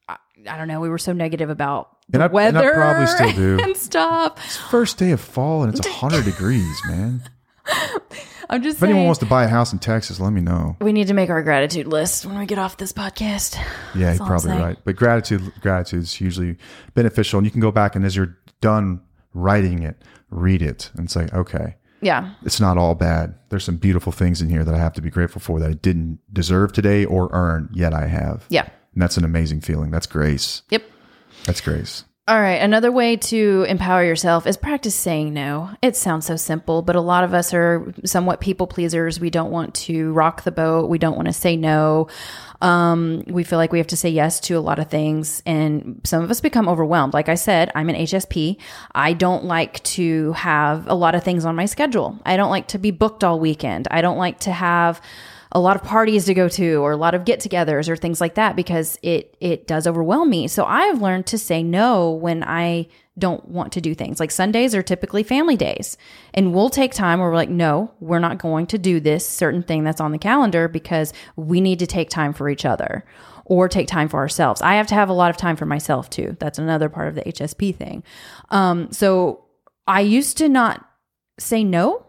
I, 0.10 0.18
I 0.50 0.58
don't 0.58 0.68
know. 0.68 0.80
We 0.82 0.90
were 0.90 0.98
so 0.98 1.14
negative 1.14 1.52
about 1.52 1.90
the 2.10 2.16
And 2.16 2.24
I- 2.24 2.26
and 2.26 2.32
I 2.58 2.62
weather 2.62 2.74
probably 2.74 3.06
still 3.08 3.32
do. 3.34 3.60
and 3.64 3.78
stuff. 3.78 4.44
It's 4.44 4.58
first 4.58 4.98
day 4.98 5.12
of 5.12 5.22
fall 5.22 5.62
and 5.64 5.72
it's 5.78 5.88
100 6.02 6.26
degrees, 6.26 6.82
man. 6.88 7.22
I'm 8.50 8.62
just 8.62 8.78
If 8.78 8.84
anyone 8.84 9.06
wants 9.06 9.20
to 9.20 9.26
buy 9.26 9.46
a 9.46 9.48
house 9.48 9.72
in 9.74 9.80
Texas, 9.80 10.20
let 10.20 10.32
me 10.34 10.42
know. 10.42 10.76
we 10.82 10.92
need 10.94 11.08
to 11.08 11.14
make 11.14 11.30
our 11.30 11.42
gratitude 11.42 11.88
list 11.88 12.26
when 12.26 12.38
we 12.38 12.46
get 12.46 12.58
off 12.58 12.78
this 12.78 12.92
podcast. 12.94 13.56
Yeah, 13.96 14.08
That's 14.08 14.20
you're 14.20 14.28
probably 14.28 14.52
right. 14.52 14.78
But 14.84 14.96
gratitude 14.96 15.52
gratitude 15.62 16.02
is 16.04 16.14
hugely 16.14 16.58
beneficial. 16.94 17.38
And 17.40 17.46
you 17.48 17.52
can 17.52 17.62
go 17.62 17.72
back 17.72 17.96
and 17.96 18.06
as 18.06 18.16
you're 18.16 18.38
done 18.62 19.02
writing 19.34 19.82
it, 19.84 20.02
read 20.30 20.62
it 20.62 20.92
and 20.96 21.10
say, 21.10 21.28
okay, 21.34 21.76
Yeah. 22.02 22.34
it's 22.44 22.60
not 22.60 22.78
all 22.78 22.96
bad. 22.96 23.36
There's 23.50 23.64
some 23.64 23.78
beautiful 23.78 24.12
things 24.12 24.42
in 24.42 24.50
here 24.50 24.64
that 24.64 24.76
I 24.76 24.78
have 24.78 24.94
to 24.94 25.02
be 25.02 25.10
grateful 25.10 25.42
for 25.42 25.60
that 25.60 25.70
I 25.70 25.74
didn't 25.74 26.20
deserve 26.32 26.74
today 26.74 27.06
or 27.06 27.30
earn, 27.32 27.70
yet 27.74 27.94
I 27.94 28.08
have. 28.08 28.46
Yeah. 28.50 28.68
And 28.94 29.02
that's 29.02 29.18
an 29.18 29.24
amazing 29.24 29.62
feeling. 29.62 29.90
That's 29.90 30.06
grace. 30.06 30.62
Yep. 30.70 30.84
That's 31.46 31.62
grace. 31.62 32.04
All 32.26 32.40
right. 32.40 32.62
Another 32.62 32.90
way 32.90 33.18
to 33.18 33.66
empower 33.68 34.02
yourself 34.02 34.48
is 34.48 34.56
practice 34.56 34.96
saying 34.96 35.34
no. 35.34 35.72
It 35.82 35.98
sounds 35.98 36.26
so 36.26 36.38
simple, 36.38 36.82
but 36.82 36.96
a 36.96 37.02
lot 37.02 37.26
of 37.26 37.34
us 37.34 37.54
are 37.54 37.94
somewhat 38.06 38.40
people 38.40 38.66
pleasers. 38.66 39.20
We 39.20 39.30
don't 39.30 39.52
want 39.52 39.76
to 39.76 40.14
rock 40.14 40.44
the 40.44 40.52
boat. 40.52 40.90
We 40.90 40.98
don't 40.98 41.18
want 41.18 41.28
to 41.28 41.34
say 41.34 41.58
no. 41.58 42.08
Um, 42.62 43.26
we 43.28 43.44
feel 43.44 43.60
like 43.60 43.74
we 43.74 43.78
have 43.80 43.88
to 43.88 43.98
say 43.98 44.08
yes 44.08 44.40
to 44.42 44.58
a 44.58 44.62
lot 44.62 44.80
of 44.80 44.90
things, 44.90 45.44
and 45.46 46.00
some 46.06 46.24
of 46.24 46.32
us 46.32 46.40
become 46.40 46.70
overwhelmed. 46.70 47.14
Like 47.14 47.28
I 47.28 47.36
said, 47.36 47.70
I'm 47.76 47.90
an 47.90 47.98
HSP. 47.98 48.56
I 48.96 49.12
don't 49.12 49.44
like 49.44 49.84
to 49.84 50.32
have 50.32 50.88
a 50.88 50.96
lot 50.96 51.16
of 51.16 51.26
things 51.26 51.44
on 51.44 51.58
my 51.58 51.66
schedule. 51.66 52.18
I 52.26 52.38
don't 52.38 52.50
like 52.50 52.70
to 52.70 52.78
be 52.78 52.92
booked 52.92 53.26
all 53.26 53.38
weekend. 53.38 53.90
I 53.92 54.00
don't 54.00 54.18
like 54.18 54.40
to 54.42 54.52
have 54.54 55.02
a 55.54 55.60
lot 55.60 55.76
of 55.76 55.84
parties 55.84 56.26
to 56.26 56.34
go 56.34 56.50
to 56.50 56.76
or 56.78 56.92
a 56.92 56.98
lot 56.98 57.14
of 57.14 57.26
get-togethers 57.26 57.88
or 57.88 57.96
things 57.96 58.20
like 58.20 58.36
that 58.36 58.56
because 58.56 58.98
it 59.02 59.38
it 59.40 59.68
does 59.68 59.88
overwhelm 59.88 60.30
me. 60.30 60.48
So 60.48 60.66
I've 60.66 61.02
learned 61.02 61.28
to 61.28 61.38
say 61.38 61.64
no 61.64 62.12
when 62.12 62.44
I 62.44 62.88
don't 63.18 63.48
want 63.48 63.72
to 63.74 63.82
do 63.82 63.94
things. 63.94 64.20
Like 64.20 64.32
Sundays 64.32 64.74
are 64.74 64.82
typically 64.82 65.22
family 65.24 65.56
days. 65.56 65.98
And 66.34 66.54
we'll 66.54 66.70
take 66.70 66.94
time 66.94 67.20
where 67.20 67.30
we're 67.30 67.36
like, 67.36 67.50
no, 67.50 67.92
we're 68.00 68.20
not 68.20 68.40
going 68.40 68.66
to 68.68 68.78
do 68.78 69.00
this 69.00 69.28
certain 69.28 69.62
thing 69.62 69.84
that's 69.84 70.02
on 70.02 70.12
the 70.12 70.18
calendar 70.18 70.68
because 70.68 71.14
we 71.36 71.62
need 71.62 71.80
to 71.80 71.88
take 71.88 72.10
time 72.10 72.34
for 72.34 72.50
each 72.50 72.66
other 72.66 73.06
or 73.46 73.70
take 73.70 73.88
time 73.88 74.10
for 74.10 74.20
ourselves. 74.20 74.62
I 74.62 74.76
have 74.76 74.88
to 74.88 74.96
have 74.96 75.10
a 75.10 75.14
lot 75.14 75.30
of 75.30 75.38
time 75.38 75.56
for 75.56 75.66
myself 75.66 76.10
too. 76.10 76.36
That's 76.40 76.58
another 76.58 76.90
part 76.90 77.08
of 77.08 77.16
the 77.16 77.22
HSP 77.22 77.76
thing. 77.76 78.04
Um, 78.50 78.92
so 78.92 79.46
I 79.86 80.02
used 80.02 80.38
to 80.40 80.50
not 80.50 80.84
say 81.38 81.64
no 81.64 82.06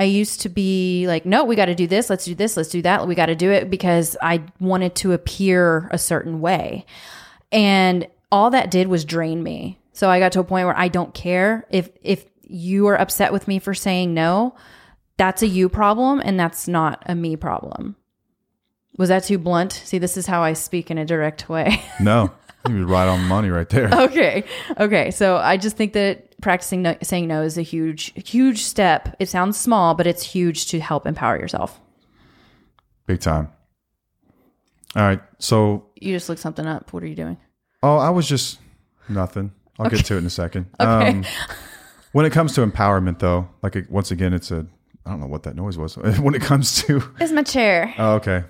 I 0.00 0.04
used 0.04 0.40
to 0.40 0.48
be 0.48 1.06
like, 1.06 1.26
no, 1.26 1.44
we 1.44 1.56
got 1.56 1.66
to 1.66 1.74
do 1.74 1.86
this. 1.86 2.08
Let's 2.08 2.24
do 2.24 2.34
this. 2.34 2.56
Let's 2.56 2.70
do 2.70 2.80
that. 2.80 3.06
We 3.06 3.14
got 3.14 3.26
to 3.26 3.34
do 3.34 3.50
it 3.50 3.68
because 3.68 4.16
I 4.22 4.42
wanted 4.58 4.94
to 4.96 5.12
appear 5.12 5.90
a 5.92 5.98
certain 5.98 6.40
way. 6.40 6.86
And 7.52 8.08
all 8.32 8.48
that 8.50 8.70
did 8.70 8.88
was 8.88 9.04
drain 9.04 9.42
me. 9.42 9.78
So 9.92 10.08
I 10.08 10.18
got 10.18 10.32
to 10.32 10.40
a 10.40 10.44
point 10.44 10.66
where 10.66 10.78
I 10.78 10.88
don't 10.88 11.12
care 11.12 11.66
if 11.68 11.90
if 12.00 12.24
you 12.42 12.86
are 12.88 12.98
upset 12.98 13.30
with 13.30 13.46
me 13.46 13.58
for 13.58 13.74
saying 13.74 14.14
no, 14.14 14.54
that's 15.18 15.42
a 15.42 15.46
you 15.46 15.68
problem 15.68 16.22
and 16.24 16.40
that's 16.40 16.66
not 16.66 17.02
a 17.04 17.14
me 17.14 17.36
problem. 17.36 17.94
Was 18.96 19.10
that 19.10 19.24
too 19.24 19.36
blunt? 19.36 19.72
See, 19.72 19.98
this 19.98 20.16
is 20.16 20.26
how 20.26 20.42
I 20.42 20.54
speak 20.54 20.90
in 20.90 20.96
a 20.96 21.04
direct 21.04 21.50
way. 21.50 21.82
No, 22.00 22.32
you 22.68 22.76
was 22.76 22.84
right 22.84 23.06
on 23.06 23.20
the 23.20 23.26
money 23.26 23.50
right 23.50 23.68
there. 23.68 23.90
okay. 23.92 24.44
Okay. 24.78 25.10
So 25.10 25.36
I 25.36 25.58
just 25.58 25.76
think 25.76 25.92
that 25.92 26.29
practicing 26.40 26.82
no, 26.82 26.96
saying 27.02 27.26
no 27.28 27.42
is 27.42 27.56
a 27.58 27.62
huge, 27.62 28.12
huge 28.28 28.62
step. 28.62 29.14
It 29.18 29.28
sounds 29.28 29.58
small, 29.58 29.94
but 29.94 30.06
it's 30.06 30.22
huge 30.22 30.66
to 30.68 30.80
help 30.80 31.06
empower 31.06 31.38
yourself. 31.38 31.80
Big 33.06 33.20
time. 33.20 33.48
All 34.96 35.02
right. 35.02 35.20
So, 35.38 35.86
You 36.00 36.14
just 36.14 36.28
looked 36.28 36.40
something 36.40 36.66
up. 36.66 36.92
What 36.92 37.02
are 37.02 37.06
you 37.06 37.14
doing? 37.14 37.36
oh, 37.82 37.96
I 37.96 38.10
was 38.10 38.28
just 38.28 38.58
nothing. 39.08 39.52
I'll 39.78 39.88
get 39.88 40.04
to 40.04 40.14
it 40.14 40.18
in 40.18 40.26
a 40.26 40.30
second. 40.30 40.66
Okay. 40.80 41.08
Um, 41.10 41.24
when 42.12 42.26
it 42.26 42.30
comes 42.32 42.54
to 42.54 42.66
empowerment, 42.66 43.20
though, 43.20 43.48
like 43.62 43.76
it- 43.76 43.90
once 43.90 44.10
again, 44.10 44.32
it's 44.34 44.50
a 44.50 44.66
I 45.06 45.10
don't 45.10 45.20
know 45.20 45.26
what 45.28 45.44
that 45.44 45.54
noise 45.56 45.78
was. 45.78 45.96
when 46.18 46.34
it 46.34 46.42
comes 46.42 46.82
to, 46.82 47.02
is 47.20 47.32
my 47.32 47.42
chair. 47.44 47.94
oh, 47.98 48.14
okay, 48.16 48.42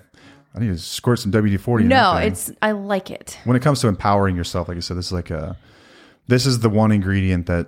I 0.55 0.59
need 0.59 0.67
to 0.69 0.77
squirt 0.79 1.19
some 1.19 1.31
WD 1.31 1.59
forty. 1.59 1.85
no, 1.85 2.17
it's 2.17 2.51
I 2.61 2.71
like 2.71 3.09
it. 3.11 3.37
when 3.45 3.55
it 3.55 3.61
comes 3.61 3.79
to 3.81 3.87
empowering 3.87 4.35
yourself. 4.35 4.67
Like 4.67 4.77
I 4.77 4.81
said, 4.81 4.97
this 4.97 5.05
is 5.05 5.11
like 5.11 5.29
a 5.29 5.55
this 6.27 6.45
is 6.47 6.59
the 6.59 6.69
one 6.69 6.91
ingredient 6.91 7.45
that 7.45 7.67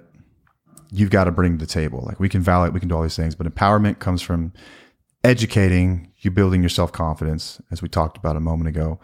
you've 0.94 1.10
got 1.10 1.24
to 1.26 1.32
bring 1.32 1.58
to 1.58 1.66
the 1.66 1.70
table. 1.72 2.04
Like 2.06 2.20
we 2.20 2.30
can 2.30 2.41
validate, 2.41 2.74
we 2.74 2.80
can 2.80 2.89
do 2.89 2.96
all 2.96 3.04
these 3.04 3.16
things, 3.16 3.36
but 3.36 3.48
empowerment 3.48 4.00
comes 4.00 4.22
from 4.22 4.54
educating 5.24 6.12
you, 6.20 6.32
building 6.32 6.62
your 6.62 6.70
self 6.70 6.91
confidence, 6.91 7.62
as 7.72 7.82
we 7.82 7.89
talked 7.89 8.18
about 8.18 8.36
a 8.36 8.39
moment 8.39 8.68
ago. 8.70 9.00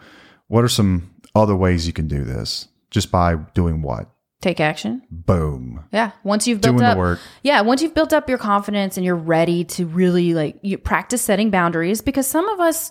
What 0.48 0.64
are 0.64 0.68
some 0.68 1.14
other 1.34 1.56
ways 1.56 1.86
you 1.86 1.92
can 1.92 2.08
do 2.08 2.24
this? 2.24 2.68
Just 2.90 3.10
by 3.10 3.36
doing 3.54 3.82
what? 3.82 4.08
Take 4.40 4.58
action. 4.58 5.02
Boom. 5.10 5.84
Yeah. 5.92 6.12
Once 6.24 6.46
you've 6.46 6.62
built 6.62 6.78
Doing 6.78 6.84
the 6.86 6.92
up, 6.92 6.98
work. 6.98 7.18
yeah, 7.42 7.60
once 7.60 7.82
you've 7.82 7.94
built 7.94 8.12
up 8.14 8.28
your 8.28 8.38
confidence 8.38 8.96
and 8.96 9.04
you're 9.04 9.14
ready 9.14 9.64
to 9.64 9.84
really 9.86 10.32
like 10.32 10.58
you 10.62 10.78
practice 10.78 11.20
setting 11.20 11.50
boundaries 11.50 12.00
because 12.00 12.26
some 12.26 12.48
of 12.48 12.58
us 12.58 12.90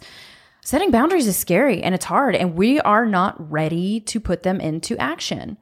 setting 0.64 0.92
boundaries 0.92 1.26
is 1.26 1.36
scary 1.36 1.82
and 1.82 1.96
it's 1.96 2.06
hard 2.06 2.36
and 2.36 2.54
we 2.56 2.80
are 2.82 3.06
not 3.06 3.52
ready 3.52 4.00
to 4.02 4.20
put 4.20 4.44
them 4.44 4.62
into 4.62 4.96
action. 5.00 5.58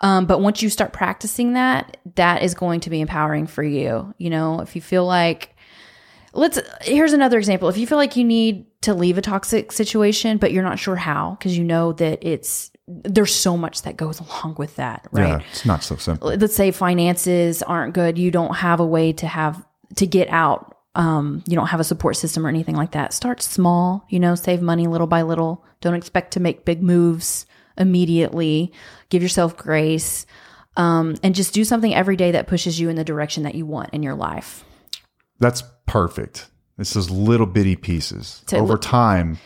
Um, 0.00 0.26
but 0.26 0.40
once 0.40 0.62
you 0.62 0.68
start 0.70 0.92
practicing 0.92 1.54
that, 1.54 1.96
that 2.16 2.42
is 2.42 2.54
going 2.54 2.80
to 2.80 2.90
be 2.90 3.00
empowering 3.00 3.46
for 3.46 3.62
you. 3.62 4.14
You 4.18 4.30
know, 4.30 4.60
if 4.60 4.76
you 4.76 4.82
feel 4.82 5.06
like 5.06 5.56
let's 6.34 6.58
here's 6.82 7.12
another 7.12 7.38
example. 7.38 7.68
If 7.68 7.78
you 7.78 7.86
feel 7.86 7.98
like 7.98 8.16
you 8.16 8.24
need 8.24 8.66
to 8.82 8.94
leave 8.94 9.18
a 9.18 9.22
toxic 9.22 9.72
situation, 9.72 10.38
but 10.38 10.52
you're 10.52 10.62
not 10.62 10.78
sure 10.78 10.96
how 10.96 11.36
because 11.38 11.56
you 11.56 11.64
know 11.64 11.92
that 11.94 12.18
it's 12.22 12.70
there's 12.86 13.34
so 13.34 13.56
much 13.56 13.82
that 13.82 13.96
goes 13.96 14.20
along 14.20 14.56
with 14.58 14.76
that, 14.76 15.08
right? 15.10 15.28
Yeah, 15.28 15.40
it's 15.50 15.64
not 15.66 15.82
so 15.82 15.96
simple. 15.96 16.28
let's 16.36 16.54
say 16.54 16.70
finances 16.70 17.62
aren't 17.62 17.94
good 17.94 18.18
you 18.18 18.30
don't 18.30 18.54
have 18.56 18.80
a 18.80 18.86
way 18.86 19.12
to 19.14 19.26
have 19.26 19.64
to 19.96 20.06
get 20.06 20.28
out 20.28 20.76
um, 20.94 21.42
you 21.46 21.54
don't 21.56 21.66
have 21.66 21.80
a 21.80 21.84
support 21.84 22.16
system 22.16 22.46
or 22.46 22.48
anything 22.48 22.74
like 22.74 22.92
that 22.92 23.12
start 23.12 23.42
small 23.42 24.06
you 24.08 24.18
know 24.18 24.34
save 24.34 24.62
money 24.62 24.86
little 24.86 25.06
by 25.06 25.22
little 25.22 25.64
don't 25.80 25.94
expect 25.94 26.32
to 26.32 26.40
make 26.40 26.64
big 26.64 26.82
moves 26.82 27.46
immediately 27.78 28.72
give 29.08 29.22
yourself 29.22 29.56
grace 29.56 30.26
um, 30.76 31.14
and 31.22 31.34
just 31.34 31.54
do 31.54 31.64
something 31.64 31.94
every 31.94 32.16
day 32.16 32.32
that 32.32 32.46
pushes 32.46 32.78
you 32.78 32.88
in 32.88 32.96
the 32.96 33.04
direction 33.04 33.42
that 33.44 33.54
you 33.54 33.64
want 33.66 33.90
in 33.94 34.02
your 34.02 34.14
life 34.14 34.64
That's 35.38 35.62
perfect. 35.86 36.48
It's 36.78 36.92
those 36.92 37.10
little 37.10 37.46
bitty 37.46 37.76
pieces 37.76 38.42
To 38.48 38.58
over 38.58 38.74
look- 38.74 38.82
time 38.82 39.38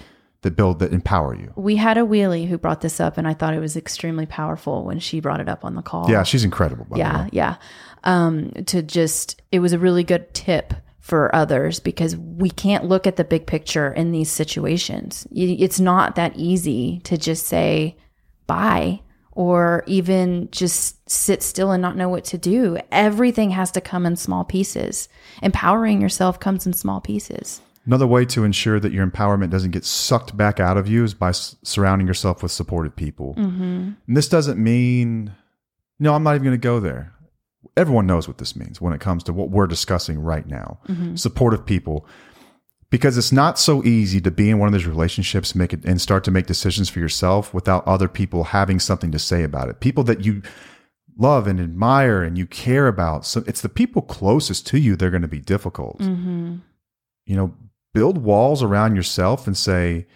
that 0.42 0.56
build 0.56 0.78
that 0.78 0.92
empower 0.92 1.34
you. 1.36 1.52
we 1.54 1.76
had 1.76 1.98
a 1.98 2.00
wheelie 2.00 2.48
who 2.48 2.56
brought 2.56 2.80
this 2.80 2.98
up 2.98 3.18
and 3.18 3.28
i 3.28 3.34
thought 3.34 3.52
it 3.52 3.60
was 3.60 3.76
extremely 3.76 4.24
powerful 4.24 4.84
when 4.86 4.98
she 4.98 5.20
brought 5.20 5.38
it 5.38 5.50
up 5.50 5.66
on 5.66 5.74
the 5.74 5.82
call 5.82 6.10
Yeah, 6.10 6.22
she's 6.22 6.44
incredible. 6.44 6.86
By 6.88 6.94
the 6.94 6.98
yeah 6.98 7.22
way. 7.24 7.28
yeah 7.32 7.56
um 8.04 8.50
to 8.66 8.82
just 8.82 9.42
it 9.52 9.58
was 9.58 9.74
a 9.74 9.78
really 9.78 10.02
good 10.02 10.32
tip 10.32 10.72
for 10.98 11.34
others 11.36 11.78
because 11.78 12.16
we 12.16 12.48
can't 12.48 12.86
look 12.86 13.06
at 13.06 13.16
the 13.16 13.24
big 13.24 13.46
picture 13.46 13.92
in 13.92 14.12
these 14.12 14.30
situations 14.30 15.26
it's 15.30 15.78
not 15.78 16.14
that 16.14 16.32
easy 16.36 17.00
to 17.04 17.18
just 17.18 17.46
say 17.46 17.98
bye 18.51 19.01
or 19.32 19.84
even 19.86 20.48
just 20.51 21.09
sit 21.09 21.42
still 21.42 21.70
and 21.70 21.80
not 21.80 21.96
know 21.96 22.09
what 22.09 22.24
to 22.24 22.36
do 22.38 22.78
everything 22.90 23.51
has 23.51 23.70
to 23.70 23.80
come 23.80 24.05
in 24.07 24.16
small 24.16 24.44
pieces 24.44 25.09
empowering 25.42 26.01
yourself 26.01 26.38
comes 26.40 26.66
in 26.66 26.72
small 26.72 27.01
pieces 27.01 27.61
Another 27.86 28.07
way 28.07 28.24
to 28.26 28.44
ensure 28.44 28.78
that 28.78 28.92
your 28.92 29.07
empowerment 29.07 29.51
doesn't 29.51 29.70
get 29.70 29.84
sucked 29.84 30.36
back 30.36 30.61
out 30.61 30.76
of 30.76 30.86
you 30.86 31.03
is 31.03 31.14
by 31.14 31.30
s- 31.30 31.57
surrounding 31.62 32.07
yourself 32.07 32.42
with 32.42 32.53
supportive 32.53 32.94
people. 32.94 33.34
mm-hmm. 33.38 33.92
And 34.07 34.16
this 34.16 34.28
doesn't 34.28 34.62
mean, 34.62 35.34
no, 35.98 36.14
I'm 36.14 36.22
not 36.22 36.34
even 36.34 36.44
going 36.44 36.61
to 36.61 36.68
go 36.72 36.78
there. 36.78 37.14
Everyone 37.76 38.07
knows 38.07 38.28
what 38.28 38.38
this 38.38 38.55
means 38.55 38.80
when 38.80 38.92
it 38.92 39.01
comes 39.01 39.24
to 39.24 39.32
what 39.32 39.51
we're 39.51 39.66
discussing 39.66 40.18
right 40.20 40.46
now. 40.46 40.78
Supportive 41.14 41.64
people. 41.64 42.07
Because 42.91 43.16
it's 43.16 43.30
not 43.30 43.59
so 43.59 43.84
easy 43.84 44.20
to 44.20 44.32
be 44.32 44.51
in 44.51 44.59
one 44.59 44.66
of 44.66 44.72
those 44.72 44.86
relationships, 44.86 45.55
make 45.55 45.72
it 45.72 45.84
and 45.84 46.01
start 46.01 46.24
to 46.24 46.32
make 46.32 46.47
decisions 46.47 46.88
for 46.88 46.99
yourself 46.99 47.55
without 47.55 47.86
other 47.86 48.09
people 48.09 48.45
having 48.45 48.80
something 48.80 49.12
to 49.12 49.18
say 49.18 49.45
about 49.45 49.68
it. 49.68 49.78
People 49.78 50.03
that 50.05 50.24
you 50.24 50.43
love 51.16 51.47
and 51.47 51.61
admire 51.61 52.22
and 52.22 52.36
you 52.36 52.47
care 52.47 52.88
about. 52.88 53.24
So 53.24 53.45
it's 53.47 53.61
the 53.61 53.68
people 53.68 54.03
closest 54.03 54.66
to 54.68 54.78
you 54.78 54.97
they're 54.97 55.11
going 55.11 55.22
to 55.22 55.28
be 55.28 55.38
difficult. 55.38 55.99
Mm-hmm. 55.99 56.57
You 57.26 57.36
know, 57.36 57.55
build 57.95 58.18
walls 58.18 58.62
around 58.62 58.97
yourself 58.97 59.47
and 59.47 59.57
say, 59.57 60.07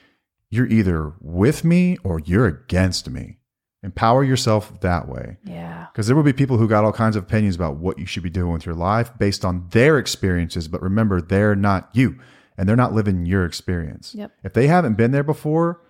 you're 0.51 0.67
either 0.67 1.13
with 1.21 1.65
me 1.65 1.97
or 2.03 2.21
you're 2.21 2.47
against 2.47 3.09
me. 3.09 3.39
Empower 3.83 4.25
yourself 4.25 4.81
that 4.81 5.09
way. 5.09 5.37
Yeah. 5.45 5.87
Because 5.93 6.07
there 6.07 6.17
will 6.17 6.23
be 6.23 6.33
people 6.33 6.57
who 6.57 6.67
got 6.67 6.85
all 6.85 6.93
kinds 6.93 7.17
of 7.17 7.25
opinions 7.25 7.55
about 7.55 7.77
what 7.77 7.99
you 7.99 8.07
should 8.07 8.23
be 8.23 8.31
doing 8.31 8.53
with 8.53 8.65
your 8.65 8.75
life 8.75 9.17
based 9.19 9.45
on 9.45 9.69
their 9.71 9.99
experiences. 9.99 10.67
But 10.67 10.83
remember, 10.83 11.21
they're 11.21 11.55
not 11.55 11.91
you 11.93 12.19
and 12.57 12.69
they're 12.69 12.77
not 12.77 12.93
living 12.93 13.27
your 13.27 13.45
experience. 13.45 14.15
Yep. 14.15 14.33
If 14.43 14.53
they 14.53 14.67
haven't 14.67 14.95
been 14.95 15.11
there 15.11 15.23
before, 15.23 15.81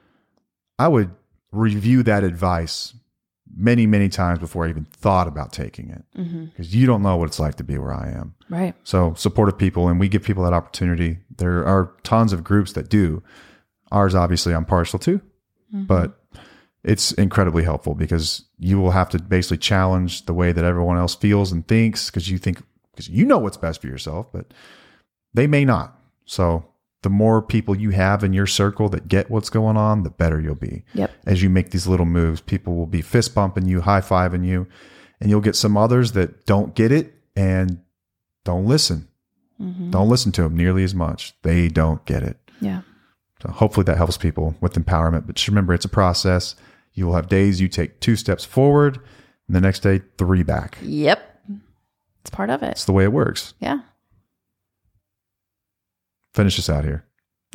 I 0.79 0.89
would 0.89 1.11
review 1.53 2.03
that 2.05 2.25
advice 2.25 2.95
many, 3.57 3.87
many 3.87 4.09
times 4.09 4.39
before 4.39 4.67
I 4.67 4.71
even 4.71 4.85
thought 4.85 5.29
about 5.29 5.53
taking 5.53 5.91
it. 5.91 6.05
Mm-hmm. 6.17 6.47
Because 6.47 6.75
you 6.75 6.87
don't 6.87 7.03
know 7.03 7.17
what 7.17 7.27
it's 7.27 7.39
like 7.39 7.57
to 7.57 7.65
be 7.65 7.79
where 7.79 7.93
I 7.93 8.11
am. 8.11 8.35
Right. 8.49 8.75
So 8.85 9.15
supportive 9.15 9.59
people, 9.59 9.89
and 9.89 10.01
we 10.01 10.09
give 10.09 10.23
people 10.23 10.45
that 10.45 10.53
opportunity. 10.53 11.19
There 11.37 11.65
are 11.65 11.93
tons 12.03 12.33
of 12.33 12.43
groups 12.43 12.73
that 12.73 12.89
do. 12.89 13.23
Ours, 13.93 14.15
obviously, 14.15 14.55
I'm 14.55 14.65
partial 14.65 14.99
to, 15.01 15.19
mm-hmm. 15.19 15.85
but 15.85 16.19
it's 16.83 17.13
incredibly 17.13 17.63
helpful 17.63 17.95
because 17.95 18.45
you 18.59 18.81
will 18.81 18.91
have 18.91 19.09
to 19.11 19.19
basically 19.19 19.59
challenge 19.59 20.27
the 20.27 20.35
way 20.35 20.53
that 20.53 20.65
everyone 20.65 20.99
else 20.99 21.15
feels 21.15 21.53
and 21.53 21.67
thinks 21.67 22.11
because 22.11 22.29
you 22.29 22.39
think 22.39 22.63
because 22.91 23.09
you 23.09 23.25
know 23.25 23.39
what's 23.39 23.57
best 23.57 23.81
for 23.81 23.89
yourself, 23.89 24.33
but 24.33 24.53
they 25.33 25.47
may 25.47 25.65
not. 25.65 25.99
So 26.25 26.67
the 27.03 27.11
more 27.11 27.43
people 27.43 27.77
you 27.77 27.91
have 27.91 28.25
in 28.25 28.33
your 28.33 28.47
circle 28.47 28.89
that 28.89 29.09
get 29.09 29.31
what's 29.31 29.51
going 29.51 29.77
on, 29.77 30.03
the 30.03 30.11
better 30.11 30.41
you'll 30.41 30.55
be. 30.55 30.85
Yep. 30.95 31.11
As 31.27 31.43
you 31.43 31.51
make 31.51 31.71
these 31.71 31.87
little 31.87 32.07
moves, 32.07 32.41
people 32.41 32.75
will 32.75 32.87
be 32.87 33.03
fist 33.03 33.35
bumping 33.35 33.69
you, 33.69 33.83
high 33.83 34.01
fiving 34.01 34.45
you, 34.47 34.67
and 35.21 35.31
you'll 35.31 35.41
get 35.41 35.57
some 35.57 35.77
others 35.77 36.13
that 36.13 36.47
don't 36.47 36.75
get 36.75 36.91
it 36.93 37.15
and 37.37 37.81
don't 38.45 38.67
listen. 38.67 39.09
Mm-hmm. 39.61 39.91
Don't 39.91 40.09
listen 40.09 40.33
to 40.33 40.43
them 40.43 40.57
nearly 40.57 40.83
as 40.83 40.95
much. 40.95 41.35
They 41.43 41.69
don't 41.69 42.05
get 42.07 42.23
it. 42.23 42.39
Yeah. 42.61 42.83
So 43.43 43.51
hopefully 43.51 43.85
that 43.85 43.97
helps 43.97 44.17
people 44.17 44.55
with 44.61 44.75
empowerment. 44.75 45.27
But 45.27 45.37
just 45.37 45.49
remember, 45.49 45.75
it's 45.75 45.85
a 45.85 45.91
process. 45.91 46.57
You 46.95 47.07
will 47.07 47.15
have 47.15 47.29
days 47.29 47.61
you 47.61 47.69
take 47.69 48.01
two 48.01 48.17
steps 48.17 48.45
forward, 48.45 48.99
and 49.47 49.55
the 49.55 49.61
next 49.61 49.81
day 49.81 50.01
three 50.17 50.43
back. 50.43 50.79
Yep. 50.83 51.21
It's 52.23 52.31
part 52.31 52.49
of 52.49 52.63
it. 52.63 52.71
It's 52.71 52.87
the 52.87 52.93
way 52.93 53.05
it 53.05 53.13
works. 53.13 53.53
Yeah. 53.61 53.81
Finish 56.35 56.57
this 56.57 56.69
out 56.69 56.85
here. 56.85 57.05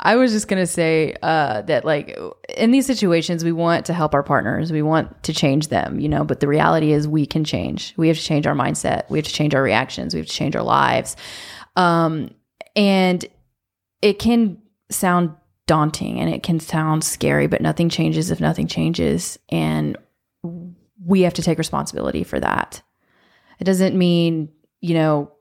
I 0.00 0.16
was 0.16 0.32
just 0.32 0.48
going 0.48 0.62
to 0.62 0.66
say 0.66 1.14
uh, 1.22 1.62
that, 1.62 1.84
like, 1.84 2.16
in 2.56 2.70
these 2.70 2.86
situations, 2.86 3.44
we 3.44 3.52
want 3.52 3.86
to 3.86 3.92
help 3.92 4.14
our 4.14 4.22
partners. 4.22 4.70
We 4.70 4.82
want 4.82 5.22
to 5.24 5.32
change 5.32 5.68
them, 5.68 5.98
you 5.98 6.08
know, 6.08 6.24
but 6.24 6.40
the 6.40 6.48
reality 6.48 6.92
is 6.92 7.08
we 7.08 7.26
can 7.26 7.44
change. 7.44 7.94
We 7.96 8.08
have 8.08 8.16
to 8.16 8.22
change 8.22 8.46
our 8.46 8.54
mindset. 8.54 9.08
We 9.10 9.18
have 9.18 9.26
to 9.26 9.32
change 9.32 9.54
our 9.54 9.62
reactions. 9.62 10.14
We 10.14 10.20
have 10.20 10.28
to 10.28 10.32
change 10.32 10.54
our 10.54 10.62
lives. 10.62 11.16
Um, 11.76 12.34
and 12.76 13.24
it 14.02 14.18
can 14.18 14.58
sound 14.90 15.34
daunting 15.66 16.18
and 16.20 16.32
it 16.32 16.42
can 16.42 16.60
sound 16.60 17.04
scary, 17.04 17.46
but 17.46 17.60
nothing 17.60 17.88
changes 17.88 18.30
if 18.30 18.40
nothing 18.40 18.66
changes. 18.66 19.38
And 19.48 19.96
we 21.04 21.22
have 21.22 21.34
to 21.34 21.42
take 21.42 21.58
responsibility 21.58 22.24
for 22.24 22.40
that. 22.40 22.82
It 23.58 23.64
doesn't 23.64 23.96
mean, 23.96 24.48
you 24.80 24.94
know, 24.94 25.32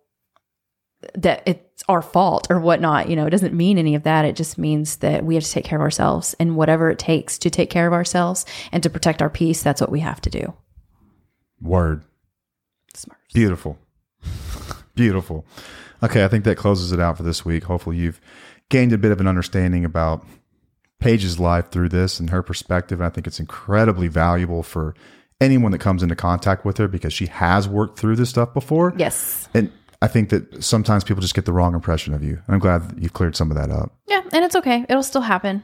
that 1.15 1.66
it's 1.77 1.83
our 1.87 2.01
fault 2.01 2.47
or 2.49 2.59
whatnot. 2.59 3.07
You 3.07 3.15
know, 3.15 3.27
it 3.27 3.29
doesn't 3.29 3.53
mean 3.53 3.77
any 3.77 3.93
of 3.93 4.01
that. 4.01 4.25
It 4.25 4.35
just 4.35 4.57
means 4.57 4.95
that 4.97 5.23
we 5.23 5.35
have 5.35 5.43
to 5.43 5.51
take 5.51 5.63
care 5.63 5.77
of 5.77 5.83
ourselves 5.83 6.33
and 6.39 6.55
whatever 6.55 6.89
it 6.89 6.97
takes 6.97 7.37
to 7.37 7.51
take 7.51 7.69
care 7.69 7.85
of 7.85 7.93
ourselves 7.93 8.47
and 8.71 8.81
to 8.81 8.89
protect 8.89 9.21
our 9.21 9.29
peace, 9.29 9.61
that's 9.61 9.79
what 9.79 9.91
we 9.91 9.99
have 9.99 10.19
to 10.21 10.31
do. 10.31 10.55
Word. 11.61 12.03
Smart. 12.95 13.19
Beautiful. 13.31 13.77
Beautiful. 14.95 15.45
Okay, 16.01 16.25
I 16.25 16.27
think 16.27 16.45
that 16.45 16.57
closes 16.57 16.91
it 16.91 16.99
out 16.99 17.15
for 17.15 17.21
this 17.21 17.45
week. 17.45 17.65
Hopefully, 17.65 17.97
you've 17.97 18.19
gained 18.69 18.91
a 18.91 18.97
bit 18.97 19.11
of 19.11 19.21
an 19.21 19.27
understanding 19.27 19.85
about 19.85 20.25
Paige's 20.99 21.39
life 21.39 21.69
through 21.69 21.89
this 21.89 22.19
and 22.19 22.31
her 22.31 22.41
perspective. 22.41 23.01
I 23.01 23.09
think 23.09 23.27
it's 23.27 23.39
incredibly 23.39 24.07
valuable 24.07 24.63
for 24.63 24.95
anyone 25.39 25.71
that 25.73 25.79
comes 25.79 26.01
into 26.01 26.15
contact 26.15 26.65
with 26.65 26.79
her 26.79 26.87
because 26.87 27.13
she 27.13 27.27
has 27.27 27.67
worked 27.67 27.99
through 27.99 28.15
this 28.15 28.31
stuff 28.31 28.51
before. 28.55 28.95
Yes. 28.97 29.47
And 29.53 29.71
I 30.01 30.07
think 30.07 30.29
that 30.29 30.63
sometimes 30.63 31.03
people 31.03 31.21
just 31.21 31.33
get 31.33 31.45
the 31.45 31.53
wrong 31.53 31.73
impression 31.73 32.13
of 32.13 32.23
you. 32.23 32.39
And 32.45 32.55
I'm 32.55 32.59
glad 32.59 32.89
that 32.89 33.01
you've 33.01 33.13
cleared 33.13 33.35
some 33.35 33.49
of 33.49 33.57
that 33.57 33.71
up. 33.71 33.95
Yeah, 34.07 34.21
and 34.31 34.45
it's 34.45 34.55
okay. 34.55 34.85
It'll 34.87 35.03
still 35.03 35.21
happen. 35.21 35.63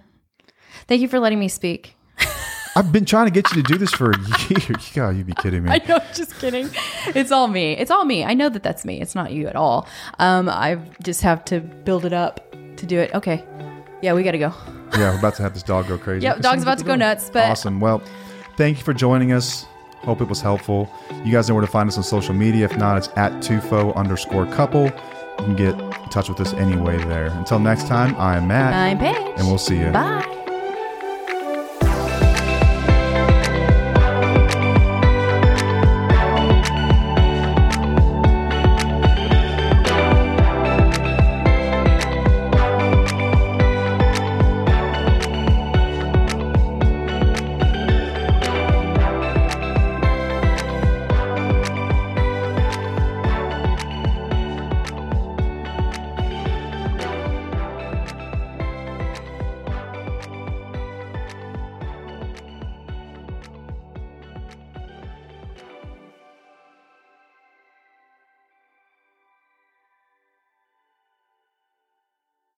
Thank 0.88 1.02
you 1.02 1.08
for 1.08 1.20
letting 1.20 1.40
me 1.40 1.48
speak. 1.48 1.96
I've 2.76 2.92
been 2.92 3.06
trying 3.06 3.28
to 3.28 3.32
get 3.32 3.50
you 3.52 3.62
to 3.62 3.68
do 3.74 3.78
this 3.78 3.92
for 3.92 4.12
a 4.12 4.20
year. 4.50 4.76
God, 4.96 5.10
you'd 5.16 5.28
be 5.28 5.34
kidding 5.34 5.64
me. 5.64 5.70
I 5.72 5.82
know, 5.88 6.00
just 6.14 6.40
kidding. 6.40 6.70
It's 7.08 7.32
all 7.32 7.48
me. 7.48 7.74
It's 7.74 7.92
all 7.92 8.06
me. 8.06 8.24
I 8.24 8.34
know 8.34 8.50
that 8.50 8.64
that's 8.64 8.84
me. 8.84 9.00
It's 9.00 9.14
not 9.14 9.32
you 9.32 9.48
at 9.48 9.56
all. 9.56 9.88
Um, 10.18 10.50
I 10.50 10.80
just 11.04 11.22
have 11.22 11.46
to 11.46 11.60
build 11.60 12.04
it 12.06 12.14
up 12.14 12.56
to 12.78 12.86
do 12.88 13.00
it. 13.00 13.14
Okay. 13.14 13.44
Yeah, 14.02 14.14
we 14.14 14.24
got 14.24 14.32
to 14.32 14.40
go. 14.40 14.54
Yeah, 14.94 15.12
we're 15.12 15.20
about 15.20 15.36
to 15.36 15.44
have 15.44 15.54
this 15.54 15.64
dog 15.64 15.88
go 15.88 15.98
crazy. 15.98 16.24
Yep, 16.24 16.42
dog's 16.42 16.64
about 16.64 16.80
to 16.80 16.84
go 16.84 16.96
nuts. 16.96 17.30
But 17.30 17.50
Awesome. 17.50 17.80
Well, 17.80 18.02
thank 18.58 18.80
you 18.80 18.84
for 18.84 18.94
joining 18.94 19.32
us. 19.32 19.66
Hope 20.04 20.22
it 20.22 20.28
was 20.28 20.42
helpful. 20.42 20.90
You 21.24 21.32
guys 21.32 21.48
know 21.48 21.56
where 21.56 21.62
to 21.66 21.72
find 21.72 21.88
us 21.90 21.98
on 21.98 22.04
social 22.04 22.34
media. 22.34 22.66
If 22.66 22.78
not, 22.78 22.98
it's 22.98 23.10
at 23.16 23.32
tufo 23.42 23.96
underscore 23.96 24.46
couple. 24.48 24.86
You 24.86 25.46
can 25.46 25.56
get 25.56 25.80
in 25.80 26.10
touch 26.10 26.30
with 26.30 26.40
us 26.42 26.54
anyway 26.54 26.98
there. 27.06 27.28
Until 27.28 27.60
next 27.60 27.88
time, 27.88 28.16
I 28.18 28.38
am 28.38 28.48
Matt, 28.48 28.74
I'm 28.74 28.98
Paige. 29.00 29.40
and 29.40 29.48
we'll 29.48 29.58
see 29.58 29.80
you. 29.80 29.92
Bye. 29.92 30.30